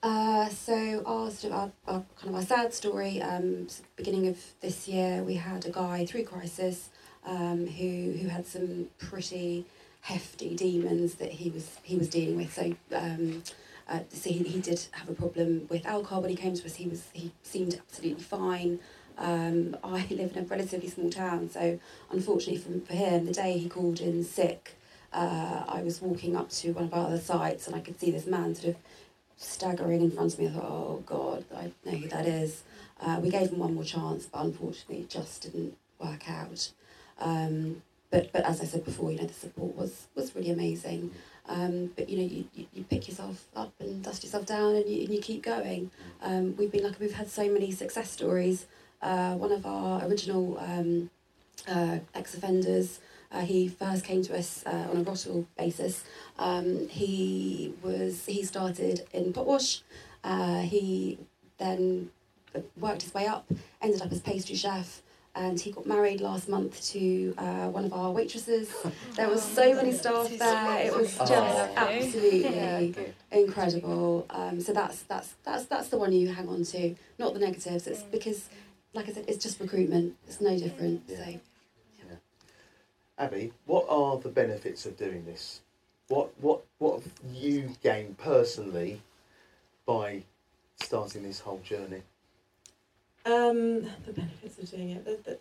Uh, 0.02 0.47
so 0.47 1.04
our 1.06 1.30
sort 1.30 1.54
of 1.54 1.60
our, 1.60 1.71
our 1.95 2.04
kind 2.17 2.30
of 2.30 2.36
our 2.36 2.41
sad 2.41 2.73
story. 2.73 3.21
Um, 3.21 3.67
beginning 3.97 4.28
of 4.28 4.38
this 4.62 4.88
year, 4.88 5.23
we 5.23 5.34
had 5.36 5.65
a 5.65 5.69
guy 5.71 6.06
through 6.06 6.23
crisis, 6.23 6.89
um, 7.26 7.67
who 7.67 8.13
who 8.19 8.28
had 8.30 8.45
some 8.45 8.88
pretty 8.97 9.65
hefty 10.08 10.56
demons 10.56 11.15
that 11.15 11.34
he 11.34 11.50
was 11.50 11.78
he 11.84 11.98
was 11.98 12.10
dealing 12.10 12.38
with. 12.38 12.54
So. 12.54 12.76
Um, 12.96 13.43
uh, 13.89 14.02
so 14.10 14.30
he, 14.30 14.39
he 14.39 14.60
did 14.60 14.86
have 14.91 15.08
a 15.08 15.13
problem 15.13 15.65
with 15.70 15.86
alcohol 15.86 16.20
when 16.20 16.30
he 16.30 16.36
came 16.36 16.54
to 16.54 16.65
us. 16.65 16.76
He 16.76 16.89
was 16.89 17.06
he 17.13 17.32
seemed 17.41 17.76
absolutely 17.76 18.22
fine. 18.22 18.80
Um, 19.17 19.78
I 19.82 20.06
live 20.10 20.36
in 20.36 20.43
a 20.43 20.46
relatively 20.46 20.89
small 20.89 21.10
town, 21.10 21.50
so 21.50 21.80
unfortunately 22.12 22.58
for, 22.58 22.86
for 22.86 22.93
him, 22.93 23.26
the 23.26 23.32
day 23.32 23.58
he 23.58 23.70
called 23.70 24.02
in 24.02 24.26
sick, 24.26 24.76
uh, 25.13 25.63
I 25.67 25.82
was 25.84 26.02
walking 26.02 26.36
up 26.36 26.50
to 26.50 26.74
one 26.74 26.84
of 26.84 26.93
our 26.93 27.08
other 27.08 27.17
sites 27.17 27.65
and 27.65 27.78
I 27.78 27.80
could 27.80 27.98
see 27.98 28.12
this 28.12 28.28
man 28.28 28.56
sort 28.56 28.76
of 28.76 28.82
staggering 29.38 30.02
in 30.02 30.12
front 30.12 30.34
of 30.34 30.39
me. 30.39 30.48
I 30.48 30.52
thought, 30.52 30.65
oh 30.65 31.04
God, 31.06 31.46
I 31.56 31.72
know 31.86 31.98
who 31.98 32.10
that 32.10 32.28
is. 32.28 32.63
Uh, 33.00 33.20
we 33.22 33.30
gave 33.30 33.52
him 33.52 33.60
one 33.60 33.74
more 33.74 33.86
chance, 33.86 34.26
but 34.26 34.43
unfortunately 34.43 35.00
it 35.00 35.10
just 35.10 35.43
didn't 35.43 35.78
work 35.98 36.30
out. 36.30 36.72
Um, 37.20 37.82
but 38.10 38.32
but 38.32 38.46
as 38.46 38.62
I 38.62 38.65
said 38.65 38.86
before, 38.86 39.12
you 39.12 39.17
know, 39.17 39.26
the 39.26 39.34
support 39.34 39.76
was 39.76 40.08
was 40.15 40.36
really 40.36 40.52
amazing. 40.52 41.12
Um, 41.50 41.91
but 41.96 42.10
you 42.10 42.17
know, 42.17 42.24
you, 42.24 42.46
you, 42.54 42.65
you 42.74 42.84
pick 42.84 43.08
yourself 43.08 43.46
up 43.56 43.74
and 43.80 44.04
dust 44.04 44.24
yourself 44.24 44.46
down, 44.46 44.76
and 44.76 44.89
you, 44.89 45.04
and 45.04 45.13
you 45.13 45.22
keep 45.22 45.43
going. 45.43 45.91
Um, 46.22 46.56
we've 46.58 46.72
been 46.72 46.84
lucky; 46.84 46.98
we've 47.00 47.13
had 47.13 47.30
so 47.30 47.50
many 47.50 47.72
success 47.72 48.12
stories. 48.12 48.65
Uh, 49.02 49.36
one 49.36 49.52
of 49.52 49.65
our 49.65 50.06
original 50.06 50.58
um, 50.60 51.10
uh, 51.67 52.00
ex-offenders, 52.15 53.00
uh, 53.32 53.41
he 53.41 53.67
first 53.67 54.04
came 54.04 54.24
to 54.24 54.38
us 54.38 54.63
uh, 54.65 54.88
on 54.89 54.98
a 54.98 55.04
ROTL 55.04 55.46
basis. 55.58 56.04
Um, 56.39 56.88
he 56.89 57.74
was 57.82 58.26
he 58.26 58.43
started 58.43 59.06
in 59.13 59.34
potwash. 59.34 59.82
Uh, 60.24 60.62
he 60.62 61.20
then 61.58 62.10
worked 62.80 63.04
his 63.04 63.13
way 63.13 63.28
up, 63.28 63.46
ended 63.82 64.02
up 64.02 64.12
as 64.12 64.20
pastry 64.20 64.56
chef, 64.56 65.02
and 65.38 65.60
he 65.60 65.71
got 65.71 65.86
married 65.86 66.19
last 66.21 66.50
month 66.50 66.84
to 66.91 67.34
uh, 67.38 67.67
one 67.69 67.86
of 67.86 67.93
our 67.93 68.12
waitresses. 68.12 68.69
There 69.15 69.30
was 69.30 69.41
so 69.43 69.73
many 69.73 69.91
staff 69.93 70.30
there. 70.30 70.88
It 70.88 70.95
was 70.95 71.15
just 71.17 71.32
Oh. 71.32 71.73
absolutely 71.76 72.95
incredible. 73.32 74.26
Um, 74.30 74.60
so 74.62 74.73
that's 74.73 75.04
that's 75.04 75.36
that's 75.43 75.65
that's 75.65 75.89
the 75.89 75.97
one 75.97 76.12
you 76.13 76.28
hang 76.34 76.47
on 76.50 76.63
to, 76.65 76.95
not 77.17 77.34
the 77.34 77.39
negatives. 77.39 77.88
It's 77.88 78.04
because, 78.04 78.50
like 78.93 79.10
I 79.10 79.13
said, 79.13 79.26
it's 79.28 79.41
just 79.43 79.60
recruitment. 79.60 80.15
It's 80.28 80.41
no 80.41 80.58
different. 80.58 81.08
So. 81.10 81.39
Abby, 83.19 83.52
what 83.65 83.86
are 83.89 84.17
the 84.19 84.30
benefits 84.30 84.86
of 84.86 84.95
doing 84.97 85.26
this? 85.26 85.62
What 86.08 86.30
what 86.39 86.62
what 86.78 87.02
have 87.02 87.12
you 87.34 87.71
gained 87.82 88.17
personally 88.17 89.02
by 89.86 90.23
starting 90.80 91.23
this 91.23 91.39
whole 91.39 91.60
journey? 91.60 92.04
Um, 93.28 93.82
the 94.06 94.13
benefits 94.13 94.58
of 94.58 94.72
doing 94.72 94.92
it. 94.92 95.04
The, 95.04 95.20
the, 95.24 95.38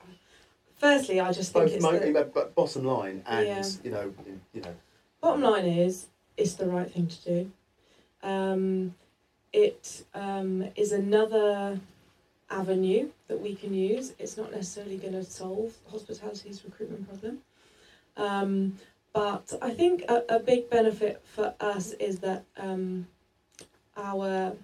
firstly, 0.79 1.20
I 1.20 1.31
just 1.33 1.53
think 1.53 1.66
Both 1.66 1.75
it's 1.75 1.83
mo- 1.83 1.99
the, 1.99 2.31
but 2.35 2.55
bottom 2.55 2.85
line 2.85 3.22
and 3.27 3.46
Yeah. 3.46 3.64
you 3.85 3.90
know 3.92 4.12
you 4.53 4.61
know 4.61 4.75
bottom 5.20 5.42
line 5.42 5.66
is 5.66 6.07
it's 6.37 6.55
the 6.55 6.66
right 6.66 6.90
thing 6.90 7.07
to 7.07 7.25
do. 7.25 7.53
Um, 8.22 8.94
it 9.53 10.05
um, 10.14 10.64
is 10.75 10.90
another 10.90 11.79
avenue 12.51 13.11
that 13.29 13.40
we 13.40 13.55
can 13.55 13.72
use. 13.72 14.14
It's 14.18 14.37
not 14.37 14.51
necessarily 14.51 14.96
going 14.96 15.12
to 15.12 15.25
solve 15.25 15.77
hospitality's 15.90 16.64
recruitment 16.64 17.09
problem, 17.09 17.38
um, 18.16 18.79
but 19.12 19.53
I 19.62 19.70
think 19.70 20.03
a, 20.09 20.25
a 20.29 20.40
big 20.40 20.68
benefit 20.70 21.22
for 21.25 21.55
us 21.61 21.92
is 21.92 22.18
that 22.18 22.44
um, 22.57 23.07
our 23.96 24.57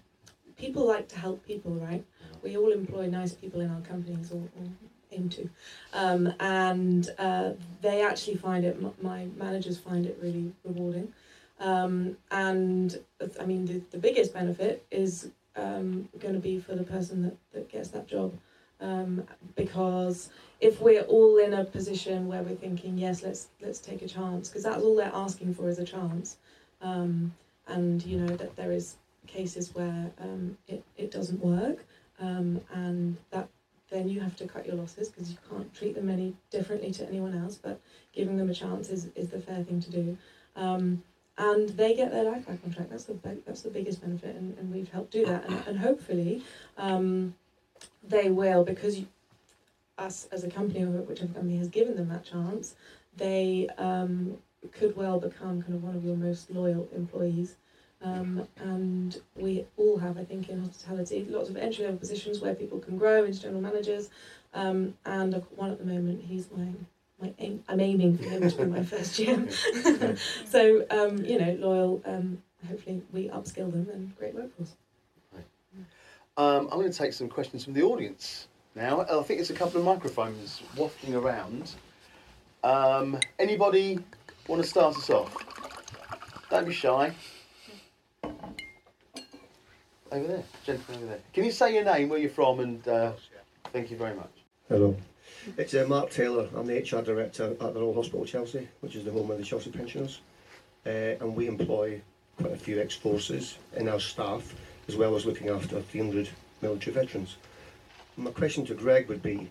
people 0.57 0.87
like 0.87 1.09
to 1.09 1.19
help 1.19 1.47
people, 1.47 1.73
right? 1.73 2.05
We 2.43 2.57
all 2.57 2.73
employ 2.73 3.07
nice 3.07 3.33
people 3.33 3.61
in 3.61 3.71
our 3.71 3.81
companies, 3.81 4.33
or, 4.33 4.43
or 4.59 4.67
aim 5.11 5.29
to, 5.29 5.51
um, 5.93 6.33
and 6.41 7.09
uh, 7.19 7.51
they 7.81 8.03
actually 8.03 8.37
find 8.37 8.65
it. 8.65 9.03
My 9.03 9.27
managers 9.37 9.79
find 9.79 10.07
it 10.07 10.19
really 10.23 10.53
rewarding, 10.65 11.13
um, 11.61 12.17
and 12.31 12.99
I 13.41 13.45
mean 13.45 13.67
the, 13.67 13.83
the 13.91 13.99
biggest 13.99 14.33
benefit 14.33 14.85
is 14.91 15.31
um, 15.57 16.09
going 16.19 16.35
to 16.35 16.41
be 16.41 16.59
for 16.59 16.75
the 16.75 16.85
person 16.85 17.23
that, 17.23 17.37
that 17.53 17.71
gets 17.71 17.89
that 17.91 18.07
job. 18.09 18.33
Um, 18.81 19.25
because 19.55 20.31
if 20.61 20.81
we're 20.81 21.03
all 21.03 21.39
in 21.39 21.55
a 21.55 21.65
position 21.65 22.27
where 22.27 22.43
we're 22.43 22.57
thinking, 22.57 22.99
yes, 22.99 23.23
let's 23.23 23.49
let's 23.61 23.79
take 23.79 24.03
a 24.03 24.09
chance, 24.09 24.49
because 24.49 24.65
that's 24.65 24.83
all 24.83 24.97
they're 24.97 25.13
asking 25.15 25.55
for 25.55 25.69
is 25.69 25.79
a 25.79 25.85
chance, 25.85 26.39
um, 26.81 27.33
and 27.69 28.05
you 28.05 28.19
know 28.19 28.35
that 28.37 28.57
there 28.57 28.73
is 28.73 28.97
cases 29.29 29.73
where 29.75 30.11
um, 30.21 30.59
it, 30.67 30.83
it 30.97 31.13
doesn't 31.13 31.41
work, 31.45 31.85
um, 32.23 32.61
and 32.73 33.17
that 33.31 33.49
then 33.91 34.09
you 34.09 34.21
have 34.21 34.37
to 34.37 34.47
cut 34.47 34.67
your 34.67 34.77
losses 34.77 35.09
because 35.09 35.31
you 35.31 35.37
can't 35.51 35.73
treat 35.75 35.95
them 35.95 36.09
any 36.09 36.35
differently 36.51 36.91
to 36.93 37.07
anyone 37.07 37.37
else. 37.37 37.57
But 37.57 37.79
giving 38.15 38.39
them 38.39 38.49
a 38.49 38.55
chance 38.55 38.89
is, 38.89 39.09
is 39.15 39.29
the 39.29 39.41
fair 39.41 39.63
thing 39.63 39.83
to 39.83 39.91
do. 39.91 40.17
Um, 40.57 41.03
and 41.37 41.69
they 41.71 41.95
get 41.95 42.11
their 42.11 42.25
life 42.25 42.47
back 42.47 42.59
on 42.65 42.73
track. 42.73 42.89
That's 42.91 43.05
the 43.05 43.17
that's 43.47 43.63
the 43.63 43.71
biggest 43.71 44.01
benefit, 44.03 44.37
and, 44.37 44.57
and 44.59 44.73
we've 44.73 44.91
helped 44.91 45.13
do 45.13 45.25
that. 45.27 45.45
And, 45.45 45.63
and 45.67 45.79
hopefully, 45.79 46.43
um, 46.77 47.35
they 48.03 48.29
will 48.29 48.65
because 48.65 48.99
you, 48.99 49.07
us 49.99 50.29
as 50.31 50.45
a 50.45 50.51
company 50.51 50.85
whichever 50.85 51.33
company 51.33 51.57
has 51.57 51.69
given 51.69 51.97
them 51.97 52.09
that 52.09 52.25
chance, 52.25 52.75
they 53.17 53.69
um, 53.79 54.37
could 54.73 54.95
well 54.95 55.19
become 55.19 55.63
kind 55.63 55.75
of 55.75 55.83
one 55.83 55.95
of 55.95 56.05
your 56.05 56.17
most 56.17 56.51
loyal 56.51 56.87
employees. 56.95 57.57
Um, 58.03 58.49
and 58.59 59.21
we 59.37 59.65
all 59.77 59.99
have, 59.99 60.19
I 60.19 60.25
think, 60.25 60.49
in 60.49 60.61
hospitality, 60.61 61.25
lots 61.29 61.49
of 61.49 61.57
entry 61.57 61.85
level 61.85 61.99
positions 61.99 62.41
where 62.41 62.55
people 62.55 62.79
can 62.79 62.99
grow 62.99 63.25
into 63.25 63.41
general 63.41 63.61
managers. 63.61 64.11
Um, 64.55 64.95
and 65.05 65.35
one 65.55 65.71
at 65.71 65.79
the 65.79 65.85
moment, 65.85 66.25
he's 66.25 66.51
my 66.51 66.69
my 67.21 67.33
aim, 67.39 67.63
I'm 67.69 67.81
aiming 67.81 68.19
for 68.19 68.25
him 68.25 68.51
to 68.51 68.57
be 68.57 68.65
my 68.65 68.83
first 68.83 69.19
GM. 69.19 70.19
so 70.49 70.85
um, 70.91 71.25
you 71.25 71.39
know, 71.39 71.57
loyal. 71.61 72.03
Um, 72.05 72.43
hopefully, 72.69 73.03
we 73.13 73.29
upskill 73.29 73.71
them 73.71 73.89
and 73.93 74.17
great 74.19 74.35
workforce. 74.35 74.75
Um, 76.37 76.69
I'm 76.73 76.79
going 76.79 76.91
to 76.91 76.97
take 76.97 77.13
some 77.13 77.29
questions 77.29 77.65
from 77.65 77.75
the 77.75 77.83
audience 77.83 78.49
now. 78.75 79.03
I 79.03 79.23
think 79.23 79.39
it's 79.41 79.51
a 79.51 79.55
couple 79.55 79.79
of 79.79 79.85
microphones 79.85 80.63
wafting 80.77 81.15
around. 81.15 81.73
Um, 82.65 83.19
anybody 83.39 83.99
want 84.49 84.63
to 84.63 84.69
start 84.69 84.97
us 84.97 85.11
off? 85.11 85.37
Don't 86.49 86.67
be 86.67 86.73
shy. 86.73 87.15
Over 90.13 90.27
there, 90.27 90.43
gentleman 90.67 90.97
over 90.97 91.07
there. 91.07 91.21
Can 91.33 91.45
you 91.45 91.51
say 91.51 91.73
your 91.73 91.85
name, 91.85 92.11
where 92.11 92.19
you're 92.19 92.29
from, 92.29 92.61
and 92.61 92.87
uh, 92.87 93.13
thank 93.73 93.91
you 93.91 93.97
very 93.97 94.15
much. 94.15 94.31
Hello. 94.69 94.95
It's 95.57 95.73
uh, 95.73 95.87
Mark 95.89 96.11
Taylor. 96.11 96.51
I'm 96.55 96.67
the 96.67 96.81
HR 96.81 97.01
director 97.01 97.57
at 97.59 97.73
the 97.73 97.81
Royal 97.81 97.95
Hospital 97.95 98.27
Chelsea, 98.27 98.69
which 98.81 98.95
is 98.95 99.07
the 99.07 99.11
home 99.11 99.31
of 99.31 99.39
the 99.39 99.45
Chelsea 99.45 99.71
pensioners. 99.71 100.21
Uh, 100.85 101.17
and 101.19 101.35
we 101.35 101.47
employ 101.47 101.99
quite 102.37 102.53
a 102.53 102.59
few 102.59 102.79
ex-forces 102.79 103.57
in 103.75 103.89
our 103.89 103.99
staff, 103.99 104.55
as 104.87 104.97
well 104.97 105.17
as 105.17 105.25
looking 105.25 105.49
after 105.49 105.81
300 105.81 106.29
military 106.61 106.93
veterans. 106.93 107.39
My 108.19 108.33
question 108.33 108.67
to 108.67 108.75
Greg 108.75 109.09
would 109.09 109.23
be, 109.23 109.51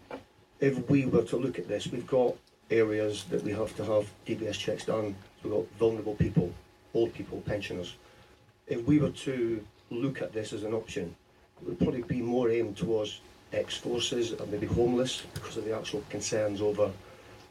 if 0.59 0.87
we 0.91 1.07
were 1.07 1.23
to 1.23 1.37
look 1.37 1.57
at 1.57 1.67
this, 1.67 1.87
we've 1.87 2.05
got 2.05 2.35
areas 2.69 3.23
that 3.31 3.41
we 3.41 3.51
have 3.53 3.75
to 3.77 3.85
have 3.85 4.11
DBS 4.27 4.59
checks 4.59 4.85
done. 4.85 5.15
We've 5.41 5.53
got 5.53 5.65
vulnerable 5.79 6.13
people, 6.13 6.53
old 6.93 7.15
people, 7.15 7.41
pensioners. 7.47 7.95
If 8.67 8.85
we 8.85 8.99
were 8.99 9.09
to 9.09 9.65
look 9.91 10.21
at 10.21 10.33
this 10.33 10.53
as 10.53 10.63
an 10.63 10.73
option, 10.73 11.15
it 11.61 11.67
would 11.67 11.79
probably 11.79 12.01
be 12.01 12.21
more 12.21 12.49
aimed 12.49 12.77
towards 12.77 13.21
ex-forces 13.53 14.31
and 14.31 14.51
maybe 14.51 14.65
homeless 14.65 15.23
because 15.33 15.57
of 15.57 15.65
the 15.65 15.75
actual 15.75 16.03
concerns 16.09 16.61
over 16.61 16.89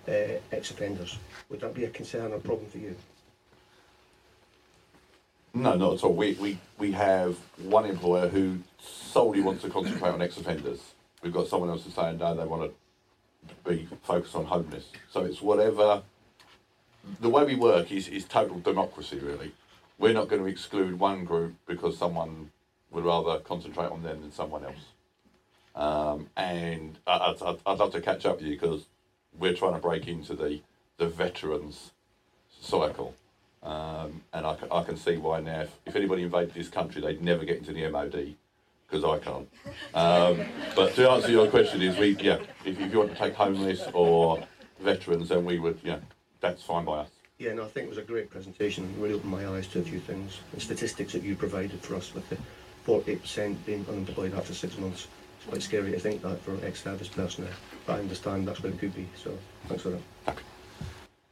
uh, 0.08 0.12
ex-offenders. 0.50 1.18
Would 1.50 1.60
that 1.60 1.74
be 1.74 1.84
a 1.84 1.90
concern 1.90 2.32
or 2.32 2.38
problem 2.38 2.68
for 2.68 2.78
you? 2.78 2.96
No, 5.52 5.74
not 5.74 5.94
at 5.94 6.04
all. 6.04 6.14
We, 6.14 6.34
we, 6.34 6.58
we 6.78 6.92
have 6.92 7.36
one 7.58 7.84
employer 7.84 8.28
who 8.28 8.58
solely 8.80 9.40
wants 9.40 9.62
to 9.62 9.70
concentrate 9.70 10.10
on 10.10 10.22
ex-offenders. 10.22 10.80
We've 11.22 11.32
got 11.32 11.48
someone 11.48 11.68
else 11.68 11.84
who's 11.84 11.94
saying 11.94 12.18
no, 12.18 12.34
they 12.34 12.44
want 12.44 12.72
to 12.72 13.68
be 13.68 13.86
focused 14.02 14.34
on 14.34 14.44
homeless. 14.44 14.86
So 15.10 15.24
it's 15.24 15.42
whatever. 15.42 16.02
The 17.20 17.28
way 17.28 17.44
we 17.44 17.56
work 17.56 17.90
is, 17.90 18.08
is 18.08 18.24
total 18.24 18.60
democracy, 18.60 19.18
really. 19.18 19.52
We're 20.00 20.14
not 20.14 20.28
going 20.28 20.42
to 20.42 20.48
exclude 20.48 20.98
one 20.98 21.26
group 21.26 21.56
because 21.66 21.98
someone 21.98 22.50
would 22.90 23.04
rather 23.04 23.38
concentrate 23.40 23.90
on 23.90 24.02
them 24.02 24.22
than 24.22 24.32
someone 24.32 24.64
else. 24.64 24.86
Um, 25.76 26.28
and 26.38 26.96
I, 27.06 27.34
would 27.38 27.60
I'd 27.66 27.78
love 27.78 27.92
to 27.92 28.00
catch 28.00 28.24
up 28.24 28.38
with 28.38 28.46
you 28.46 28.58
because 28.58 28.86
we're 29.38 29.52
trying 29.52 29.74
to 29.74 29.78
break 29.78 30.08
into 30.08 30.34
the, 30.34 30.62
the 30.96 31.06
veterans 31.06 31.90
cycle. 32.62 33.14
Um, 33.62 34.22
and 34.32 34.46
I, 34.46 34.56
I 34.72 34.82
can 34.84 34.96
see 34.96 35.18
why 35.18 35.40
now, 35.40 35.60
if, 35.60 35.70
if 35.84 35.96
anybody 35.96 36.22
invaded 36.22 36.54
this 36.54 36.70
country, 36.70 37.02
they'd 37.02 37.22
never 37.22 37.44
get 37.44 37.58
into 37.58 37.74
the 37.74 37.86
MOD 37.90 38.34
because 38.88 39.04
I 39.04 39.18
can't. 39.18 39.48
Um, 39.92 40.46
but 40.74 40.94
to 40.94 41.10
answer 41.10 41.30
your 41.30 41.46
question, 41.48 41.82
is 41.82 41.98
we 41.98 42.16
yeah, 42.16 42.38
if, 42.64 42.80
if 42.80 42.90
you 42.90 42.98
want 42.98 43.12
to 43.12 43.18
take 43.18 43.34
homeless 43.34 43.82
or 43.92 44.42
veterans, 44.80 45.28
then 45.28 45.44
we 45.44 45.58
would 45.58 45.78
yeah, 45.84 45.98
that's 46.40 46.62
fine 46.62 46.86
by 46.86 47.00
us. 47.00 47.10
Yeah, 47.40 47.54
no, 47.54 47.64
I 47.64 47.68
think 47.68 47.86
it 47.86 47.88
was 47.88 47.96
a 47.96 48.02
great 48.02 48.28
presentation. 48.28 48.84
It 48.84 49.00
really 49.00 49.14
opened 49.14 49.32
my 49.32 49.48
eyes 49.48 49.66
to 49.68 49.78
a 49.78 49.82
few 49.82 49.98
things. 49.98 50.40
The 50.52 50.60
statistics 50.60 51.14
that 51.14 51.22
you 51.22 51.34
provided 51.34 51.80
for 51.80 51.94
us 51.94 52.14
with 52.14 52.28
the 52.28 52.36
48% 52.86 53.56
being 53.64 53.86
unemployed 53.88 54.34
after 54.34 54.52
six 54.52 54.76
months. 54.76 55.08
It's 55.38 55.48
quite 55.48 55.62
scary 55.62 55.90
to 55.92 55.98
think 55.98 56.20
that 56.20 56.38
for 56.42 56.52
an 56.52 56.60
ex-service 56.62 57.08
personnel, 57.08 57.50
but 57.86 57.96
I 57.96 58.00
understand 58.00 58.46
that's 58.46 58.62
what 58.62 58.74
it 58.74 58.78
could 58.78 58.94
be. 58.94 59.08
So 59.16 59.38
thanks 59.68 59.82
for 59.82 59.88
that. 59.88 60.36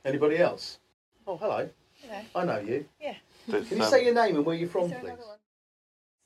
Anybody 0.03 0.38
else? 0.38 0.79
Oh, 1.27 1.37
hello. 1.37 1.68
Hello. 2.01 2.21
I 2.35 2.44
know 2.47 2.59
you. 2.61 2.87
Yeah. 2.99 3.16
Can 3.51 3.77
you 3.77 3.85
say 3.85 4.03
your 4.03 4.14
name 4.14 4.37
and 4.37 4.47
where 4.47 4.57
you're 4.57 4.66
from, 4.66 4.90
please? 4.90 5.12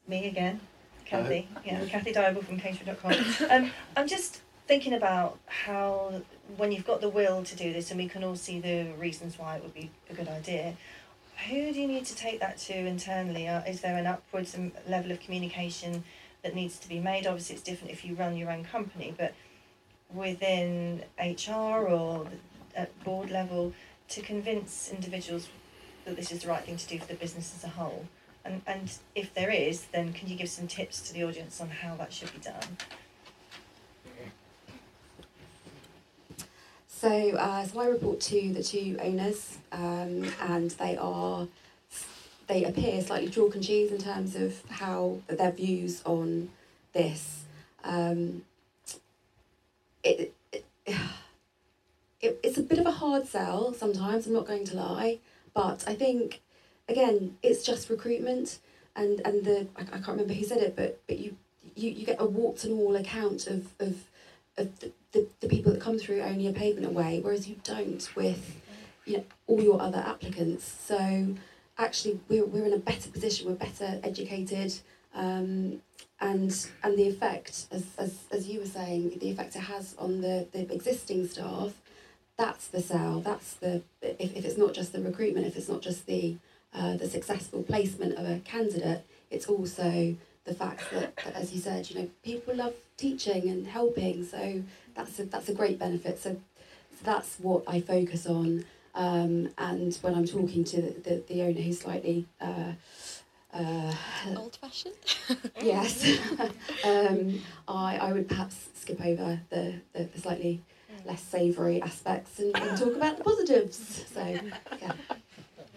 Me 0.07 0.29
again, 0.29 0.61
Kathy. 1.05 1.49
Uh, 1.57 1.61
Yeah, 1.65 1.85
Kathy 1.87 2.13
Dybel 2.13 2.45
from 2.45 2.61
Caterer.com. 2.61 3.51
um, 3.51 3.71
I'm 3.97 4.07
just 4.07 4.43
thinking 4.73 4.95
about 4.95 5.39
how, 5.45 6.23
when 6.57 6.73
you've 6.73 6.87
got 6.87 7.03
the 7.03 7.09
will 7.11 7.45
to 7.45 7.55
do 7.55 7.75
this, 7.75 7.91
and 7.91 8.01
we 8.01 8.09
can 8.09 8.25
all 8.25 8.35
see 8.35 8.59
the 8.59 8.91
reasons 8.99 9.39
why 9.39 9.55
it 9.57 9.63
would 9.63 9.75
be 9.75 9.91
a 10.09 10.15
good 10.15 10.29
idea, 10.29 10.75
who 11.47 11.75
do 11.75 11.79
you 11.79 11.87
need 11.87 12.07
to 12.07 12.17
take 12.17 12.41
that 12.41 12.57
to 12.57 12.75
internally? 12.75 13.47
Uh, 13.47 13.61
is 13.65 13.83
there 13.83 13.99
an 13.99 14.07
upwards 14.07 14.57
level 14.89 15.13
of 15.13 15.21
communication 15.21 16.03
that 16.43 16.55
needs 16.55 16.79
to 16.79 16.89
be 16.89 16.99
made? 16.99 17.27
Obviously, 17.27 17.57
it's 17.57 17.63
different 17.63 17.93
if 17.93 18.03
you 18.03 18.15
run 18.15 18.35
your 18.35 18.51
own 18.51 18.65
company, 18.65 19.15
but 19.19 19.35
within 20.11 21.03
HR 21.21 21.87
or 21.97 22.27
at 22.75 22.89
board 23.05 23.31
level, 23.31 23.75
to 24.09 24.23
convince 24.23 24.91
individuals 24.91 25.51
that 26.07 26.17
this 26.17 26.33
is 26.33 26.45
the 26.45 26.49
right 26.49 26.65
thing 26.65 26.79
to 26.79 26.89
do 26.89 26.99
for 26.99 27.09
the 27.09 27.15
business 27.17 27.53
as 27.55 27.63
a 27.63 27.75
whole. 27.75 28.07
And, 28.43 28.63
and 28.67 28.91
if 29.15 29.35
there 29.35 29.51
is, 29.51 29.85
then 29.93 30.15
can 30.15 30.29
you 30.29 30.35
give 30.35 30.49
some 30.49 30.67
tips 30.67 31.03
to 31.03 31.13
the 31.13 31.25
audience 31.25 31.61
on 31.61 31.69
how 31.69 31.95
that 31.97 32.11
should 32.11 32.33
be 32.33 32.39
done? 32.39 32.79
So, 37.03 37.11
uh, 37.11 37.67
so 37.67 37.81
I 37.81 37.87
report 37.87 38.21
to 38.21 38.53
the 38.53 38.63
two 38.63 38.97
owners, 39.03 39.59
um, 39.73 40.25
and 40.41 40.71
they 40.71 40.97
are 40.97 41.49
they 42.47 42.63
appear 42.63 43.03
slightly 43.03 43.29
chalk 43.29 43.57
and 43.57 43.65
cheese 43.65 43.91
in 43.91 43.99
terms 43.99 44.37
of 44.37 44.63
how 44.71 45.19
their 45.27 45.51
views 45.51 46.01
on 46.05 46.51
this. 46.93 47.43
Um, 47.83 48.43
it, 50.05 50.33
it, 50.53 50.65
it 50.87 52.41
it's 52.45 52.59
a 52.59 52.63
bit 52.63 52.79
of 52.79 52.87
a 52.87 52.93
hard 52.93 53.27
sell 53.27 53.75
sometimes. 53.75 54.29
I'm 54.29 54.35
not 54.35 54.47
going 54.47 54.65
to 54.67 54.77
lie, 54.77 55.19
but 55.55 55.83
I 55.89 55.95
think 55.95 56.41
again 56.89 57.37
it's 57.43 57.65
just 57.65 57.91
recruitment, 57.91 58.61
and 58.95 59.21
and 59.25 59.45
the 59.45 59.67
I, 59.75 59.81
I 59.81 59.85
can't 59.85 60.07
remember 60.11 60.35
who 60.35 60.45
said 60.45 60.59
it, 60.59 60.77
but 60.77 61.01
but 61.09 61.19
you 61.19 61.37
you, 61.75 61.91
you 61.91 62.07
get 62.07 62.21
a 62.21 62.27
warts 62.27 62.63
and 62.63 62.79
all 62.79 62.95
account 62.95 63.49
of 63.49 63.75
of 63.81 64.05
of 64.57 64.79
the, 64.79 64.93
the, 65.13 65.27
the 65.41 65.49
people 65.49 65.73
that 65.73 65.81
come 65.81 65.99
through 65.99 66.21
only 66.23 66.47
a 66.47 66.53
pavement 66.53 66.87
away, 66.87 67.21
whereas 67.21 67.49
you 67.49 67.57
don't 67.65 68.09
with 68.17 68.61
you 69.05 69.19
know 69.19 69.25
all 69.47 69.63
your 69.63 69.81
other 69.81 69.99
applicants. 69.99 70.65
So 70.65 71.35
actually 71.79 72.21
we're, 72.29 72.45
we're 72.45 72.67
in 72.67 72.73
a 72.73 72.79
better 72.79 73.11
position, 73.11 73.49
we're 73.49 73.55
better 73.55 74.01
educated, 74.03 74.75
um, 75.15 75.81
and 76.21 76.67
and 76.83 76.99
the 76.99 77.09
effect, 77.09 77.67
as, 77.71 77.85
as, 77.99 78.19
as 78.31 78.49
you 78.49 78.61
were 78.61 78.67
saying, 78.67 79.19
the 79.21 79.31
effect 79.31 79.57
it 79.57 79.61
has 79.61 79.95
on 79.99 80.21
the, 80.21 80.47
the 80.53 80.73
existing 80.73 81.27
staff, 81.27 81.73
that's 82.39 82.69
the 82.69 82.81
sell, 82.81 83.21
that's 83.21 83.55
the, 83.55 83.83
if, 84.01 84.37
if 84.37 84.45
it's 84.45 84.57
not 84.57 84.73
just 84.73 84.93
the 84.93 85.03
recruitment, 85.03 85.47
if 85.47 85.57
it's 85.57 85.69
not 85.69 85.83
just 85.83 86.07
the, 86.07 86.37
uh, 86.73 86.97
the 86.97 87.09
successful 87.09 87.63
placement 87.63 88.15
of 88.15 88.27
a 88.27 88.39
candidate, 88.41 89.05
it's 89.31 89.47
also 89.47 90.17
the 90.45 90.55
fact 90.55 90.91
that, 90.93 91.15
that, 91.17 91.35
as 91.35 91.53
you 91.53 91.61
said, 91.61 91.89
you 91.91 92.01
know, 92.01 92.09
people 92.25 92.55
love 92.55 92.75
teaching 92.97 93.49
and 93.49 93.67
helping, 93.67 94.25
so 94.25 94.63
that's 94.95 95.19
a, 95.19 95.25
that's 95.25 95.49
a 95.49 95.55
great 95.55 95.79
benefit. 95.79 96.19
So, 96.19 96.37
so 96.91 97.05
that's 97.05 97.39
what 97.39 97.65
I 97.67 97.81
focus 97.81 98.27
on. 98.27 98.65
Um, 98.95 99.49
and 99.57 99.95
when 100.03 100.15
I'm 100.15 100.27
talking 100.27 100.65
to 100.65 100.83
the, 100.83 101.23
the, 101.27 101.43
owner 101.43 101.61
who's 101.61 101.81
slightly 101.81 102.27
uh, 102.41 102.73
uh, 103.55 103.93
Old 104.37 104.57
fashioned. 104.57 104.95
yes, 105.63 106.19
um, 106.85 107.41
I, 107.69 107.97
I 107.99 108.13
would 108.13 108.29
perhaps 108.29 108.69
skip 108.75 109.01
over 109.01 109.41
the, 109.51 109.75
the, 109.93 110.05
the 110.05 110.21
slightly 110.21 110.63
less 111.05 111.23
savoury 111.23 111.83
aspects 111.83 112.39
and, 112.39 112.57
and 112.57 112.79
talk 112.79 112.95
about 112.95 113.19
the 113.19 113.25
positives. 113.25 114.05
So, 114.13 114.39
yeah. 114.81 114.93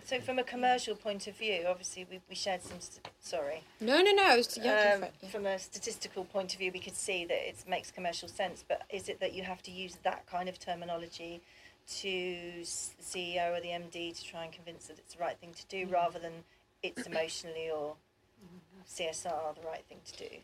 So 0.05 0.19
from 0.21 0.37
a 0.37 0.43
commercial 0.43 0.95
point 0.95 1.25
of 1.25 1.35
view, 1.35 1.63
obviously 1.67 2.05
we, 2.09 2.21
we 2.29 2.35
shared 2.35 2.61
some. 2.61 2.79
St- 2.79 3.07
sorry. 3.19 3.63
No, 3.81 4.01
no, 4.01 4.11
no. 4.11 4.37
Was 4.37 4.57
yeah. 4.61 4.71
Um, 4.71 4.77
go 4.77 4.97
for 4.99 5.05
it, 5.05 5.13
yeah. 5.23 5.29
From 5.29 5.45
a 5.47 5.57
statistical 5.57 6.25
point 6.25 6.53
of 6.53 6.59
view, 6.59 6.71
we 6.71 6.79
could 6.79 6.95
see 6.95 7.25
that 7.25 7.49
it 7.49 7.55
makes 7.67 7.89
commercial 7.89 8.29
sense. 8.29 8.63
But 8.67 8.83
is 8.91 9.09
it 9.09 9.19
that 9.19 9.33
you 9.33 9.41
have 9.43 9.63
to 9.63 9.71
use 9.71 9.97
that 10.03 10.27
kind 10.27 10.47
of 10.47 10.59
terminology 10.59 11.41
to 11.87 12.07
the 12.07 13.03
CEO 13.03 13.57
or 13.57 13.61
the 13.61 13.69
MD 13.69 14.15
to 14.15 14.23
try 14.23 14.43
and 14.43 14.53
convince 14.53 14.87
that 14.87 14.99
it's 14.99 15.15
the 15.15 15.21
right 15.21 15.37
thing 15.37 15.53
to 15.53 15.65
do, 15.67 15.91
rather 15.91 16.19
than 16.19 16.33
it's 16.83 17.07
emotionally 17.07 17.71
or 17.75 17.95
CSR 18.87 19.55
the 19.55 19.67
right 19.67 19.83
thing 19.89 19.99
to 20.05 20.17
do? 20.17 20.35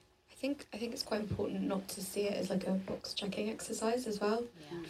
I 0.42 0.48
think 0.48 0.66
I 0.74 0.78
think 0.78 0.94
it's 0.94 1.04
quite 1.04 1.22
important 1.22 1.62
not 1.62 1.88
to 1.89 2.02
see 2.02 2.22
it 2.22 2.34
as 2.34 2.50
like 2.50 2.66
a 2.66 2.72
box 2.72 3.14
checking 3.14 3.52
exercise 3.52 4.08
as 4.08 4.20
well. 4.20 4.44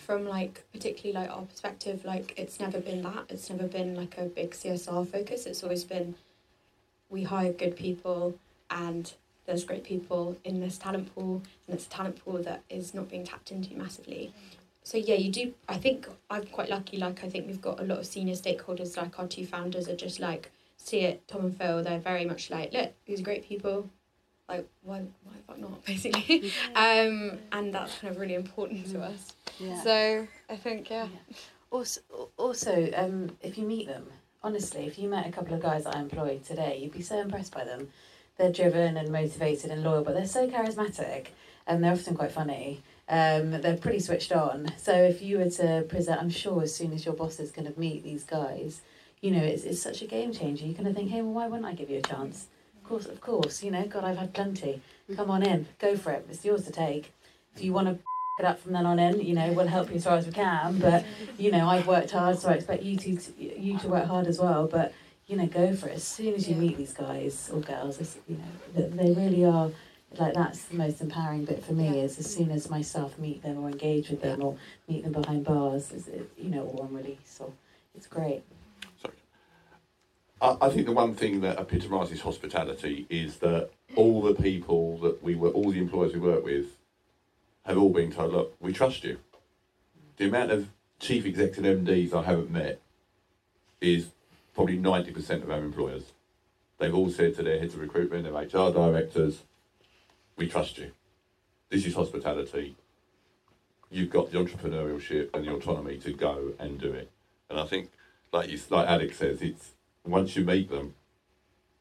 From 0.05 0.25
like 0.25 0.63
particularly 0.71 1.11
like 1.11 1.29
our 1.29 1.43
perspective, 1.43 2.05
like 2.05 2.33
it's 2.37 2.57
never 2.61 2.79
been 2.79 3.01
that. 3.01 3.25
It's 3.27 3.49
never 3.49 3.67
been 3.67 3.93
like 3.93 4.17
a 4.17 4.27
big 4.27 4.51
CSR 4.51 5.05
focus. 5.05 5.45
It's 5.45 5.61
always 5.61 5.83
been 5.83 6.15
we 7.09 7.23
hire 7.23 7.51
good 7.51 7.75
people 7.75 8.39
and 8.69 9.11
there's 9.45 9.65
great 9.65 9.83
people 9.83 10.37
in 10.45 10.61
this 10.61 10.77
talent 10.77 11.13
pool 11.13 11.43
and 11.67 11.75
it's 11.75 11.85
a 11.87 11.89
talent 11.89 12.23
pool 12.23 12.41
that 12.43 12.61
is 12.69 12.93
not 12.93 13.09
being 13.09 13.25
tapped 13.25 13.51
into 13.51 13.75
massively. 13.75 14.33
So 14.83 14.97
yeah, 14.97 15.15
you 15.15 15.29
do 15.29 15.53
I 15.67 15.77
think 15.77 16.07
I'm 16.29 16.45
quite 16.45 16.69
lucky, 16.69 16.95
like 16.95 17.25
I 17.25 17.29
think 17.29 17.47
we've 17.47 17.61
got 17.61 17.81
a 17.81 17.83
lot 17.83 17.99
of 17.99 18.05
senior 18.05 18.35
stakeholders 18.35 18.95
like 18.95 19.19
our 19.19 19.27
two 19.27 19.45
founders 19.45 19.89
are 19.89 19.97
just 19.97 20.21
like 20.21 20.49
see 20.77 21.01
it, 21.01 21.27
Tom 21.27 21.41
and 21.41 21.57
Phil, 21.57 21.83
they're 21.83 21.99
very 21.99 22.23
much 22.25 22.49
like, 22.49 22.71
look, 22.71 22.93
these 23.05 23.19
are 23.19 23.23
great 23.23 23.45
people, 23.45 23.89
like 24.51 24.67
why 24.83 24.99
why 25.23 25.33
the 25.37 25.43
fuck 25.47 25.59
not 25.59 25.85
basically 25.91 26.51
um 26.75 27.37
and 27.51 27.73
that's 27.73 27.97
kind 27.99 28.13
of 28.13 28.19
really 28.19 28.35
important 28.35 28.85
to 28.91 29.01
us 29.01 29.33
Yeah. 29.59 29.81
so 29.83 30.27
i 30.49 30.55
think 30.55 30.89
yeah 30.89 31.07
Also, 31.71 32.01
also, 32.35 32.73
um, 33.01 33.15
if 33.41 33.57
you 33.57 33.65
meet 33.65 33.87
them, 33.87 34.05
honestly, 34.43 34.83
if 34.87 34.99
you 34.99 35.07
met 35.07 35.25
a 35.25 35.31
couple 35.31 35.53
of 35.53 35.61
guys 35.61 35.85
that 35.85 35.95
I 35.95 36.01
employ 36.01 36.31
today, 36.45 36.77
you'd 36.81 36.91
be 36.91 37.01
so 37.01 37.17
impressed 37.21 37.53
by 37.53 37.63
them. 37.63 37.87
They're 38.37 38.51
driven 38.51 38.97
and 38.97 39.09
motivated 39.09 39.71
and 39.71 39.81
loyal, 39.81 40.03
but 40.03 40.13
they're 40.13 40.25
so 40.39 40.49
charismatic, 40.49 41.27
and 41.65 41.81
they're 41.81 41.93
often 41.93 42.13
quite 42.21 42.33
funny. 42.33 42.83
Um, 43.07 43.51
they're 43.61 43.77
pretty 43.77 44.01
switched 44.01 44.33
on. 44.33 44.57
So 44.77 44.91
if 45.11 45.21
you 45.21 45.37
were 45.37 45.49
to 45.61 45.85
present, 45.87 46.19
I'm 46.21 46.29
sure 46.43 46.61
as 46.61 46.75
soon 46.75 46.91
as 46.91 47.05
your 47.05 47.13
boss 47.21 47.39
is 47.39 47.51
going 47.55 47.71
to 47.71 47.79
meet 47.79 48.03
these 48.03 48.25
guys, 48.25 48.81
you 49.21 49.31
know, 49.31 49.41
it's, 49.51 49.63
it's 49.63 49.81
such 49.81 50.01
a 50.01 50.07
game 50.07 50.33
changer. 50.33 50.65
You're 50.65 50.73
going 50.81 50.91
to 50.93 50.93
think, 50.93 51.09
hey, 51.09 51.21
well, 51.21 51.35
why 51.39 51.47
wouldn't 51.47 51.69
I 51.71 51.73
give 51.73 51.89
you 51.89 51.99
a 51.99 52.01
chance? 52.13 52.47
Of 52.91 52.97
course, 52.97 53.13
of 53.13 53.21
course. 53.21 53.63
You 53.63 53.71
know, 53.71 53.85
God, 53.85 54.03
I've 54.03 54.17
had 54.17 54.33
plenty. 54.33 54.81
Mm. 55.09 55.15
Come 55.15 55.31
on 55.31 55.43
in, 55.43 55.65
go 55.79 55.95
for 55.95 56.11
it. 56.11 56.25
It's 56.29 56.43
yours 56.43 56.65
to 56.65 56.71
take. 56.73 57.13
If 57.55 57.63
you 57.63 57.71
want 57.71 57.87
to 57.87 57.99
it 58.39 58.45
up 58.45 58.59
from 58.59 58.73
then 58.73 58.85
on 58.85 58.99
in, 58.99 59.21
you 59.21 59.33
know, 59.33 59.51
we'll 59.53 59.67
help 59.67 59.89
you 59.89 59.95
as 59.95 60.03
far 60.03 60.17
as 60.17 60.25
we 60.25 60.33
can. 60.33 60.77
But 60.79 61.05
you 61.37 61.51
know, 61.51 61.69
I've 61.69 61.87
worked 61.87 62.11
hard, 62.11 62.37
so 62.37 62.49
I 62.49 62.53
expect 62.53 62.83
you 62.83 62.97
to, 62.97 63.19
you 63.39 63.77
to 63.79 63.87
work 63.87 64.05
hard 64.05 64.27
as 64.27 64.39
well. 64.39 64.67
But 64.67 64.93
you 65.27 65.37
know, 65.37 65.45
go 65.47 65.73
for 65.73 65.87
it 65.87 65.95
as 65.95 66.03
soon 66.03 66.33
as 66.33 66.49
you 66.49 66.55
meet 66.57 66.75
these 66.75 66.91
guys 66.91 67.49
or 67.53 67.61
girls. 67.61 67.97
It's, 68.01 68.17
you 68.27 68.37
know, 68.37 68.89
they 68.89 69.13
really 69.13 69.45
are. 69.45 69.71
Like 70.17 70.33
that's 70.33 70.65
the 70.65 70.75
most 70.75 70.99
empowering 70.99 71.45
bit 71.45 71.63
for 71.63 71.71
me 71.71 71.85
Yeah. 71.85 72.03
is 72.03 72.19
as 72.19 72.33
soon 72.35 72.51
as 72.51 72.69
myself 72.69 73.17
meet 73.17 73.41
them 73.41 73.63
or 73.63 73.69
engage 73.69 74.09
with 74.09 74.21
them 74.21 74.43
or 74.43 74.57
meet 74.89 75.03
them 75.05 75.13
behind 75.13 75.45
bars, 75.45 75.93
is 75.93 76.09
it, 76.09 76.29
you 76.37 76.49
know, 76.49 76.63
or 76.63 76.83
on 76.83 76.93
release 76.93 77.37
or 77.39 77.53
it's 77.95 78.07
great. 78.07 78.43
I 80.43 80.69
think 80.69 80.87
the 80.87 80.91
one 80.91 81.13
thing 81.13 81.41
that 81.41 81.59
epitomises 81.59 82.21
hospitality 82.21 83.05
is 83.11 83.37
that 83.37 83.69
all 83.95 84.23
the 84.23 84.33
people 84.33 84.97
that 84.99 85.21
we 85.21 85.35
were, 85.35 85.49
all 85.49 85.69
the 85.69 85.77
employers 85.77 86.13
we 86.13 86.19
work 86.19 86.43
with, 86.43 86.77
have 87.63 87.77
all 87.77 87.91
been 87.91 88.11
told, 88.11 88.33
look, 88.33 88.55
we 88.59 88.73
trust 88.73 89.03
you. 89.03 89.19
The 90.17 90.27
amount 90.27 90.49
of 90.49 90.69
chief 90.99 91.27
executive 91.27 91.81
MDs 91.81 92.11
I 92.11 92.23
haven't 92.23 92.49
met 92.49 92.81
is 93.79 94.07
probably 94.55 94.79
90% 94.79 95.43
of 95.43 95.51
our 95.51 95.59
employers. 95.59 96.05
They've 96.79 96.95
all 96.95 97.11
said 97.11 97.35
to 97.35 97.43
their 97.43 97.59
heads 97.59 97.75
of 97.75 97.81
recruitment, 97.81 98.23
their 98.23 98.33
HR 98.33 98.73
directors, 98.73 99.43
we 100.37 100.47
trust 100.47 100.79
you. 100.79 100.91
This 101.69 101.85
is 101.85 101.93
hospitality. 101.93 102.75
You've 103.91 104.09
got 104.09 104.31
the 104.31 104.39
entrepreneurship 104.39 105.29
and 105.35 105.45
the 105.45 105.53
autonomy 105.53 105.97
to 105.99 106.13
go 106.13 106.53
and 106.57 106.79
do 106.79 106.91
it. 106.93 107.11
And 107.47 107.59
I 107.59 107.65
think, 107.65 107.91
like 108.33 108.49
you, 108.49 108.59
like 108.71 108.87
Alex 108.87 109.17
says, 109.17 109.43
it's 109.43 109.73
once 110.05 110.35
you 110.35 110.43
meet 110.43 110.69
them, 110.69 110.95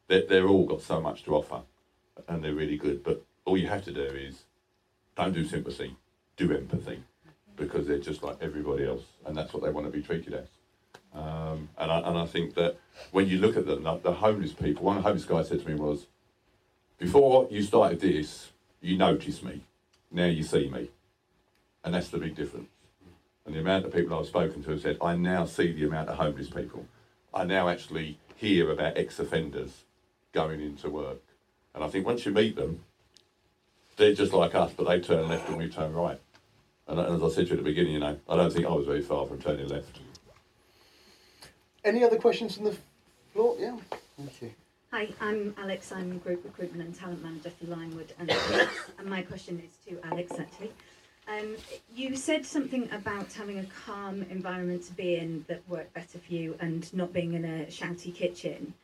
they're, 0.08 0.26
they're 0.26 0.48
all 0.48 0.66
got 0.66 0.82
so 0.82 1.00
much 1.00 1.24
to 1.24 1.34
offer, 1.34 1.62
and 2.28 2.42
they're 2.42 2.54
really 2.54 2.76
good. 2.76 3.02
But 3.02 3.24
all 3.44 3.56
you 3.56 3.68
have 3.68 3.84
to 3.84 3.92
do 3.92 4.02
is 4.02 4.44
don't 5.16 5.32
do 5.32 5.44
sympathy, 5.44 5.96
do 6.36 6.52
empathy, 6.54 7.02
because 7.56 7.86
they're 7.86 7.98
just 7.98 8.22
like 8.22 8.36
everybody 8.40 8.86
else, 8.86 9.04
and 9.26 9.36
that's 9.36 9.52
what 9.52 9.62
they 9.62 9.70
want 9.70 9.86
to 9.86 9.92
be 9.92 10.02
treated 10.02 10.34
as. 10.34 10.48
Um, 11.12 11.68
and 11.76 11.90
I 11.90 11.98
and 12.00 12.18
I 12.18 12.26
think 12.26 12.54
that 12.54 12.76
when 13.10 13.28
you 13.28 13.38
look 13.38 13.56
at 13.56 13.66
them, 13.66 13.82
the, 13.82 13.96
the 13.98 14.12
homeless 14.12 14.52
people, 14.52 14.84
one 14.84 15.02
homeless 15.02 15.24
guy 15.24 15.42
said 15.42 15.62
to 15.62 15.68
me 15.68 15.74
was, 15.74 16.06
before 16.98 17.48
you 17.50 17.62
started 17.62 18.00
this, 18.00 18.50
you 18.80 18.96
noticed 18.96 19.42
me, 19.42 19.62
now 20.10 20.26
you 20.26 20.42
see 20.42 20.68
me, 20.68 20.90
and 21.84 21.94
that's 21.94 22.08
the 22.08 22.18
big 22.18 22.34
difference. 22.34 22.68
And 23.46 23.54
the 23.54 23.60
amount 23.60 23.86
of 23.86 23.92
people 23.92 24.18
I've 24.18 24.26
spoken 24.26 24.62
to 24.62 24.70
have 24.70 24.82
said, 24.82 24.98
I 25.00 25.16
now 25.16 25.46
see 25.46 25.72
the 25.72 25.86
amount 25.86 26.10
of 26.10 26.18
homeless 26.18 26.50
people. 26.50 26.86
I 27.32 27.44
now 27.44 27.68
actually 27.68 28.18
hear 28.36 28.70
about 28.70 28.96
ex-offenders 28.96 29.84
going 30.32 30.60
into 30.60 30.90
work. 30.90 31.22
And 31.74 31.84
I 31.84 31.88
think 31.88 32.06
once 32.06 32.26
you 32.26 32.32
meet 32.32 32.56
them, 32.56 32.84
they're 33.96 34.14
just 34.14 34.32
like 34.32 34.54
us, 34.54 34.72
but 34.76 34.88
they 34.88 35.00
turn 35.00 35.28
left 35.28 35.48
and 35.48 35.58
we 35.58 35.68
turn 35.68 35.92
right. 35.92 36.20
And 36.88 36.98
as 36.98 37.22
I 37.22 37.28
said 37.28 37.46
to 37.46 37.52
you 37.52 37.52
at 37.52 37.58
the 37.58 37.62
beginning, 37.62 37.92
you 37.92 38.00
know, 38.00 38.18
I 38.28 38.36
don't 38.36 38.52
think 38.52 38.66
I 38.66 38.70
was 38.70 38.86
very 38.86 39.02
far 39.02 39.26
from 39.26 39.40
turning 39.40 39.68
left. 39.68 40.00
Any 41.84 42.02
other 42.02 42.18
questions 42.18 42.56
from 42.56 42.64
the 42.64 42.76
floor? 43.32 43.56
Yeah. 43.58 43.76
Thank 44.16 44.42
you. 44.42 44.50
Hi, 44.90 45.08
I'm 45.20 45.54
Alex. 45.56 45.92
I'm 45.92 46.18
Group 46.18 46.44
Recruitment 46.44 46.84
and 46.84 46.94
Talent 46.94 47.22
Manager 47.22 47.50
for 47.50 47.66
Limewood 47.66 48.12
and 48.18 48.28
and 48.98 49.08
my 49.08 49.22
question 49.22 49.62
is 49.64 49.70
to 49.86 50.04
Alex 50.08 50.32
actually. 50.36 50.72
Um, 51.28 51.56
you 51.94 52.16
said 52.16 52.44
something 52.44 52.88
about 52.92 53.32
having 53.32 53.58
a 53.58 53.66
calm 53.86 54.22
environment 54.30 54.84
to 54.84 54.92
be 54.92 55.16
in 55.16 55.44
that 55.48 55.68
worked 55.68 55.94
better 55.94 56.18
for 56.18 56.32
you 56.32 56.56
and 56.60 56.92
not 56.92 57.12
being 57.12 57.34
in 57.34 57.44
a 57.44 57.66
shouty 57.66 58.14
kitchen. 58.14 58.74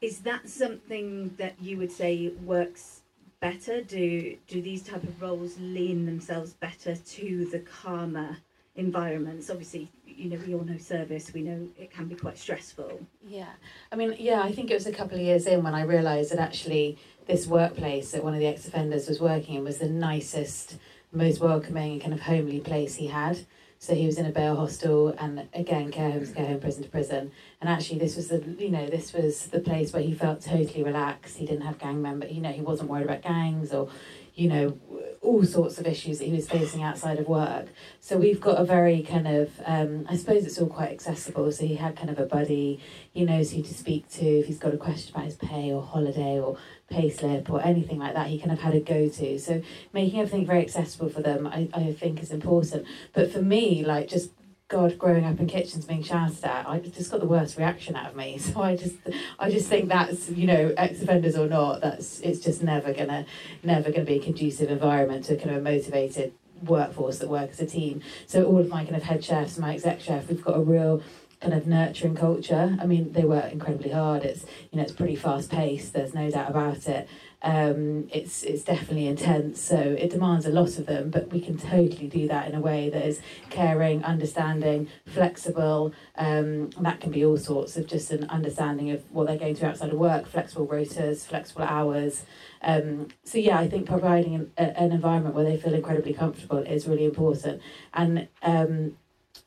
Is 0.00 0.20
that 0.20 0.48
something 0.48 1.34
that 1.36 1.54
you 1.60 1.76
would 1.78 1.92
say 1.92 2.28
works 2.44 3.02
better? 3.40 3.82
Do 3.82 4.36
do 4.46 4.62
these 4.62 4.82
type 4.82 5.02
of 5.02 5.20
roles 5.20 5.58
lean 5.58 6.06
themselves 6.06 6.52
better 6.52 6.94
to 6.94 7.44
the 7.46 7.58
calmer 7.58 8.38
environments? 8.76 9.50
Obviously, 9.50 9.90
you 10.06 10.30
know, 10.30 10.38
we 10.46 10.54
all 10.54 10.64
know 10.64 10.78
service, 10.78 11.32
we 11.34 11.42
know 11.42 11.68
it 11.78 11.90
can 11.90 12.06
be 12.06 12.14
quite 12.14 12.38
stressful. 12.38 13.00
Yeah, 13.26 13.52
I 13.90 13.96
mean, 13.96 14.14
yeah, 14.18 14.42
I 14.42 14.52
think 14.52 14.70
it 14.70 14.74
was 14.74 14.86
a 14.86 14.92
couple 14.92 15.16
of 15.16 15.22
years 15.22 15.46
in 15.46 15.62
when 15.62 15.74
I 15.74 15.82
realised 15.82 16.30
that 16.32 16.38
actually 16.38 16.98
this 17.26 17.46
workplace 17.46 18.12
that 18.12 18.24
one 18.24 18.34
of 18.34 18.40
the 18.40 18.46
ex 18.46 18.66
offenders 18.66 19.08
was 19.08 19.20
working 19.20 19.56
in 19.56 19.64
was 19.64 19.78
the 19.78 19.88
nicest, 19.88 20.76
most 21.12 21.40
welcoming 21.40 21.92
and 21.92 22.00
kind 22.00 22.12
of 22.12 22.20
homely 22.20 22.60
place 22.60 22.96
he 22.96 23.08
had. 23.08 23.46
So 23.78 23.94
he 23.94 24.04
was 24.04 24.18
in 24.18 24.26
a 24.26 24.30
bail 24.30 24.56
hostel, 24.56 25.08
and 25.18 25.48
again, 25.54 25.90
care 25.90 26.10
home 26.10 26.26
to 26.26 26.32
care 26.32 26.46
home, 26.48 26.60
prison 26.60 26.82
to 26.82 26.90
prison. 26.90 27.32
And 27.62 27.70
actually, 27.70 27.98
this 27.98 28.14
was 28.14 28.28
the 28.28 28.44
you 28.58 28.68
know 28.68 28.86
this 28.86 29.14
was 29.14 29.46
the 29.46 29.60
place 29.60 29.94
where 29.94 30.02
he 30.02 30.12
felt 30.12 30.42
totally 30.42 30.82
relaxed. 30.82 31.38
He 31.38 31.46
didn't 31.46 31.62
have 31.62 31.78
gang 31.78 32.02
members. 32.02 32.30
You 32.30 32.42
know, 32.42 32.52
he 32.52 32.60
wasn't 32.60 32.90
worried 32.90 33.04
about 33.04 33.22
gangs 33.22 33.72
or, 33.72 33.88
you 34.34 34.50
know, 34.50 34.78
all 35.22 35.42
sorts 35.44 35.78
of 35.78 35.86
issues 35.86 36.18
that 36.18 36.26
he 36.26 36.32
was 36.32 36.46
facing 36.46 36.82
outside 36.82 37.18
of 37.18 37.26
work. 37.26 37.68
So 38.00 38.18
we've 38.18 38.40
got 38.40 38.60
a 38.60 38.64
very 38.64 39.02
kind 39.02 39.26
of, 39.26 39.50
um, 39.64 40.04
I 40.10 40.16
suppose 40.16 40.44
it's 40.44 40.58
all 40.58 40.66
quite 40.66 40.90
accessible. 40.90 41.50
So 41.50 41.64
he 41.64 41.76
had 41.76 41.96
kind 41.96 42.10
of 42.10 42.18
a 42.18 42.26
buddy. 42.26 42.80
He 43.12 43.24
knows 43.24 43.52
who 43.52 43.62
to 43.62 43.74
speak 43.74 44.10
to 44.10 44.26
if 44.26 44.46
he's 44.46 44.58
got 44.58 44.74
a 44.74 44.78
question 44.78 45.14
about 45.14 45.24
his 45.24 45.36
pay 45.36 45.72
or 45.72 45.82
holiday 45.82 46.38
or 46.38 46.58
pay 46.90 47.08
slip 47.08 47.48
or 47.48 47.62
anything 47.62 47.98
like 47.98 48.14
that. 48.14 48.26
He 48.26 48.38
kind 48.38 48.52
of 48.52 48.60
had 48.60 48.74
a 48.74 48.80
go 48.80 49.08
to. 49.08 49.38
So 49.38 49.62
making 49.92 50.20
everything 50.20 50.44
very 50.44 50.60
accessible 50.60 51.08
for 51.08 51.22
them, 51.22 51.46
I, 51.46 51.68
I 51.72 51.92
think 51.92 52.20
is 52.20 52.30
important. 52.30 52.86
But 53.14 53.32
for 53.32 53.40
me, 53.40 53.84
like 53.84 54.08
just 54.08 54.30
God, 54.68 54.96
growing 54.98 55.24
up 55.24 55.40
in 55.40 55.48
kitchens 55.48 55.84
being 55.84 56.04
shouted 56.04 56.44
at, 56.44 56.68
I 56.68 56.78
just 56.78 57.10
got 57.10 57.18
the 57.18 57.26
worst 57.26 57.56
reaction 57.58 57.96
out 57.96 58.10
of 58.10 58.16
me. 58.16 58.38
So 58.50 58.62
I 58.62 58.76
just, 58.76 58.96
I 59.38 59.50
just 59.50 59.68
think 59.68 59.88
that's 59.88 60.30
you 60.30 60.46
know, 60.46 60.72
ex 60.76 61.02
offenders 61.02 61.36
or 61.36 61.48
not, 61.48 61.80
that's 61.80 62.20
it's 62.20 62.40
just 62.40 62.62
never 62.62 62.92
gonna, 62.92 63.26
never 63.62 63.90
gonna 63.90 64.04
be 64.04 64.18
a 64.18 64.22
conducive 64.22 64.70
environment 64.70 65.24
to 65.26 65.36
kind 65.36 65.50
of 65.50 65.56
a 65.56 65.60
motivated 65.60 66.32
workforce 66.62 67.18
that 67.18 67.28
work 67.28 67.50
as 67.50 67.60
a 67.60 67.66
team. 67.66 68.02
So 68.26 68.44
all 68.44 68.58
of 68.58 68.68
my 68.68 68.84
kind 68.84 68.96
of 68.96 69.02
head 69.02 69.24
chefs, 69.24 69.58
my 69.58 69.74
exec 69.74 70.00
chef, 70.00 70.28
we've 70.28 70.42
got 70.42 70.56
a 70.56 70.60
real 70.60 71.02
kind 71.40 71.54
of 71.54 71.66
nurturing 71.66 72.14
culture. 72.14 72.76
I 72.80 72.86
mean, 72.86 73.12
they 73.12 73.24
work 73.24 73.50
incredibly 73.50 73.90
hard. 73.90 74.24
It's 74.24 74.44
you 74.70 74.76
know 74.76 74.82
it's 74.82 74.92
pretty 74.92 75.16
fast 75.16 75.50
paced. 75.50 75.92
There's 75.92 76.14
no 76.14 76.30
doubt 76.30 76.50
about 76.50 76.86
it. 76.86 77.08
Um, 77.42 78.08
it's 78.12 78.42
it's 78.42 78.62
definitely 78.62 79.06
intense, 79.06 79.60
so 79.60 79.76
it 79.76 80.10
demands 80.10 80.44
a 80.44 80.50
lot 80.50 80.78
of 80.78 80.84
them. 80.84 81.08
But 81.08 81.32
we 81.32 81.40
can 81.40 81.56
totally 81.56 82.08
do 82.08 82.28
that 82.28 82.48
in 82.48 82.54
a 82.54 82.60
way 82.60 82.90
that 82.90 83.06
is 83.06 83.22
caring, 83.48 84.04
understanding, 84.04 84.88
flexible. 85.06 85.94
Um, 86.16 86.70
that 86.80 87.00
can 87.00 87.10
be 87.10 87.24
all 87.24 87.38
sorts 87.38 87.78
of 87.78 87.86
just 87.86 88.10
an 88.10 88.24
understanding 88.24 88.90
of 88.90 89.02
what 89.10 89.26
they're 89.26 89.38
going 89.38 89.54
through 89.54 89.68
outside 89.68 89.90
of 89.90 89.98
work, 89.98 90.26
flexible 90.26 90.66
rotas, 90.66 91.26
flexible 91.26 91.62
hours. 91.62 92.24
Um, 92.62 93.08
so 93.24 93.38
yeah, 93.38 93.58
I 93.58 93.68
think 93.68 93.86
providing 93.86 94.34
an, 94.34 94.52
an 94.58 94.92
environment 94.92 95.34
where 95.34 95.44
they 95.44 95.56
feel 95.56 95.72
incredibly 95.72 96.12
comfortable 96.12 96.58
is 96.58 96.86
really 96.86 97.06
important. 97.06 97.62
And 97.94 98.28
um, 98.42 98.96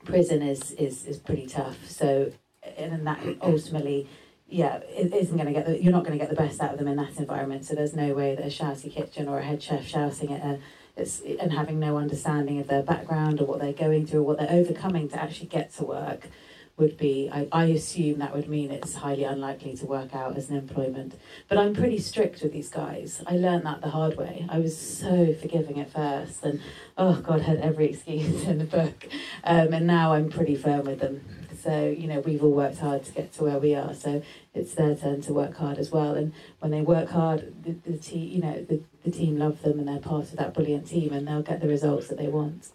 prison 0.05 0.41
is 0.41 0.71
is 0.71 1.05
is 1.05 1.17
pretty 1.17 1.47
tough. 1.47 1.77
So 1.87 2.31
and 2.77 3.05
that 3.07 3.19
ultimately 3.41 4.07
yeah, 4.47 4.77
it 4.87 5.11
isn't 5.13 5.35
going 5.35 5.47
to 5.47 5.53
get 5.53 5.65
the, 5.65 5.81
you're 5.81 5.91
not 5.91 6.03
going 6.03 6.17
to 6.17 6.23
get 6.23 6.29
the 6.29 6.35
best 6.35 6.61
out 6.61 6.73
of 6.73 6.77
them 6.77 6.87
in 6.87 6.97
that 6.97 7.17
environment. 7.17 7.65
So 7.65 7.73
there's 7.73 7.95
no 7.95 8.13
way 8.13 8.35
that 8.35 8.45
a 8.45 8.49
shouty 8.49 8.93
kitchen 8.93 9.27
or 9.27 9.39
a 9.39 9.43
head 9.43 9.63
chef 9.63 9.85
shouting 9.85 10.31
at 10.31 10.45
a 10.45 10.59
it's, 10.95 11.21
and 11.21 11.51
having 11.51 11.79
no 11.79 11.97
understanding 11.97 12.59
of 12.59 12.67
their 12.67 12.83
background 12.83 13.41
or 13.41 13.45
what 13.45 13.59
they're 13.59 13.73
going 13.73 14.05
through 14.05 14.19
or 14.19 14.23
what 14.23 14.37
they're 14.37 14.51
overcoming 14.51 15.09
to 15.09 15.19
actually 15.19 15.47
get 15.47 15.73
to 15.73 15.83
work 15.83 16.29
would 16.75 16.97
be 16.97 17.29
I, 17.31 17.47
I 17.51 17.65
assume 17.65 18.19
that 18.19 18.35
would 18.35 18.49
mean 18.49 18.71
it's 18.71 18.95
highly 18.95 19.23
unlikely 19.23 19.77
to 19.77 19.85
work 19.85 20.15
out 20.15 20.35
as 20.35 20.49
an 20.49 20.57
employment. 20.57 21.13
But 21.47 21.59
i'm 21.59 21.75
pretty 21.75 21.99
strict 21.99 22.41
with 22.41 22.51
these 22.51 22.69
guys. 22.69 23.21
I 23.27 23.35
learned 23.35 23.65
that 23.65 23.81
the 23.81 23.89
hard 23.89 24.17
way. 24.17 24.45
I 24.49 24.57
was 24.59 24.75
so 24.75 25.33
forgiving 25.33 25.79
at 25.79 25.93
first 25.93 26.43
and 26.43 26.59
oh 26.97 27.21
god 27.21 27.41
had 27.41 27.59
every 27.59 27.89
excuse 27.89 28.43
in 28.45 28.57
the 28.57 28.65
book. 28.65 29.07
Um, 29.43 29.73
and 29.73 29.85
now 29.85 30.13
i'm 30.13 30.29
pretty 30.29 30.55
firm 30.55 30.85
with 30.85 30.99
them. 30.99 31.23
So 31.61 31.95
you 31.95 32.07
know 32.07 32.21
we've 32.21 32.43
all 32.43 32.51
worked 32.51 32.79
hard 32.79 33.03
to 33.05 33.11
get 33.11 33.33
to 33.33 33.43
where 33.43 33.59
we 33.59 33.75
are. 33.75 33.93
So 33.93 34.23
it's 34.55 34.73
their 34.73 34.95
turn 34.95 35.21
to 35.21 35.33
work 35.33 35.55
hard 35.57 35.77
as 35.77 35.91
well. 35.91 36.15
And 36.15 36.33
when 36.59 36.71
they 36.71 36.81
work 36.81 37.09
hard 37.09 37.53
the, 37.63 37.73
the 37.89 37.97
team 37.97 38.31
you 38.31 38.41
know 38.41 38.65
the, 38.67 38.81
the 39.03 39.11
team 39.11 39.37
love 39.37 39.61
them 39.61 39.77
and 39.77 39.87
they're 39.87 39.99
part 39.99 40.31
of 40.31 40.37
that 40.37 40.55
brilliant 40.55 40.87
team 40.87 41.13
and 41.13 41.27
they'll 41.27 41.43
get 41.43 41.61
the 41.61 41.67
results 41.67 42.07
that 42.07 42.17
they 42.17 42.27
want. 42.27 42.69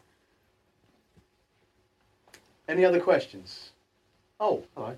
Any 2.69 2.85
other 2.85 3.01
questions? 3.01 3.71
Oh, 4.41 4.63
hello. 4.75 4.97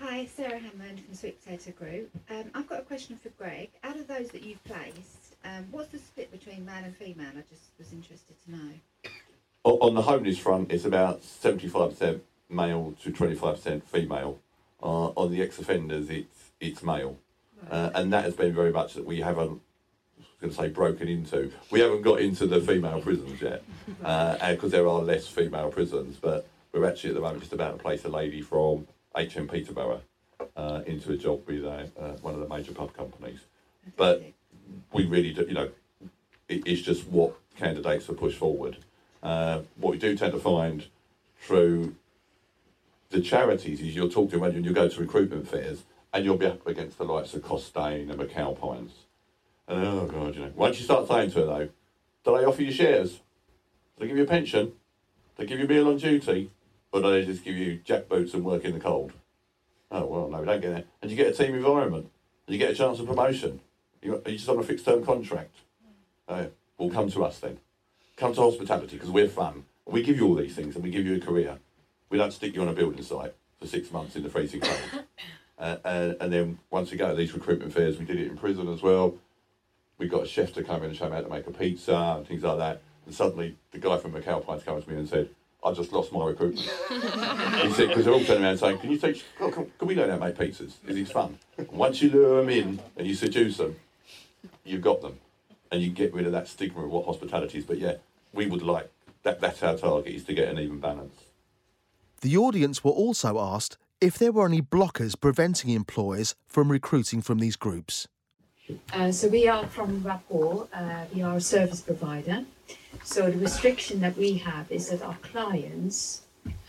Hi, 0.00 0.26
Sarah 0.26 0.58
Hammond 0.58 1.04
from 1.04 1.14
Sweet 1.14 1.42
Potato 1.44 1.70
Group. 1.72 2.10
Um, 2.30 2.44
I've 2.54 2.68
got 2.68 2.80
a 2.80 2.82
question 2.82 3.18
for 3.22 3.28
Greg. 3.30 3.70
Out 3.84 3.96
of 3.96 4.08
those 4.08 4.28
that 4.30 4.42
you've 4.42 4.62
placed, 4.64 5.34
um, 5.44 5.66
what's 5.70 5.90
the 5.90 5.98
split 5.98 6.32
between 6.32 6.64
male 6.64 6.82
and 6.84 6.96
female? 6.96 7.28
I 7.36 7.42
just 7.50 7.64
was 7.78 7.92
interested 7.92 8.34
to 8.44 8.50
know. 8.52 8.72
O- 9.64 9.78
On 9.80 9.94
the 9.94 10.02
homeless 10.02 10.38
front, 10.38 10.72
it's 10.72 10.84
about 10.86 11.22
75% 11.22 12.20
male 12.48 12.94
to 13.02 13.10
25% 13.10 13.82
female. 13.84 14.40
Uh, 14.82 15.08
on 15.14 15.30
the 15.30 15.42
ex-offenders, 15.42 16.08
it's 16.08 16.52
it's 16.58 16.82
male, 16.82 17.18
uh, 17.70 17.90
and 17.94 18.10
that 18.14 18.24
has 18.24 18.34
been 18.34 18.54
very 18.54 18.72
much 18.72 18.94
that 18.94 19.04
we 19.04 19.20
haven't. 19.20 19.60
I 20.18 20.22
was 20.22 20.26
going 20.40 20.50
to 20.52 20.56
say 20.56 20.68
broken 20.70 21.06
into. 21.06 21.52
We 21.70 21.80
haven't 21.80 22.00
got 22.00 22.20
into 22.22 22.46
the 22.46 22.62
female 22.62 23.02
prisons 23.02 23.42
yet, 23.42 23.62
because 23.98 24.70
there 24.70 24.88
are 24.88 25.00
less 25.02 25.26
female 25.26 25.70
prisons. 25.70 26.16
But 26.16 26.46
we're 26.72 26.88
actually 26.88 27.10
at 27.10 27.16
the 27.16 27.20
moment 27.20 27.40
just 27.40 27.52
about 27.52 27.76
to 27.76 27.82
place 27.82 28.04
a 28.04 28.08
lady 28.08 28.42
from 28.42 28.86
HM 29.16 29.48
Peterborough 29.48 30.02
uh, 30.56 30.82
into 30.86 31.12
a 31.12 31.16
job 31.16 31.42
with 31.46 31.64
uh, 31.64 31.84
uh, 31.98 32.12
one 32.22 32.34
of 32.34 32.40
the 32.40 32.48
major 32.48 32.72
pub 32.72 32.94
companies. 32.94 33.40
But 33.96 34.22
we 34.92 35.06
really 35.06 35.32
do, 35.32 35.46
you 35.46 35.54
know, 35.54 35.70
it, 36.48 36.62
it's 36.66 36.82
just 36.82 37.06
what 37.08 37.34
candidates 37.56 38.08
are 38.08 38.14
pushed 38.14 38.38
forward. 38.38 38.78
Uh, 39.22 39.60
what 39.76 39.92
we 39.92 39.98
do 39.98 40.16
tend 40.16 40.32
to 40.32 40.38
find 40.38 40.86
through 41.40 41.94
the 43.10 43.20
charities 43.20 43.80
is 43.80 43.94
you'll 43.94 44.08
talk 44.08 44.30
to 44.30 44.38
them 44.38 44.40
when 44.40 44.64
you'll 44.64 44.74
go 44.74 44.88
to 44.88 45.00
recruitment 45.00 45.48
fairs 45.48 45.82
and 46.12 46.24
you'll 46.24 46.36
be 46.36 46.46
up 46.46 46.66
against 46.66 46.98
the 46.98 47.04
likes 47.04 47.34
of 47.34 47.42
Costain 47.42 48.10
and 48.10 48.20
McAlpines. 48.20 48.90
And 49.68 49.84
oh 49.84 50.06
god, 50.06 50.34
you 50.34 50.42
know, 50.42 50.52
once 50.54 50.78
you 50.78 50.84
start 50.84 51.08
saying 51.08 51.30
to 51.32 51.40
her 51.40 51.46
though, 51.46 51.68
do 52.24 52.38
they 52.38 52.44
offer 52.44 52.62
you 52.62 52.72
shares? 52.72 53.12
Do 53.12 53.20
they 54.00 54.06
give 54.08 54.16
you 54.16 54.24
a 54.24 54.26
pension? 54.26 54.66
Do 54.66 54.72
they 55.36 55.46
give 55.46 55.58
you 55.58 55.66
a 55.66 55.68
meal 55.68 55.88
on 55.88 55.96
duty? 55.96 56.50
Or 56.92 57.00
do 57.00 57.10
they 57.10 57.24
just 57.24 57.44
give 57.44 57.56
you 57.56 57.80
jack 57.84 58.08
boots 58.08 58.34
and 58.34 58.44
work 58.44 58.64
in 58.64 58.72
the 58.72 58.80
cold? 58.80 59.12
Oh 59.90 60.06
well, 60.06 60.28
no, 60.28 60.40
we 60.40 60.46
don't 60.46 60.60
get 60.60 60.74
that. 60.74 60.86
And 61.02 61.10
you 61.10 61.16
get 61.16 61.28
a 61.28 61.32
team 61.32 61.54
environment. 61.54 62.10
And 62.46 62.54
you 62.54 62.58
get 62.58 62.70
a 62.70 62.74
chance 62.74 62.98
of 62.98 63.06
promotion. 63.06 63.60
You, 64.02 64.22
are 64.24 64.30
you 64.30 64.38
just 64.38 64.48
on 64.48 64.58
a 64.58 64.62
fixed 64.62 64.84
term 64.84 65.04
contract? 65.04 65.54
Oh, 66.28 66.46
well, 66.78 66.90
come 66.90 67.10
to 67.10 67.24
us 67.24 67.38
then. 67.38 67.58
Come 68.16 68.34
to 68.34 68.40
hospitality 68.40 68.96
because 68.96 69.10
we're 69.10 69.28
fun. 69.28 69.64
We 69.86 70.02
give 70.02 70.16
you 70.16 70.26
all 70.26 70.34
these 70.34 70.54
things 70.54 70.74
and 70.74 70.84
we 70.84 70.90
give 70.90 71.06
you 71.06 71.16
a 71.16 71.20
career. 71.20 71.58
We 72.08 72.18
don't 72.18 72.32
stick 72.32 72.54
you 72.54 72.62
on 72.62 72.68
a 72.68 72.72
building 72.72 73.02
site 73.02 73.34
for 73.58 73.66
six 73.66 73.90
months 73.90 74.16
in 74.16 74.22
the 74.22 74.30
freezing 74.30 74.60
cold. 74.60 75.04
Uh, 75.60 75.76
and, 75.84 76.16
and 76.22 76.32
then 76.32 76.58
once 76.70 76.90
we 76.90 76.96
go 76.96 77.10
to 77.10 77.14
these 77.14 77.34
recruitment 77.34 77.70
fairs, 77.74 77.98
we 77.98 78.06
did 78.06 78.18
it 78.18 78.28
in 78.28 78.34
prison 78.38 78.66
as 78.72 78.80
well. 78.80 79.14
We 79.98 80.08
got 80.08 80.22
a 80.22 80.26
chef 80.26 80.54
to 80.54 80.64
come 80.64 80.82
in 80.82 80.88
and 80.88 80.96
show 80.96 81.04
me 81.10 81.16
how 81.16 81.20
to 81.20 81.28
make 81.28 81.46
a 81.46 81.50
pizza 81.50 81.94
and 82.16 82.26
things 82.26 82.42
like 82.42 82.56
that. 82.56 82.80
And 83.04 83.14
suddenly 83.14 83.58
the 83.70 83.78
guy 83.78 83.98
from 83.98 84.12
McAlpines 84.12 84.64
came 84.64 84.80
to 84.80 84.90
me 84.90 84.96
and 84.96 85.06
said, 85.06 85.28
I 85.62 85.72
just 85.72 85.92
lost 85.92 86.12
my 86.12 86.24
recruitment. 86.24 86.68
he 86.88 87.72
said, 87.72 87.88
because 87.88 88.04
they're 88.04 88.14
all 88.14 88.24
turning 88.24 88.44
around 88.44 88.58
saying, 88.58 88.78
can 88.78 88.90
you 88.90 88.98
teach, 88.98 89.24
oh, 89.40 89.50
can, 89.50 89.70
can 89.78 89.88
we 89.88 89.94
learn 89.94 90.08
how 90.10 90.16
to 90.16 90.24
make 90.24 90.36
pizzas? 90.36 90.72
Is 90.86 90.96
it 90.96 91.08
fun? 91.08 91.38
And 91.58 91.68
once 91.70 92.00
you 92.00 92.10
lure 92.10 92.38
them 92.38 92.48
in 92.48 92.80
and 92.96 93.06
you 93.06 93.14
seduce 93.14 93.58
them, 93.58 93.76
you've 94.64 94.80
got 94.80 95.02
them. 95.02 95.18
And 95.70 95.82
you 95.82 95.90
get 95.90 96.14
rid 96.14 96.26
of 96.26 96.32
that 96.32 96.48
stigma 96.48 96.84
of 96.84 96.90
what 96.90 97.04
hospitality 97.04 97.58
is. 97.58 97.64
But 97.64 97.78
yeah, 97.78 97.96
we 98.32 98.46
would 98.46 98.62
like, 98.62 98.90
that, 99.22 99.40
that's 99.40 99.62
our 99.62 99.76
target, 99.76 100.14
is 100.14 100.24
to 100.24 100.34
get 100.34 100.48
an 100.48 100.58
even 100.58 100.80
balance. 100.80 101.14
The 102.22 102.36
audience 102.36 102.82
were 102.82 102.90
also 102.90 103.38
asked 103.38 103.76
if 104.00 104.18
there 104.18 104.32
were 104.32 104.46
any 104.46 104.62
blockers 104.62 105.18
preventing 105.20 105.70
employers 105.70 106.34
from 106.46 106.72
recruiting 106.72 107.20
from 107.20 107.38
these 107.38 107.56
groups. 107.56 108.08
Uh, 108.92 109.10
so 109.12 109.28
we 109.28 109.48
are 109.48 109.66
from 109.66 110.02
Rapport, 110.02 110.68
uh, 110.72 111.04
we 111.14 111.22
are 111.22 111.36
a 111.36 111.40
service 111.40 111.80
provider. 111.80 112.44
So 113.04 113.30
the 113.30 113.38
restriction 113.38 114.00
that 114.00 114.16
we 114.16 114.34
have 114.38 114.70
is 114.70 114.88
that 114.90 115.02
our 115.02 115.16
clients 115.22 116.22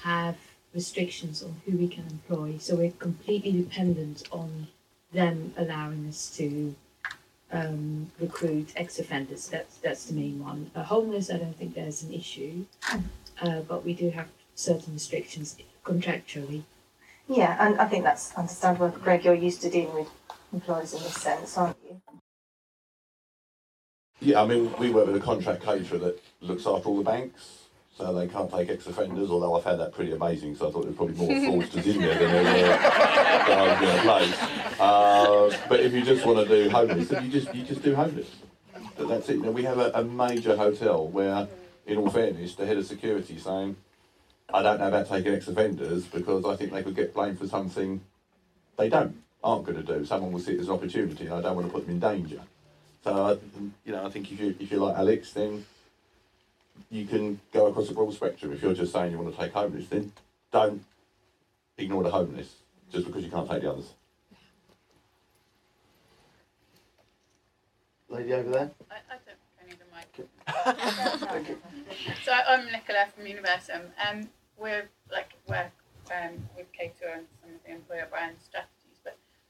have 0.03 0.37
restrictions 0.73 1.43
on 1.43 1.61
who 1.65 1.77
we 1.77 1.87
can 1.87 2.05
employ. 2.09 2.57
So 2.59 2.75
we're 2.75 2.91
completely 2.91 3.51
dependent 3.51 4.23
on 4.31 4.67
them 5.11 5.53
allowing 5.57 6.07
us 6.07 6.35
to 6.37 6.75
um, 7.51 8.11
recruit 8.19 8.71
ex-offenders. 8.75 9.49
That's 9.49 9.77
that's 9.77 10.05
the 10.05 10.13
main 10.13 10.43
one. 10.43 10.71
Uh, 10.73 10.83
homeless, 10.83 11.29
I 11.29 11.37
don't 11.37 11.57
think 11.57 11.75
there's 11.75 12.03
an 12.03 12.13
issue, 12.13 12.65
uh, 13.41 13.61
but 13.67 13.83
we 13.83 13.93
do 13.93 14.09
have 14.11 14.27
certain 14.55 14.93
restrictions 14.93 15.57
contractually. 15.83 16.63
Yeah, 17.27 17.55
and 17.59 17.79
I 17.79 17.85
think 17.85 18.03
that's 18.03 18.33
understandable. 18.35 18.89
Greg, 18.89 19.25
you're 19.25 19.33
used 19.33 19.61
to 19.61 19.69
dealing 19.69 19.95
with 19.95 20.09
employers 20.53 20.93
in 20.93 21.03
this 21.03 21.15
sense, 21.15 21.57
aren't 21.57 21.77
you? 21.83 22.01
Yeah, 24.21 24.43
I 24.43 24.45
mean, 24.45 24.71
we 24.77 24.91
work 24.91 25.07
with 25.07 25.15
a 25.15 25.19
contract 25.19 25.63
caterer 25.63 25.97
that 25.97 26.21
looks 26.41 26.67
after 26.67 26.89
all 26.89 26.97
the 26.97 27.03
banks, 27.03 27.63
so 27.97 28.13
they 28.13 28.27
can't 28.27 28.51
take 28.51 28.69
ex-offenders, 28.69 29.31
although 29.31 29.57
I 29.57 29.61
found 29.61 29.79
that 29.79 29.93
pretty 29.93 30.11
amazing, 30.11 30.55
so 30.55 30.69
I 30.69 30.71
thought 30.71 30.83
there 30.83 30.91
were 30.91 30.95
probably 30.95 31.15
more 31.15 31.29
fraudsters 31.63 31.85
in 31.87 32.01
there 32.01 32.19
than 32.19 32.31
there 32.31 33.95
were 33.95 34.01
place. 34.03 34.79
Uh, 34.79 35.57
but 35.67 35.79
if 35.79 35.91
you 35.91 36.03
just 36.03 36.23
want 36.23 36.47
to 36.47 36.63
do 36.63 36.69
homeless, 36.69 37.07
then 37.07 37.25
you 37.25 37.31
just, 37.31 37.53
you 37.55 37.63
just 37.63 37.81
do 37.81 37.95
homeless. 37.95 38.29
But 38.95 39.07
that's 39.07 39.27
it. 39.29 39.41
Know, 39.41 39.49
we 39.49 39.63
have 39.63 39.79
a, 39.79 39.89
a 39.95 40.03
major 40.03 40.55
hotel 40.55 41.07
where, 41.07 41.47
in 41.87 41.97
all 41.97 42.11
fairness, 42.11 42.53
the 42.53 42.67
head 42.67 42.77
of 42.77 42.85
security 42.85 43.39
saying, 43.39 43.75
I 44.53 44.61
don't 44.61 44.79
know 44.79 44.87
about 44.87 45.09
taking 45.09 45.33
ex-offenders 45.33 46.05
because 46.05 46.45
I 46.45 46.55
think 46.57 46.73
they 46.73 46.83
could 46.83 46.95
get 46.95 47.15
blamed 47.15 47.39
for 47.39 47.47
something 47.47 48.01
they 48.77 48.87
don't, 48.87 49.15
aren't 49.43 49.65
going 49.65 49.83
to 49.83 49.97
do. 49.97 50.05
Someone 50.05 50.31
will 50.31 50.39
see 50.39 50.53
it 50.53 50.59
as 50.59 50.67
an 50.67 50.73
opportunity 50.73 51.25
and 51.25 51.33
I 51.33 51.41
don't 51.41 51.55
want 51.55 51.67
to 51.67 51.73
put 51.73 51.87
them 51.87 51.95
in 51.95 51.99
danger. 51.99 52.41
So, 53.03 53.25
I, 53.25 53.31
you 53.85 53.91
know, 53.93 54.05
I 54.05 54.09
think 54.09 54.31
if 54.31 54.39
you 54.39 54.55
if 54.59 54.71
you're 54.71 54.79
like 54.79 54.97
Alex, 54.97 55.31
then 55.33 55.65
you 56.89 57.05
can 57.05 57.39
go 57.51 57.67
across 57.67 57.89
a 57.89 57.93
broad 57.93 58.13
spectrum. 58.13 58.53
If 58.53 58.61
you're 58.61 58.73
just 58.73 58.93
saying 58.93 59.11
you 59.11 59.17
want 59.17 59.33
to 59.33 59.39
take 59.41 59.53
homeless, 59.53 59.87
then 59.87 60.11
don't 60.51 60.83
ignore 61.77 62.03
the 62.03 62.11
homeless 62.11 62.53
just 62.91 63.07
because 63.07 63.23
you 63.23 63.31
can't 63.31 63.49
take 63.49 63.61
the 63.63 63.71
others. 63.71 63.93
Lady 68.09 68.33
over 68.33 68.49
there. 68.49 68.71
I, 68.91 68.95
I 69.09 69.17
don't 69.25 69.39
think 69.39 69.61
I 69.61 69.65
need 69.67 69.79
a 69.81 71.45
mic. 71.47 71.57
so 72.25 72.31
I- 72.33 72.53
I'm 72.53 72.65
Nicola 72.71 73.07
from 73.15 73.25
Universum. 73.25 73.83
Um, 74.07 74.27
we're 74.59 74.89
like 75.11 75.33
work 75.47 75.71
um, 76.11 76.33
with 76.57 76.71
Cater 76.73 77.13
and 77.15 77.25
some 77.41 77.55
of 77.55 77.63
the 77.65 77.71
employer 77.71 78.07
brand 78.11 78.35
strategies. 78.43 78.80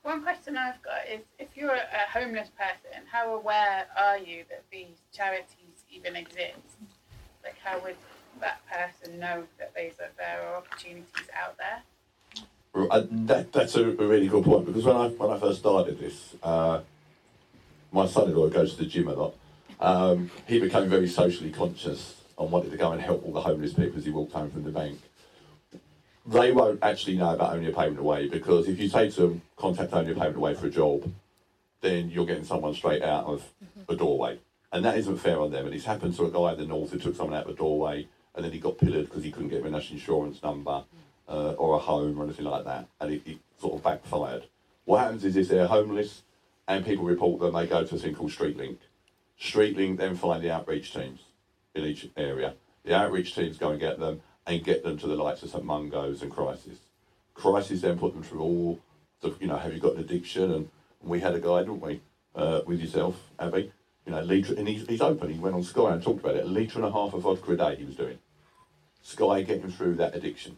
One 0.03 0.23
question 0.23 0.57
I've 0.57 0.81
got 0.81 1.07
is, 1.11 1.21
if 1.37 1.55
you're 1.55 1.75
a 1.75 2.11
homeless 2.11 2.49
person, 2.57 3.05
how 3.11 3.35
aware 3.35 3.85
are 3.95 4.17
you 4.17 4.43
that 4.49 4.63
these 4.71 4.97
charities 5.13 5.85
even 5.91 6.15
exist? 6.15 6.57
Like, 7.43 7.55
how 7.63 7.79
would 7.81 7.95
that 8.39 8.61
person 8.67 9.19
know 9.19 9.43
that 9.59 9.75
these 9.75 9.93
are, 9.99 10.09
there 10.17 10.41
are 10.41 10.55
opportunities 10.55 11.27
out 11.39 11.55
there? 11.57 11.83
Uh, 12.89 13.03
that, 13.11 13.51
that's 13.51 13.75
a, 13.75 13.89
a 13.89 14.07
really 14.07 14.27
good 14.27 14.43
point 14.43 14.65
because 14.65 14.85
when 14.85 14.95
I 14.95 15.09
when 15.09 15.29
I 15.29 15.37
first 15.37 15.59
started 15.59 15.99
this, 15.99 16.35
uh, 16.41 16.79
my 17.91 18.07
son-in-law 18.07 18.47
goes 18.47 18.75
to 18.75 18.83
the 18.83 18.89
gym 18.89 19.09
a 19.09 19.13
lot. 19.13 19.35
Um, 19.79 20.31
he 20.47 20.59
became 20.59 20.89
very 20.89 21.09
socially 21.09 21.51
conscious 21.51 22.15
and 22.39 22.49
wanted 22.49 22.71
to 22.71 22.77
go 22.77 22.93
and 22.93 23.01
help 23.01 23.25
all 23.25 23.33
the 23.33 23.41
homeless 23.41 23.73
people 23.73 23.97
as 23.99 24.05
he 24.05 24.11
walked 24.11 24.31
home 24.31 24.49
from 24.49 24.63
the 24.63 24.71
bank. 24.71 24.99
They 26.25 26.51
won't 26.51 26.83
actually 26.83 27.17
know 27.17 27.33
about 27.33 27.53
only 27.53 27.69
a 27.69 27.75
pavement 27.75 27.99
away 27.99 28.27
because 28.27 28.67
if 28.67 28.79
you 28.79 28.89
say 28.89 29.09
to 29.11 29.21
them, 29.21 29.41
contact 29.57 29.93
only 29.93 30.11
a 30.11 30.15
pavement 30.15 30.37
away 30.37 30.53
for 30.53 30.67
a 30.67 30.69
job, 30.69 31.11
then 31.81 32.09
you're 32.09 32.27
getting 32.27 32.43
someone 32.43 32.75
straight 32.75 33.01
out 33.01 33.25
of 33.25 33.43
a 33.89 33.95
doorway. 33.95 34.39
And 34.71 34.85
that 34.85 34.97
isn't 34.97 35.17
fair 35.17 35.39
on 35.39 35.51
them. 35.51 35.65
And 35.65 35.73
it's 35.73 35.85
happened 35.85 36.15
to 36.17 36.25
a 36.25 36.31
guy 36.31 36.53
in 36.53 36.59
the 36.59 36.65
north 36.65 36.91
who 36.91 36.99
took 36.99 37.15
someone 37.15 37.35
out 37.35 37.45
of 37.45 37.55
a 37.55 37.57
doorway 37.57 38.07
and 38.35 38.45
then 38.45 38.51
he 38.51 38.59
got 38.59 38.77
pillared 38.77 39.07
because 39.07 39.23
he 39.23 39.31
couldn't 39.31 39.49
get 39.49 39.63
a 39.63 39.69
national 39.69 39.99
insurance 39.99 40.41
number 40.43 40.83
uh, 41.27 41.51
or 41.53 41.75
a 41.75 41.79
home 41.79 42.19
or 42.19 42.23
anything 42.23 42.45
like 42.45 42.65
that. 42.65 42.87
And 42.99 43.13
it, 43.13 43.21
it 43.25 43.37
sort 43.59 43.73
of 43.73 43.83
backfired. 43.83 44.45
What 44.85 44.99
happens 44.99 45.25
is 45.25 45.35
if 45.35 45.47
they're 45.49 45.67
homeless 45.67 46.21
and 46.67 46.85
people 46.85 47.05
report 47.05 47.41
them, 47.41 47.53
they 47.53 47.67
go 47.67 47.83
to 47.83 47.95
a 47.95 47.97
thing 47.97 48.15
called 48.15 48.31
StreetLink. 48.31 48.77
StreetLink 49.39 49.97
then 49.97 50.15
find 50.15 50.43
the 50.43 50.51
outreach 50.51 50.93
teams 50.93 51.21
in 51.73 51.83
each 51.83 52.09
area. 52.15 52.53
The 52.83 52.95
outreach 52.95 53.35
teams 53.35 53.57
go 53.57 53.69
and 53.71 53.79
get 53.79 53.99
them 53.99 54.21
and 54.47 54.63
get 54.63 54.83
them 54.83 54.97
to 54.97 55.07
the 55.07 55.15
likes 55.15 55.43
of 55.43 55.49
St 55.49 55.63
Mungo's 55.63 56.21
and 56.21 56.31
Crisis. 56.31 56.79
Crisis 57.33 57.81
then 57.81 57.97
put 57.97 58.13
them 58.13 58.23
through 58.23 58.41
all 58.41 58.79
the, 59.21 59.35
you 59.39 59.47
know, 59.47 59.57
have 59.57 59.73
you 59.73 59.79
got 59.79 59.93
an 59.93 59.99
addiction? 59.99 60.51
And 60.51 60.69
we 61.01 61.19
had 61.19 61.35
a 61.35 61.39
guy, 61.39 61.59
didn't 61.59 61.81
we, 61.81 62.01
uh, 62.35 62.61
with 62.65 62.79
yourself, 62.79 63.15
Abby? 63.39 63.71
You 64.05 64.13
know, 64.13 64.21
litre, 64.21 64.55
and 64.57 64.67
he's, 64.67 64.87
he's 64.87 65.01
open. 65.01 65.31
He 65.31 65.39
went 65.39 65.55
on 65.55 65.63
Sky 65.63 65.93
and 65.93 66.01
talked 66.01 66.21
about 66.21 66.35
it. 66.35 66.45
A 66.45 66.47
litre 66.47 66.79
and 66.79 66.85
a 66.85 66.91
half 66.91 67.13
of 67.13 67.21
vodka 67.21 67.51
a 67.51 67.57
day 67.57 67.75
he 67.75 67.85
was 67.85 67.95
doing. 67.95 68.17
Sky 69.03 69.43
getting 69.43 69.71
through 69.71 69.95
that 69.95 70.15
addiction. 70.15 70.57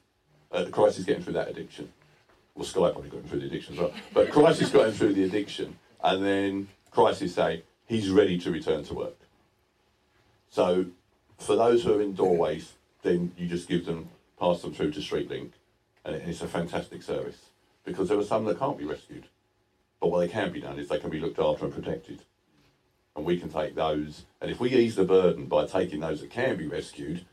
Uh, 0.52 0.66
Crisis 0.72 1.04
getting 1.04 1.24
through 1.24 1.34
that 1.34 1.50
addiction. 1.50 1.92
Well, 2.56 2.66
Sky 2.66 2.92
probably 2.92 3.10
got 3.10 3.20
him 3.20 3.28
through 3.28 3.40
the 3.40 3.48
addiction 3.48 3.74
as 3.74 3.80
well. 3.80 3.94
But 4.14 4.32
Crisis 4.32 4.70
got 4.70 4.88
him 4.88 4.94
through 4.94 5.14
the 5.14 5.24
addiction. 5.24 5.78
And 6.04 6.24
then 6.24 6.68
Crisis 6.92 7.36
say, 7.36 7.64
he's 7.86 8.10
ready 8.10 8.38
to 8.40 8.52
return 8.52 8.84
to 8.86 8.94
work. 8.94 9.18
So 10.50 10.86
for 11.40 11.56
those 11.56 11.84
who 11.84 11.98
are 11.98 12.02
in 12.02 12.14
doorways, 12.14 12.74
then 13.04 13.34
you 13.38 13.48
just 13.48 13.68
give 13.68 13.86
them, 13.86 14.10
pass 14.40 14.62
them 14.62 14.74
through 14.74 14.92
to 14.92 15.00
StreetLink, 15.00 15.52
and 16.06 16.16
it's 16.16 16.42
a 16.42 16.48
fantastic 16.48 17.04
service 17.04 17.50
because 17.86 18.10
there 18.10 18.18
are 18.18 18.24
some 18.24 18.46
that 18.46 18.60
can't 18.60 18.78
be 18.78 18.86
rescued. 18.86 19.26
But 20.02 20.10
what 20.10 20.20
they 20.20 20.28
can 20.28 20.52
be 20.52 20.62
done 20.62 20.80
is 20.80 20.88
they 20.88 21.00
can 21.00 21.10
be 21.10 21.20
looked 21.20 21.40
after 21.40 21.66
and 21.66 21.74
protected. 21.74 22.22
And 23.16 23.26
we 23.26 23.40
can 23.40 23.50
take 23.50 23.76
those, 23.76 24.26
and 24.42 24.50
if 24.50 24.60
we 24.60 24.74
ease 24.74 24.96
the 24.96 25.04
burden 25.04 25.46
by 25.46 25.68
taking 25.68 26.00
those 26.00 26.22
that 26.22 26.32
can 26.32 26.58
be 26.58 26.68
rescued 26.68 27.26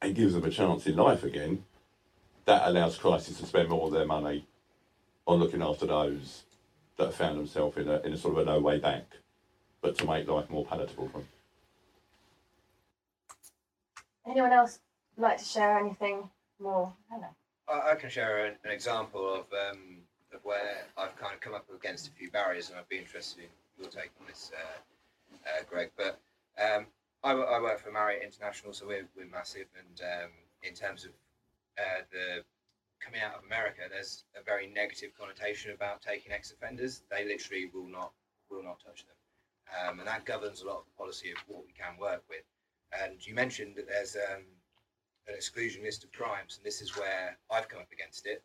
and 0.00 0.14
gives 0.14 0.34
them 0.34 0.44
a 0.44 0.50
chance 0.50 0.86
in 0.86 0.94
life 0.94 1.24
again, 1.24 1.64
that 2.44 2.68
allows 2.68 2.96
crisis 2.96 3.38
to 3.38 3.46
spend 3.46 3.68
more 3.68 3.86
of 3.86 3.92
their 3.92 4.06
money 4.06 4.46
on 5.26 5.40
looking 5.40 5.62
after 5.62 5.84
those 5.84 6.44
that 6.96 7.06
have 7.06 7.14
found 7.14 7.38
themselves 7.38 7.76
in 7.76 7.88
a, 7.88 8.00
in 8.02 8.12
a 8.12 8.16
sort 8.16 8.38
of 8.38 8.46
a 8.46 8.50
no 8.50 8.60
way 8.60 8.78
back, 8.78 9.04
but 9.80 9.98
to 9.98 10.06
make 10.06 10.28
life 10.28 10.48
more 10.48 10.64
palatable 10.64 11.08
for 11.08 11.18
them. 11.18 11.28
Anyone 14.26 14.52
else 14.52 14.78
like 15.16 15.38
to 15.38 15.44
share 15.44 15.78
anything 15.78 16.28
more? 16.60 16.92
I, 17.68 17.92
I 17.92 17.94
can 17.94 18.10
share 18.10 18.46
an, 18.46 18.54
an 18.64 18.70
example 18.70 19.34
of 19.34 19.46
um, 19.52 19.98
of 20.32 20.44
where 20.44 20.86
I've 20.96 21.16
kind 21.16 21.34
of 21.34 21.40
come 21.40 21.54
up 21.54 21.66
against 21.74 22.08
a 22.08 22.10
few 22.10 22.30
barriers, 22.30 22.70
and 22.70 22.78
I'd 22.78 22.88
be 22.88 22.98
interested 22.98 23.44
in 23.44 23.50
your 23.78 23.90
take 23.90 24.10
on 24.20 24.26
this, 24.26 24.52
uh, 24.54 25.38
uh, 25.48 25.64
Greg. 25.68 25.90
But 25.96 26.20
um, 26.58 26.86
I, 27.22 27.32
I 27.32 27.60
work 27.60 27.80
for 27.80 27.90
Marriott 27.90 28.22
International, 28.22 28.72
so 28.72 28.86
we're, 28.86 29.08
we're 29.16 29.26
massive, 29.26 29.66
and 29.78 30.00
um, 30.00 30.30
in 30.62 30.74
terms 30.74 31.04
of 31.04 31.10
uh, 31.78 32.02
the 32.12 32.44
coming 33.00 33.20
out 33.20 33.36
of 33.38 33.44
America, 33.44 33.82
there's 33.90 34.24
a 34.40 34.42
very 34.42 34.66
negative 34.66 35.10
connotation 35.18 35.72
about 35.72 36.02
taking 36.02 36.32
ex-offenders. 36.32 37.02
They 37.10 37.24
literally 37.24 37.70
will 37.72 37.88
not 37.88 38.12
will 38.50 38.62
not 38.62 38.80
touch 38.84 39.04
them, 39.06 39.16
um, 39.88 39.98
and 39.98 40.08
that 40.08 40.24
governs 40.24 40.62
a 40.62 40.66
lot 40.66 40.78
of 40.78 40.84
the 40.84 40.96
policy 40.96 41.30
of 41.30 41.38
what 41.46 41.64
we 41.64 41.72
can 41.72 41.98
work 42.00 42.22
with. 42.28 42.42
And 42.98 43.24
you 43.26 43.34
mentioned 43.34 43.74
that 43.76 43.88
there's 43.88 44.16
um, 44.16 44.42
an 45.28 45.34
exclusion 45.34 45.82
list 45.82 46.04
of 46.04 46.12
crimes, 46.12 46.56
and 46.56 46.64
this 46.64 46.80
is 46.80 46.96
where 46.96 47.36
I've 47.50 47.68
come 47.68 47.80
up 47.80 47.92
against 47.92 48.26
it 48.26 48.42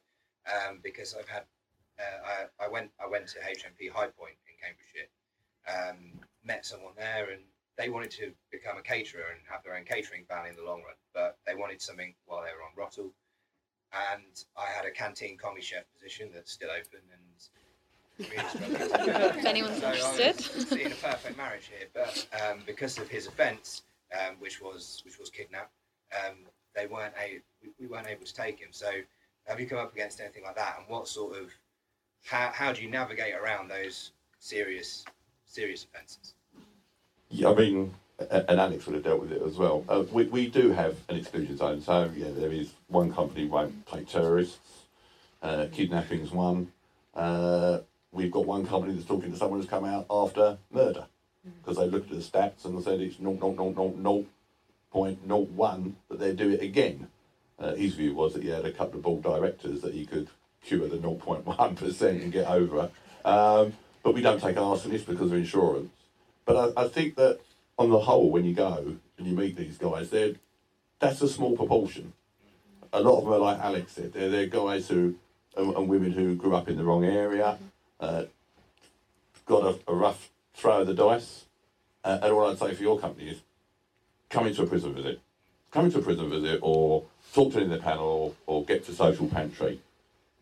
um, 0.48 0.80
because 0.84 1.16
I've 1.18 1.28
had 1.28 1.44
uh, 2.00 2.46
I, 2.60 2.66
I 2.66 2.68
went 2.70 2.90
I 3.04 3.08
went 3.08 3.28
to 3.30 3.40
HMP 3.40 3.92
Highpoint 3.92 4.38
in 4.50 4.56
Cambridgeshire, 4.62 5.10
um, 5.68 6.20
met 6.44 6.66
someone 6.66 6.94
there, 6.98 7.30
and 7.32 7.42
they 7.78 7.90
wanted 7.90 8.12
to 8.12 8.32
become 8.52 8.78
a 8.78 8.82
caterer 8.82 9.26
and 9.32 9.40
have 9.50 9.64
their 9.64 9.76
own 9.76 9.86
catering 9.86 10.26
van 10.28 10.48
in 10.48 10.56
the 10.56 10.64
long 10.64 10.82
run, 10.84 10.96
but 11.14 11.38
they 11.46 11.56
wanted 11.56 11.82
something 11.82 12.14
while 12.26 12.42
they 12.42 12.50
were 12.50 12.64
on 12.64 12.74
ROTL, 12.78 13.12
and 14.14 14.44
I 14.58 14.66
had 14.76 14.86
a 14.86 14.92
canteen 14.92 15.38
commis 15.38 15.66
chef 15.66 15.84
position 15.94 16.30
that's 16.34 16.52
still 16.52 16.70
open 16.70 17.00
and. 17.12 17.22
Really 18.20 18.38
struggling 18.50 18.78
to 18.80 18.88
fill. 18.88 19.40
If 19.40 19.46
anyone's 19.46 19.80
So 19.80 19.88
I 19.88 19.92
was 19.92 20.20
interested. 20.20 20.68
seeing 20.68 20.92
a 20.92 20.96
perfect 20.96 21.38
marriage 21.38 21.72
here, 21.76 21.88
but 21.94 22.28
um, 22.44 22.60
because 22.68 23.00
of 23.00 23.08
his 23.08 23.26
offence, 23.26 23.82
um, 24.14 24.36
which 24.38 24.62
was 24.62 25.02
which 25.06 25.18
was 25.18 25.32
kidnap, 25.32 25.72
um, 26.14 26.36
they 26.76 26.88
weren't 26.88 27.14
a 27.22 27.40
we, 27.62 27.70
we 27.80 27.88
weren't 27.88 28.08
able 28.08 28.26
to 28.26 28.34
take 28.34 28.60
him. 28.60 28.70
So 28.72 28.90
have 29.46 29.60
you 29.60 29.68
come 29.68 29.80
up 29.80 29.94
against 29.94 30.20
anything 30.22 30.44
like 30.44 30.56
that? 30.56 30.78
And 30.80 30.88
what 30.88 31.08
sort 31.08 31.38
of 31.38 31.52
how 32.26 32.52
how 32.54 32.72
do 32.74 32.82
you 32.82 32.90
navigate 32.90 33.36
around 33.36 33.68
those 33.70 34.12
serious 34.40 35.06
serious 35.46 35.86
offences? 35.86 36.34
Yeah, 37.30 37.50
I 37.52 37.56
mean, 37.56 37.94
a- 38.20 38.50
and 38.50 38.60
Alex 38.60 38.86
would 38.86 38.96
have 38.96 39.04
dealt 39.04 39.22
with 39.22 39.32
it 39.32 39.42
as 39.42 39.58
well. 39.58 39.86
Uh, 39.88 40.04
we, 40.12 40.26
we 40.26 40.48
do 40.48 40.72
have 40.72 40.98
an 41.10 41.16
exclusion 41.18 41.58
zone, 41.58 41.82
so 41.82 42.12
yeah, 42.16 42.30
there 42.36 42.52
is 42.52 42.74
one 42.88 43.14
company 43.14 43.48
won't 43.48 43.86
take 43.88 44.08
terrorists. 44.08 44.60
Uh, 45.42 45.66
kidnapping's 45.72 46.32
one. 46.32 46.72
Uh, 47.16 47.80
we've 48.12 48.32
got 48.32 48.46
one 48.46 48.66
company 48.66 48.94
that's 48.94 49.06
talking 49.08 49.32
to 49.32 49.38
someone 49.38 49.60
who's 49.60 49.70
come 49.70 49.86
out 49.86 50.06
after 50.10 50.58
murder 50.72 51.06
because 51.62 51.78
they 51.78 51.88
looked 51.88 52.12
at 52.12 52.18
the 52.18 52.24
stats 52.24 52.66
and 52.66 52.78
they 52.78 52.82
said 52.84 53.00
it's 53.02 53.20
0.01, 54.94 55.94
but 56.10 56.20
they'd 56.20 56.36
do 56.36 56.50
it 56.50 56.62
again. 56.62 57.08
Uh, 57.60 57.76
his 57.76 57.96
view 57.96 58.14
was 58.14 58.34
that 58.34 58.44
he 58.44 58.50
had 58.50 58.66
a 58.66 58.72
couple 58.72 58.98
of 58.98 59.04
board 59.04 59.24
directors 59.24 59.82
that 59.82 59.94
he 59.94 60.06
could 60.06 60.30
cure 60.64 60.88
the 60.88 60.98
0.1% 60.98 62.02
and 62.02 62.32
get 62.32 62.48
over. 62.48 62.90
Um, 63.24 63.74
but 64.04 64.14
we 64.14 64.22
don't 64.22 64.42
take 64.42 64.56
arsonists 64.56 65.06
because 65.06 65.32
of 65.32 65.34
insurance. 65.34 65.92
But 66.46 66.74
I, 66.78 66.84
I 66.84 66.88
think 66.88 67.16
that 67.16 67.40
on 67.78 67.90
the 67.90 68.00
whole, 68.00 68.32
when 68.32 68.46
you 68.46 68.54
go 68.54 68.98
and 69.18 69.28
you 69.28 69.36
meet 69.36 69.56
these 69.56 69.78
guys, 69.78 70.10
they're 70.10 70.36
that's 71.00 71.22
a 71.22 71.30
small 71.30 71.58
proportion. 71.58 72.14
A 72.94 73.02
lot 73.02 73.18
of 73.18 73.24
them 73.24 73.34
are 73.34 73.40
like 73.40 73.60
Alex 73.60 73.94
said. 73.94 74.14
They're, 74.14 74.30
they're 74.30 74.46
guys 74.46 74.88
who 74.88 75.16
and, 75.56 75.76
and 75.76 75.88
women 75.88 76.12
who 76.12 76.36
grew 76.36 76.56
up 76.56 76.70
in 76.70 76.78
the 76.78 76.84
wrong 76.84 77.04
area, 77.04 77.58
uh, 78.00 78.24
got 79.46 79.64
a, 79.64 79.92
a 79.92 79.96
rough 79.96 80.30
throw 80.54 80.82
of 80.82 80.88
the 80.88 80.94
dice. 80.94 81.46
Uh, 82.04 82.20
and 82.22 82.32
all 82.32 82.50
I'd 82.50 82.58
say 82.58 82.74
for 82.74 82.82
your 82.82 83.00
company 83.00 83.30
is 83.30 83.42
come 84.32 84.48
into 84.48 84.64
a 84.64 84.66
prison 84.66 84.96
visit. 84.96 85.22
Come 85.72 85.86
into 85.86 86.00
a 86.00 86.02
prison 86.02 86.30
visit 86.30 86.60
or 86.64 87.06
talk 87.34 87.54
to 87.54 87.60
them 87.60 87.66
in 87.66 87.78
the 87.78 87.78
panel 87.78 88.36
or, 88.48 88.56
or 88.62 88.66
get 88.66 88.86
to 88.86 88.94
social 88.94 89.28
pantry 89.28 89.80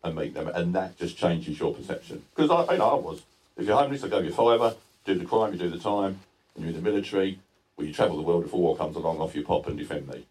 and 0.02 0.16
meet 0.16 0.32
them. 0.32 0.48
And 0.48 0.74
that 0.74 0.98
just 0.98 1.18
changes 1.18 1.60
your 1.60 1.74
perception. 1.74 2.22
Because 2.34 2.50
I, 2.50 2.72
you 2.72 2.78
know, 2.78 2.90
I 2.90 2.94
was. 2.94 3.22
If 3.56 3.66
you're 3.66 3.76
homeless, 3.76 4.02
I 4.02 4.08
go 4.08 4.20
your 4.20 4.32
fiver, 4.32 4.74
do 5.04 5.14
the 5.14 5.26
crime, 5.26 5.52
you 5.52 5.58
do 5.58 5.68
the 5.68 5.78
time, 5.78 6.20
and 6.54 6.64
you're 6.64 6.74
in 6.74 6.82
the 6.82 6.90
military, 6.90 7.38
well, 7.76 7.86
you 7.86 7.92
travel 7.92 8.16
the 8.16 8.22
world 8.22 8.44
if 8.44 8.52
war 8.52 8.76
comes 8.76 8.96
along, 8.96 9.18
off 9.18 9.34
you 9.34 9.44
pop 9.44 9.66
and 9.66 9.76
defend 9.76 10.08
me. 10.08 10.24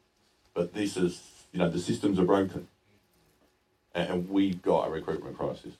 But 0.53 0.73
this 0.73 0.97
is, 0.97 1.21
you 1.51 1.59
know, 1.59 1.69
the 1.69 1.79
systems 1.79 2.17
are 2.17 2.25
broken. 2.25 2.67
And, 3.93 4.09
and 4.09 4.29
we've 4.29 4.61
got 4.61 4.87
a 4.87 4.91
recruitment 4.91 5.37
crisis. 5.37 5.73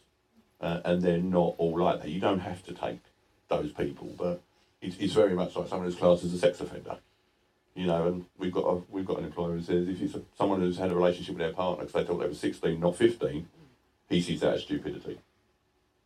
Uh, 0.62 0.82
and 0.86 1.02
they're 1.02 1.18
not 1.18 1.56
all 1.58 1.80
like 1.80 2.02
that. 2.02 2.10
You 2.10 2.20
don't 2.20 2.40
have 2.40 2.64
to 2.66 2.74
take 2.74 3.00
those 3.48 3.72
people, 3.72 4.14
but 4.18 4.42
it's, 4.82 4.98
it's 5.00 5.14
very 5.14 5.34
much 5.34 5.56
like 5.56 5.68
someone 5.68 5.88
who's 5.88 5.98
classed 5.98 6.24
as 6.24 6.34
a 6.34 6.38
sex 6.38 6.60
offender. 6.60 6.98
You 7.76 7.88
know, 7.88 8.08
and 8.08 8.26
we've 8.38 8.52
got 8.52 8.66
a, 8.66 8.82
we've 8.90 9.06
got 9.06 9.20
an 9.20 9.26
employer 9.26 9.54
who 9.54 9.62
says 9.62 9.88
if 9.88 10.02
it's 10.02 10.16
a, 10.16 10.22
someone 10.38 10.60
who's 10.60 10.78
had 10.78 10.92
a 10.92 10.96
relationship 10.96 11.36
with 11.36 11.40
their 11.40 11.54
partner 11.54 11.86
because 11.86 11.94
they 11.94 12.08
thought 12.08 12.20
they 12.20 12.28
were 12.28 12.34
16, 12.34 12.80
not 12.80 12.96
15, 12.96 13.48
he 14.10 14.22
sees 14.22 14.42
that 14.42 14.56
as 14.56 14.64
stupidity. 14.64 15.20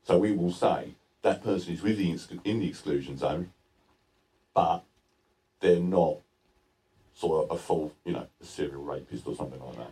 So 0.04 0.18
we 0.18 0.34
will 0.34 0.52
say 0.52 0.96
that 1.22 1.44
person 1.44 1.74
is 1.74 1.82
with 1.82 1.98
the 1.98 2.20
in 2.44 2.60
the 2.60 2.68
exclusion 2.68 3.18
zone, 3.18 3.52
but 4.54 4.84
they're 5.62 5.80
not 5.80 6.18
sort 7.16 7.46
of 7.46 7.56
a 7.56 7.60
full, 7.60 7.94
you 8.06 8.14
know, 8.14 8.28
a 8.42 8.46
serial 8.46 8.84
rapist 8.84 9.26
or 9.26 9.36
something 9.36 9.60
like 9.64 9.78
that. 9.78 9.92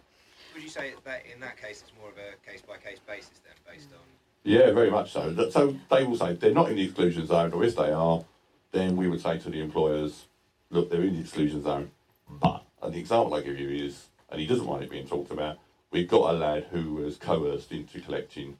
Would 0.53 0.63
you 0.63 0.69
say 0.69 0.93
that 1.05 1.23
in 1.33 1.39
that 1.39 1.59
case 1.59 1.81
it's 1.81 1.93
more 1.99 2.09
of 2.09 2.17
a 2.17 2.49
case 2.49 2.61
by 2.61 2.77
case 2.77 2.99
basis 3.07 3.39
then, 3.45 3.53
based 3.73 3.89
on? 3.93 3.99
Yeah, 4.43 4.71
very 4.71 4.91
much 4.91 5.11
so. 5.13 5.49
So 5.49 5.75
they 5.89 6.03
will 6.03 6.17
say 6.17 6.33
they're 6.33 6.53
not 6.53 6.69
in 6.69 6.75
the 6.75 6.83
exclusion 6.83 7.25
zone, 7.25 7.53
or 7.53 7.63
if 7.63 7.75
they 7.75 7.91
are, 7.91 8.23
then 8.71 8.97
we 8.97 9.07
would 9.07 9.21
say 9.21 9.37
to 9.37 9.49
the 9.49 9.61
employers, 9.61 10.25
look, 10.71 10.89
they're 10.89 11.03
in 11.03 11.13
the 11.13 11.21
exclusion 11.21 11.61
zone. 11.61 11.91
But, 12.29 12.63
and 12.81 12.93
the 12.93 12.99
example 12.99 13.33
I 13.35 13.41
give 13.41 13.59
you 13.59 13.69
is, 13.69 14.07
and 14.29 14.39
he 14.39 14.47
doesn't 14.47 14.65
want 14.65 14.83
it 14.83 14.89
being 14.89 15.07
talked 15.07 15.31
about, 15.31 15.59
we've 15.91 16.07
got 16.07 16.33
a 16.33 16.37
lad 16.37 16.67
who 16.71 16.95
was 16.95 17.17
coerced 17.17 17.71
into 17.71 17.99
collecting 17.99 18.57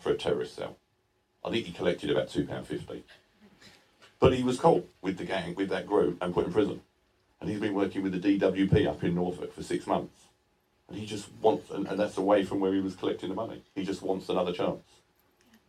for 0.00 0.10
a 0.10 0.16
terrorist 0.16 0.56
cell. 0.56 0.76
I 1.44 1.50
think 1.50 1.66
he 1.66 1.72
collected 1.72 2.10
about 2.10 2.28
£2.50. 2.28 3.02
But 4.18 4.34
he 4.34 4.42
was 4.42 4.58
caught 4.58 4.88
with 5.02 5.18
the 5.18 5.24
gang, 5.24 5.54
with 5.54 5.68
that 5.68 5.86
group, 5.86 6.18
and 6.20 6.32
put 6.32 6.46
in 6.46 6.52
prison. 6.52 6.80
And 7.40 7.50
he's 7.50 7.60
been 7.60 7.74
working 7.74 8.02
with 8.02 8.20
the 8.20 8.38
DWP 8.38 8.86
up 8.86 9.02
in 9.02 9.16
Norfolk 9.16 9.52
for 9.52 9.62
six 9.62 9.86
months. 9.86 10.26
And 10.88 10.96
he 10.96 11.06
just 11.06 11.28
wants, 11.40 11.70
and, 11.70 11.86
and 11.88 11.98
that's 11.98 12.16
away 12.16 12.44
from 12.44 12.60
where 12.60 12.72
he 12.72 12.80
was 12.80 12.94
collecting 12.94 13.28
the 13.28 13.34
money. 13.34 13.62
He 13.74 13.84
just 13.84 14.02
wants 14.02 14.28
another 14.28 14.52
chance. 14.52 14.84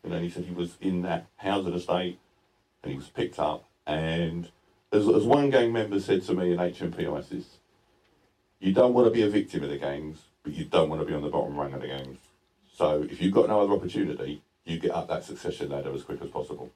And 0.03 0.13
he 0.23 0.29
said 0.29 0.43
he 0.45 0.53
was 0.53 0.77
in 0.81 1.01
that 1.03 1.27
housing 1.37 1.73
estate 1.73 2.19
and 2.83 2.91
he 2.91 2.97
was 2.97 3.07
picked 3.07 3.39
up. 3.39 3.65
And 3.87 4.49
as, 4.93 5.07
as 5.07 5.23
one 5.23 5.49
gang 5.49 5.73
member 5.73 5.99
said 5.99 6.21
to 6.23 6.33
me 6.33 6.51
in 6.51 6.57
HMP 6.59 7.11
Isis, 7.17 7.57
you 8.59 8.73
don't 8.73 8.93
want 8.93 9.07
to 9.07 9.11
be 9.11 9.23
a 9.23 9.29
victim 9.29 9.63
of 9.63 9.69
the 9.69 9.77
gangs, 9.77 10.19
but 10.43 10.53
you 10.53 10.65
don't 10.65 10.89
want 10.89 11.01
to 11.01 11.05
be 11.05 11.13
on 11.13 11.23
the 11.23 11.29
bottom 11.29 11.57
rung 11.57 11.73
of 11.73 11.81
the 11.81 11.87
gangs. 11.87 12.19
So 12.77 13.05
if 13.09 13.21
you've 13.21 13.33
got 13.33 13.49
no 13.49 13.61
other 13.61 13.73
opportunity, 13.73 14.43
you 14.65 14.79
get 14.79 14.91
up 14.91 15.07
that 15.09 15.25
succession 15.25 15.69
ladder 15.69 15.93
as 15.93 16.03
quick 16.03 16.21
as 16.21 16.29
possible. 16.29 16.71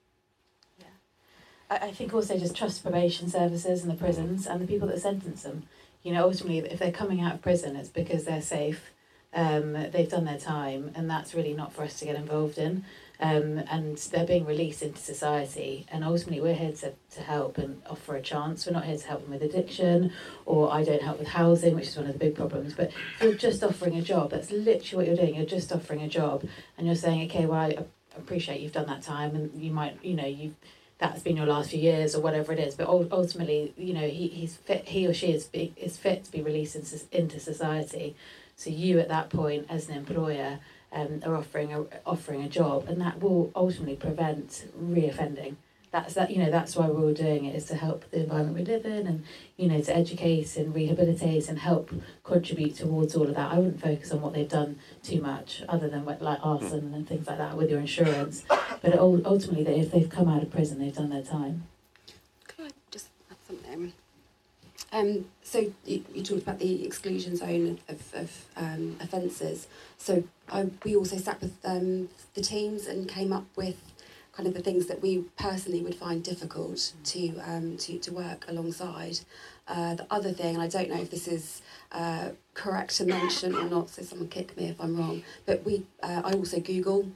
I, 1.69 1.77
I 1.77 1.91
think 1.91 2.13
also 2.13 2.37
just 2.37 2.55
trust 2.55 2.83
probation 2.83 3.29
services 3.29 3.83
and 3.83 3.91
the 3.91 3.95
prisons 3.95 4.47
and 4.47 4.61
the 4.61 4.67
people 4.67 4.87
that 4.87 4.99
sentence 4.99 5.43
them. 5.43 5.63
You 6.03 6.13
know, 6.13 6.23
ultimately, 6.23 6.59
if 6.59 6.79
they're 6.79 6.91
coming 6.91 7.21
out 7.21 7.35
of 7.35 7.41
prison, 7.41 7.75
it's 7.75 7.89
because 7.89 8.25
they're 8.25 8.41
safe, 8.41 8.91
um, 9.33 9.73
they've 9.73 10.09
done 10.09 10.25
their 10.25 10.37
time, 10.37 10.91
and 10.95 11.09
that's 11.09 11.33
really 11.33 11.53
not 11.53 11.73
for 11.73 11.83
us 11.83 11.99
to 11.99 12.05
get 12.05 12.15
involved 12.15 12.57
in. 12.57 12.85
Um, 13.19 13.63
and 13.69 13.97
they're 13.97 14.27
being 14.27 14.45
released 14.45 14.83
into 14.83 14.99
society, 14.99 15.87
and 15.91 16.03
ultimately, 16.03 16.39
we're 16.39 16.53
here 16.53 16.71
to, 16.71 16.93
to 17.15 17.21
help 17.21 17.57
and 17.57 17.81
offer 17.89 18.15
a 18.15 18.21
chance. 18.21 18.67
We're 18.67 18.73
not 18.73 18.85
here 18.85 18.97
to 18.97 19.07
help 19.07 19.23
them 19.23 19.31
with 19.31 19.41
addiction, 19.41 20.13
or 20.45 20.71
I 20.71 20.83
don't 20.83 21.01
help 21.01 21.17
with 21.17 21.29
housing, 21.29 21.73
which 21.73 21.87
is 21.87 21.97
one 21.97 22.05
of 22.05 22.13
the 22.13 22.19
big 22.19 22.35
problems. 22.35 22.75
But 22.75 22.91
you're 23.19 23.33
just 23.33 23.63
offering 23.63 23.95
a 23.95 24.03
job, 24.03 24.29
that's 24.29 24.51
literally 24.51 24.97
what 24.97 25.07
you're 25.07 25.25
doing. 25.25 25.35
You're 25.35 25.45
just 25.47 25.71
offering 25.71 26.01
a 26.01 26.07
job, 26.07 26.45
and 26.77 26.85
you're 26.85 26.95
saying, 26.95 27.27
okay, 27.31 27.47
well, 27.47 27.59
I 27.59 27.85
appreciate 28.15 28.61
you've 28.61 28.73
done 28.73 28.87
that 28.87 29.01
time, 29.01 29.35
and 29.35 29.59
you 29.59 29.71
might, 29.71 29.97
you 30.03 30.13
know, 30.13 30.27
you've 30.27 30.55
that's 30.99 31.21
been 31.21 31.37
your 31.37 31.45
last 31.45 31.69
few 31.69 31.79
years 31.79 32.15
or 32.15 32.21
whatever 32.21 32.51
it 32.53 32.59
is. 32.59 32.75
But 32.75 32.87
ultimately, 32.87 33.73
you 33.77 33.93
know, 33.93 34.07
he, 34.07 34.27
he's 34.27 34.55
fit, 34.55 34.87
he 34.87 35.05
or 35.07 35.13
she 35.13 35.31
is 35.31 35.45
be, 35.45 35.73
is 35.77 35.97
fit 35.97 36.23
to 36.25 36.31
be 36.31 36.41
released 36.41 36.75
into, 36.75 36.99
into 37.11 37.39
society. 37.39 38.15
So 38.55 38.71
you 38.71 38.99
at 38.99 39.07
that 39.09 39.29
point, 39.29 39.67
as 39.69 39.89
an 39.89 39.95
employer, 39.95 40.59
um, 40.91 41.21
are 41.25 41.35
offering 41.35 41.73
a 41.73 41.85
offering 42.05 42.43
a 42.43 42.49
job, 42.49 42.87
and 42.87 42.99
that 43.01 43.21
will 43.21 43.51
ultimately 43.55 43.95
prevent 43.95 44.67
reoffending. 44.79 45.55
That's 45.91 46.15
that 46.15 46.31
you 46.31 46.39
know 46.43 46.51
that's 46.51 46.75
why 46.75 46.87
we're 46.87 47.01
all 47.01 47.13
doing 47.13 47.45
it 47.45 47.55
is 47.55 47.65
to 47.65 47.75
help 47.75 48.09
the 48.11 48.21
environment 48.21 48.57
we 48.57 48.65
live 48.65 48.85
in, 48.85 49.07
and 49.07 49.23
you 49.55 49.67
know 49.67 49.81
to 49.81 49.95
educate 49.95 50.55
and 50.57 50.73
rehabilitate 50.73 51.49
and 51.49 51.59
help 51.59 51.91
contribute 52.23 52.75
towards 52.75 53.15
all 53.15 53.27
of 53.27 53.35
that. 53.35 53.51
I 53.51 53.57
wouldn't 53.57 53.81
focus 53.81 54.11
on 54.11 54.21
what 54.21 54.33
they've 54.33 54.47
done 54.47 54.79
too 55.03 55.21
much, 55.21 55.63
other 55.69 55.89
than 55.89 56.05
what, 56.05 56.21
like 56.21 56.39
arson 56.43 56.93
and 56.93 57.07
things 57.07 57.27
like 57.27 57.37
that 57.37 57.57
with 57.57 57.69
your 57.69 57.79
insurance. 57.79 58.43
But 58.81 58.97
ultimately, 58.97 59.63
that 59.63 59.77
if 59.77 59.91
they've 59.91 60.09
come 60.09 60.27
out 60.27 60.43
of 60.43 60.51
prison, 60.51 60.79
they've 60.79 60.95
done 60.95 61.09
their 61.09 61.23
time. 61.23 61.63
Can 62.47 62.65
I 62.65 62.69
just 62.91 63.07
add 63.31 63.37
something? 63.47 63.93
Um, 64.91 65.25
so 65.47 65.71
you, 65.85 66.03
you 66.13 66.23
talked 66.23 66.41
about 66.41 66.59
the 66.59 66.85
exclusion 66.85 67.37
zone 67.37 67.79
of, 67.87 68.13
of 68.13 68.45
um, 68.57 68.97
offences. 68.99 69.67
So 69.97 70.25
I, 70.51 70.69
we 70.83 70.93
also 70.93 71.15
sat 71.15 71.39
with 71.39 71.55
um, 71.63 72.09
the 72.33 72.41
teams 72.41 72.85
and 72.85 73.07
came 73.07 73.31
up 73.31 73.45
with 73.55 73.77
kind 74.33 74.45
of 74.45 74.53
the 74.53 74.59
things 74.59 74.87
that 74.87 75.01
we 75.01 75.23
personally 75.37 75.81
would 75.81 75.95
find 75.95 76.21
difficult 76.21 76.91
to 77.05 77.39
um, 77.45 77.77
to, 77.77 77.97
to 77.97 78.11
work 78.11 78.43
alongside. 78.49 79.21
Uh, 79.69 79.95
the 79.95 80.05
other 80.11 80.33
thing, 80.33 80.55
and 80.55 80.61
I 80.61 80.67
don't 80.67 80.89
know 80.89 81.01
if 81.01 81.11
this 81.11 81.29
is 81.29 81.61
uh, 81.93 82.31
correct 82.53 82.97
to 82.97 83.05
mention 83.05 83.55
or 83.55 83.69
not, 83.69 83.89
so 83.89 84.01
someone 84.01 84.27
kick 84.27 84.57
me 84.57 84.67
if 84.67 84.81
I'm 84.81 84.97
wrong, 84.97 85.23
but 85.45 85.65
we 85.65 85.85
uh, 86.03 86.23
I 86.25 86.33
also 86.33 86.59
Google 86.59 87.09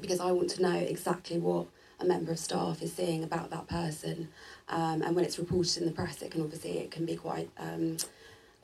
because 0.00 0.18
I 0.18 0.32
want 0.32 0.48
to 0.50 0.62
know 0.62 0.76
exactly 0.76 1.38
what 1.38 1.66
a 2.00 2.06
member 2.06 2.32
of 2.32 2.38
staff 2.38 2.82
is 2.82 2.94
seeing 2.94 3.22
about 3.22 3.50
that 3.50 3.68
person. 3.68 4.28
Um, 4.70 5.02
and 5.02 5.14
when 5.14 5.24
it's 5.24 5.38
reported 5.38 5.78
in 5.78 5.86
the 5.86 5.92
press, 5.92 6.22
it 6.22 6.30
can 6.30 6.40
obviously 6.42 6.78
it 6.78 6.90
can 6.90 7.04
be 7.04 7.16
quite 7.16 7.50
um, 7.58 7.96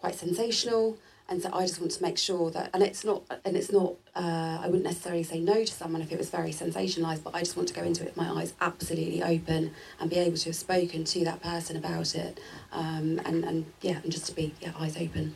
quite 0.01 0.15
sensational. 0.15 0.99
And 1.29 1.43
so 1.43 1.51
I 1.53 1.67
just 1.67 1.81
want 1.81 1.91
to 1.91 2.03
make 2.03 2.19
sure 2.19 2.53
that, 2.53 2.71
and 2.73 2.85
it's 2.85 3.05
not, 3.05 3.25
and 3.45 3.57
it's 3.57 3.73
not. 3.73 3.95
Uh, 4.15 4.61
I 4.63 4.67
wouldn't 4.67 4.85
necessarily 4.85 5.25
say 5.25 5.41
no 5.41 5.65
to 5.65 5.73
someone 5.73 6.01
if 6.01 6.13
it 6.13 6.19
was 6.19 6.31
very 6.31 6.51
sensationalised, 6.51 7.25
but 7.25 7.35
I 7.35 7.41
just 7.41 7.57
want 7.57 7.69
to 7.69 7.75
go 7.75 7.83
into 7.83 8.05
it 8.05 8.07
with 8.07 8.17
my 8.17 8.31
eyes 8.41 8.55
absolutely 8.61 9.25
open 9.25 9.73
and 9.99 10.09
be 10.09 10.19
able 10.19 10.37
to 10.37 10.51
have 10.51 10.57
spoken 10.57 11.05
to 11.05 11.25
that 11.25 11.43
person 11.43 11.77
about 11.77 12.15
it, 12.15 12.39
um, 12.71 13.21
and 13.25 13.45
and 13.45 13.67
yeah, 13.83 13.99
and 14.05 14.13
just 14.13 14.27
to 14.27 14.35
be 14.35 14.55
yeah 14.61 14.73
eyes 14.79 14.97
open. 14.97 15.35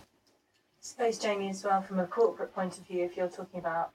I 0.00 0.84
suppose 0.84 1.18
Jamie 1.18 1.50
as 1.50 1.62
well 1.62 1.82
from 1.82 1.98
a 1.98 2.06
corporate 2.06 2.54
point 2.54 2.78
of 2.78 2.86
view, 2.86 3.04
if 3.04 3.14
you're 3.14 3.28
talking 3.28 3.60
about 3.60 3.92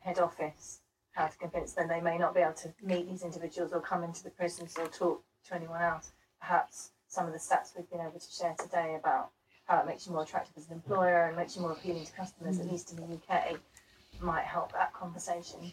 head 0.00 0.18
office, 0.18 0.80
how 1.12 1.26
to 1.26 1.36
convince 1.38 1.72
them 1.72 1.88
they 1.88 2.00
may 2.00 2.18
not 2.18 2.34
be 2.34 2.40
able 2.40 2.52
to 2.54 2.72
meet 2.82 3.08
these 3.08 3.22
individuals 3.22 3.72
or 3.72 3.80
come 3.80 4.02
into 4.02 4.22
the 4.24 4.30
prisons 4.30 4.76
or 4.78 4.86
talk 4.88 5.22
to 5.48 5.54
anyone 5.54 5.80
else. 5.80 6.12
Perhaps 6.40 6.90
some 7.08 7.26
of 7.26 7.32
the 7.32 7.38
stats 7.38 7.76
we've 7.76 7.88
been 7.90 8.00
able 8.00 8.18
to 8.18 8.30
share 8.30 8.54
today 8.58 8.96
about 8.98 9.30
how 9.66 9.80
it 9.80 9.86
makes 9.86 10.06
you 10.06 10.12
more 10.12 10.22
attractive 10.22 10.54
as 10.56 10.66
an 10.68 10.74
employer 10.74 11.26
and 11.26 11.36
makes 11.36 11.54
you 11.54 11.62
more 11.62 11.72
appealing 11.72 12.04
to 12.04 12.12
customers, 12.12 12.58
mm. 12.58 12.60
at 12.60 12.72
least 12.72 12.90
in 12.92 12.96
the 12.96 13.04
UK, 13.14 13.58
might 14.20 14.44
help 14.44 14.72
that 14.72 14.92
conversation. 14.94 15.72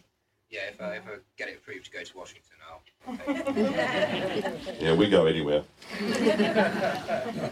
Yeah, 0.50 0.60
if 0.72 0.80
I, 0.80 0.96
if 0.96 1.06
I 1.06 1.10
get 1.38 1.48
it 1.48 1.58
approved 1.58 1.86
to 1.86 1.90
go 1.92 2.02
to 2.02 2.16
Washington, 2.16 2.56
I'll. 2.68 2.82
yeah, 4.80 4.94
we 4.94 5.08
go 5.08 5.26
anywhere. 5.26 5.62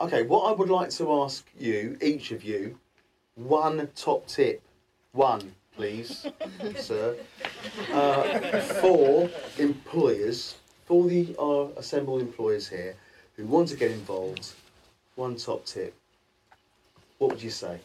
okay, 0.00 0.22
what 0.22 0.48
I 0.48 0.52
would 0.52 0.70
like 0.70 0.90
to 0.90 1.12
ask 1.22 1.46
you, 1.58 1.98
each 2.00 2.32
of 2.32 2.42
you, 2.42 2.78
one 3.34 3.88
top 3.94 4.26
tip, 4.26 4.62
one 5.12 5.54
please, 5.78 6.26
sir, 6.76 7.16
uh, 7.92 8.60
for 8.80 9.30
employers, 9.58 10.56
for 10.84 11.06
the 11.06 11.36
uh, 11.38 11.68
assembled 11.78 12.20
employers 12.20 12.68
here 12.68 12.96
who 13.36 13.46
want 13.46 13.68
to 13.68 13.76
get 13.76 13.92
involved, 13.92 14.54
one 15.14 15.36
top 15.36 15.64
tip. 15.64 15.94
What 17.18 17.30
would 17.30 17.42
you 17.42 17.50
say? 17.50 17.78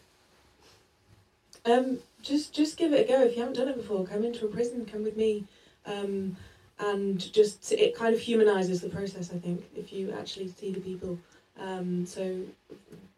Um, 1.66 2.00
just 2.24 2.52
just 2.52 2.78
give 2.78 2.94
it 2.94 3.08
a 3.08 3.08
go. 3.08 3.22
If 3.22 3.36
you 3.36 3.42
haven't 3.42 3.58
done 3.58 3.68
it 3.70 3.78
before, 3.78 4.06
come 4.08 4.24
into 4.26 4.46
a 4.46 4.50
prison, 4.50 4.88
come 4.92 5.04
with 5.04 5.16
me, 5.16 5.46
um, 5.86 6.36
and 6.80 7.32
just 7.32 7.72
it 7.72 7.96
kind 7.96 8.16
of 8.16 8.22
humanises 8.22 8.82
the 8.82 8.90
process. 8.90 9.32
I 9.32 9.38
think 9.38 9.64
if 9.76 9.94
you 9.94 10.12
actually 10.20 10.50
see 10.50 10.72
the 10.72 10.82
people. 10.82 11.20
Um, 11.60 12.08
so, 12.08 12.40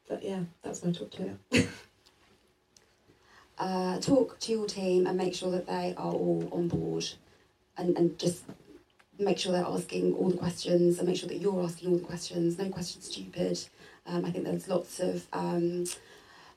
that, 0.10 0.22
yeah, 0.22 0.42
that's 0.62 0.84
my 0.84 0.92
top 0.92 1.10
tip. 1.12 1.70
Uh, 3.58 4.00
talk 4.00 4.40
to 4.40 4.52
your 4.52 4.68
team 4.68 5.08
and 5.08 5.18
make 5.18 5.34
sure 5.34 5.52
that 5.52 5.68
they 5.68 5.94
are 5.98 6.12
all 6.12 6.48
on 6.52 6.68
board 6.68 7.06
and, 7.78 7.98
and 7.98 8.18
just 8.20 8.44
make 9.18 9.40
sure 9.40 9.52
they're 9.52 9.66
asking 9.66 10.14
all 10.16 10.30
the 10.30 10.38
questions 10.38 11.00
and 11.00 11.08
make 11.08 11.18
sure 11.18 11.30
that 11.30 11.38
you're 11.38 11.64
asking 11.64 11.90
all 11.90 11.98
the 11.98 12.04
questions. 12.04 12.58
No 12.58 12.70
questions 12.70 13.06
stupid. 13.06 13.60
Um, 14.06 14.26
I 14.26 14.32
think 14.32 14.44
there's 14.44 14.68
lots 14.68 15.00
of 15.00 15.26
um, 15.34 15.86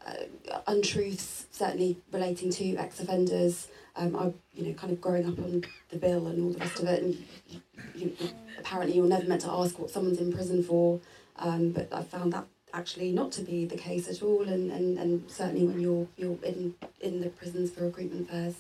uh, 0.07 0.59
untruths, 0.67 1.47
certainly 1.51 1.99
relating 2.13 2.51
to 2.51 2.77
ex-offenders. 2.77 3.69
Um, 3.97 4.17
I, 4.17 4.33
you 4.55 4.67
know, 4.67 4.75
kind 4.75 4.93
of 4.93 5.01
growing 5.01 5.27
up 5.27 5.39
on 5.39 5.65
the 5.91 5.97
bill 5.97 6.27
and 6.27 6.43
all 6.43 6.51
the 6.51 6.59
rest 6.59 6.81
of 6.81 6.89
it, 6.89 7.03
and 7.03 7.25
you, 7.49 7.61
you, 7.95 8.17
apparently 8.59 8.97
you're 8.97 9.07
never 9.07 9.27
meant 9.27 9.41
to 9.43 9.51
ask 9.51 9.79
what 9.79 9.91
someone's 9.91 10.21
in 10.21 10.33
prison 10.33 10.63
for. 10.63 11.01
Um, 11.37 11.71
but 11.71 11.89
I 11.93 12.03
found 12.03 12.33
that 12.33 12.47
actually 12.73 13.13
not 13.13 13.33
to 13.33 13.43
be 13.43 13.65
the 13.65 13.77
case 13.77 14.09
at 14.09 14.23
all 14.23 14.43
and, 14.43 14.71
and, 14.71 14.99
and 14.99 15.31
certainly 15.31 15.67
when 15.67 15.81
you're 15.81 16.07
you're 16.17 16.39
in 16.43 16.75
in 17.01 17.21
the 17.21 17.29
prisons 17.31 17.71
for 17.71 17.85
recruitment 17.85 18.29
fairs 18.29 18.57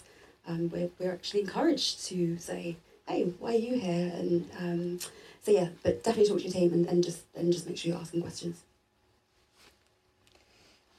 um, 0.47 0.71
we're, 0.71 0.91
we're 0.99 1.13
actually 1.13 1.41
encouraged 1.41 2.05
to 2.07 2.39
say 2.39 2.77
hey 3.07 3.33
why 3.39 3.55
are 3.55 3.59
you 3.59 3.79
here 3.79 4.13
and 4.15 4.51
um, 4.59 4.99
so 5.43 5.51
yeah 5.51 5.69
but 5.83 6.03
definitely 6.03 6.29
talk 6.29 6.39
to 6.39 6.45
your 6.45 6.53
team 6.53 6.73
and, 6.73 6.87
and 6.87 7.05
just 7.05 7.23
and 7.37 7.53
just 7.53 7.67
make 7.67 7.77
sure 7.77 7.93
you're 7.93 8.01
asking 8.01 8.23
questions 8.23 8.63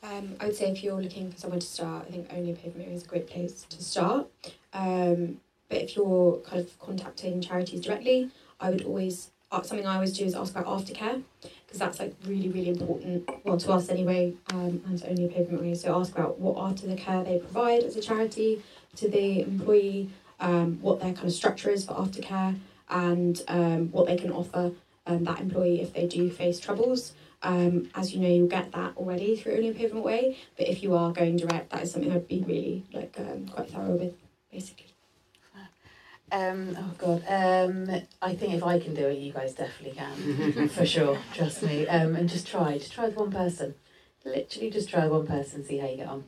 um, 0.01 0.35
I 0.39 0.45
would 0.45 0.55
say 0.55 0.71
if 0.71 0.83
you're 0.83 1.01
looking 1.01 1.29
for 1.31 1.37
someone 1.37 1.59
to 1.59 1.67
start, 1.67 2.05
I 2.07 2.11
think 2.11 2.29
Only 2.31 2.51
a 2.51 2.55
Pavement 2.55 2.89
is 2.89 3.03
a 3.03 3.07
great 3.07 3.27
place 3.27 3.63
to 3.63 3.83
start. 3.83 4.27
Um, 4.73 5.41
but 5.67 5.79
if 5.81 5.95
you're 5.95 6.37
kind 6.37 6.61
of 6.61 6.79
contacting 6.79 7.41
charities 7.41 7.81
directly, 7.81 8.31
I 8.59 8.69
would 8.69 8.83
always 8.83 9.29
something 9.51 9.85
I 9.85 9.95
always 9.95 10.17
do 10.17 10.25
is 10.25 10.35
ask 10.35 10.55
about 10.55 10.65
aftercare 10.65 11.23
because 11.41 11.79
that's 11.79 11.99
like 11.99 12.13
really 12.25 12.49
really 12.49 12.69
important 12.69 13.27
well 13.43 13.57
to 13.57 13.71
us 13.71 13.89
anyway 13.89 14.33
um, 14.53 14.81
and 14.85 15.03
only 15.07 15.25
a 15.25 15.27
pavement 15.27 15.61
way 15.61 15.73
so 15.73 15.99
ask 15.99 16.11
about 16.11 16.39
what 16.39 16.57
after 16.57 16.87
the 16.87 16.95
care 16.95 17.23
they 17.23 17.39
provide 17.39 17.83
as 17.83 17.95
a 17.95 18.01
charity 18.01 18.61
to 18.95 19.09
the 19.09 19.41
employee 19.41 20.09
um, 20.39 20.79
what 20.81 20.99
their 20.99 21.13
kind 21.13 21.27
of 21.27 21.33
structure 21.33 21.69
is 21.69 21.85
for 21.85 21.93
aftercare 21.93 22.57
and 22.89 23.43
um, 23.47 23.91
what 23.91 24.07
they 24.07 24.17
can 24.17 24.31
offer 24.31 24.71
um, 25.07 25.23
that 25.23 25.39
employee 25.39 25.81
if 25.81 25.93
they 25.93 26.07
do 26.07 26.29
face 26.29 26.59
troubles. 26.59 27.13
Um, 27.41 27.89
as 27.95 28.13
you 28.13 28.19
know 28.19 28.27
you'll 28.27 28.47
get 28.47 28.73
that 28.73 28.97
already 28.97 29.37
through 29.37 29.53
only 29.53 29.69
a 29.69 29.73
pavement 29.73 30.03
way 30.03 30.37
but 30.57 30.67
if 30.67 30.83
you 30.83 30.93
are 30.93 31.13
going 31.13 31.37
direct 31.37 31.69
that 31.69 31.83
is 31.83 31.91
something 31.91 32.11
I'd 32.11 32.27
be 32.27 32.43
really 32.45 32.83
like 32.91 33.15
um, 33.17 33.47
quite 33.47 33.69
thorough 33.69 33.95
with 33.95 34.13
basically 34.51 34.88
um, 36.31 36.77
oh 36.77 36.93
god. 36.97 37.23
Um, 37.27 38.01
I 38.21 38.35
think 38.35 38.53
if 38.53 38.63
I 38.63 38.79
can 38.79 38.93
do 38.93 39.07
it, 39.07 39.17
you 39.17 39.33
guys 39.33 39.53
definitely 39.53 39.99
can, 39.99 40.69
for 40.69 40.85
sure. 40.85 41.17
Trust 41.33 41.63
me. 41.63 41.87
Um, 41.87 42.15
and 42.15 42.29
just 42.29 42.47
try. 42.47 42.77
Just 42.77 42.93
try 42.93 43.05
with 43.05 43.15
one 43.15 43.31
person. 43.31 43.75
Literally, 44.25 44.69
just 44.69 44.89
try 44.89 45.07
one 45.07 45.25
person. 45.25 45.63
See 45.63 45.77
how 45.77 45.87
you 45.87 45.97
get 45.97 46.07
on. 46.07 46.25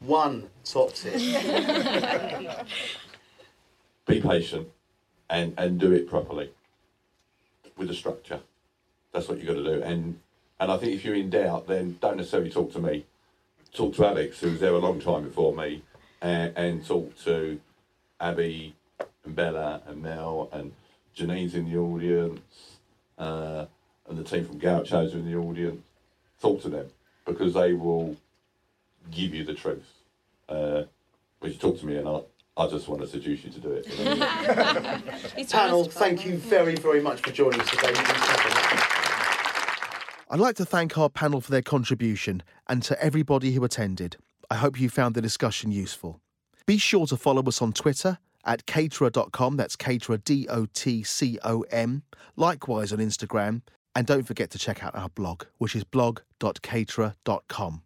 One 0.00 0.48
top 0.64 0.94
tip. 0.94 1.14
Be 4.06 4.20
patient, 4.20 4.68
and 5.30 5.54
and 5.56 5.78
do 5.78 5.92
it 5.92 6.08
properly. 6.08 6.50
With 7.76 7.90
a 7.90 7.94
structure. 7.94 8.40
That's 9.12 9.28
what 9.28 9.38
you 9.38 9.46
have 9.46 9.56
got 9.56 9.62
to 9.62 9.76
do. 9.76 9.82
And 9.82 10.20
and 10.58 10.70
I 10.70 10.76
think 10.76 10.92
if 10.92 11.04
you're 11.04 11.14
in 11.14 11.30
doubt, 11.30 11.66
then 11.66 11.98
don't 12.00 12.16
necessarily 12.16 12.50
talk 12.50 12.72
to 12.72 12.78
me. 12.78 13.04
Talk 13.74 13.94
to 13.96 14.06
Alex, 14.06 14.40
who 14.40 14.50
was 14.50 14.60
there 14.60 14.72
a 14.74 14.78
long 14.78 15.00
time 15.00 15.24
before 15.24 15.54
me, 15.54 15.82
and, 16.20 16.56
and 16.56 16.86
talk 16.86 17.16
to 17.24 17.58
Abby 18.22 18.74
and 19.24 19.34
Bella 19.34 19.82
and 19.86 20.00
Mel 20.00 20.48
and 20.52 20.72
Janine's 21.12 21.54
in 21.54 21.70
the 21.70 21.76
audience, 21.76 22.78
uh, 23.18 23.66
and 24.08 24.16
the 24.16 24.24
team 24.24 24.46
from 24.46 24.58
Gaucho's 24.58 25.14
are 25.14 25.18
in 25.18 25.30
the 25.30 25.36
audience. 25.36 25.82
talk 26.40 26.62
to 26.62 26.68
them 26.68 26.86
because 27.26 27.54
they 27.54 27.72
will 27.72 28.16
give 29.10 29.34
you 29.34 29.44
the 29.44 29.54
truth. 29.54 29.86
Uh, 30.48 30.84
but 31.40 31.50
you 31.50 31.56
talk 31.58 31.78
to 31.80 31.86
me 31.86 31.96
and 31.96 32.08
I, 32.08 32.20
I 32.56 32.68
just 32.68 32.88
want 32.88 33.02
to 33.02 33.08
seduce 33.08 33.44
you 33.44 33.50
to 33.50 33.60
do 33.60 33.72
it. 33.72 33.86
Panel, 35.50 35.84
thank 35.84 36.24
you 36.24 36.36
very, 36.36 36.76
very 36.76 37.00
much 37.00 37.20
for 37.20 37.30
joining 37.32 37.60
us 37.60 37.70
today. 37.70 37.92
I'd 40.30 40.40
like 40.40 40.56
to 40.56 40.64
thank 40.64 40.96
our 40.96 41.10
panel 41.10 41.42
for 41.42 41.50
their 41.50 41.62
contribution 41.62 42.42
and 42.66 42.82
to 42.84 43.02
everybody 43.02 43.52
who 43.52 43.64
attended. 43.64 44.16
I 44.50 44.54
hope 44.54 44.80
you 44.80 44.88
found 44.88 45.14
the 45.14 45.20
discussion 45.20 45.70
useful. 45.72 46.21
Be 46.66 46.78
sure 46.78 47.06
to 47.06 47.16
follow 47.16 47.42
us 47.42 47.62
on 47.62 47.72
Twitter 47.72 48.18
at 48.44 48.66
caterer.com, 48.66 49.56
that's 49.56 49.76
caterer 49.76 50.16
D 50.18 50.46
O 50.48 50.66
T 50.66 51.02
C 51.02 51.38
O 51.44 51.62
M, 51.70 52.02
likewise 52.36 52.92
on 52.92 52.98
Instagram, 52.98 53.62
and 53.94 54.06
don't 54.06 54.24
forget 54.24 54.50
to 54.50 54.58
check 54.58 54.82
out 54.82 54.96
our 54.96 55.08
blog, 55.08 55.44
which 55.58 55.76
is 55.76 55.84
blog.caterer.com. 55.84 57.82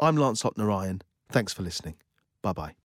I'm 0.00 0.16
Lancelot 0.16 0.56
Narayan. 0.56 1.02
Thanks 1.30 1.52
for 1.52 1.62
listening. 1.62 1.96
Bye 2.42 2.52
bye. 2.52 2.74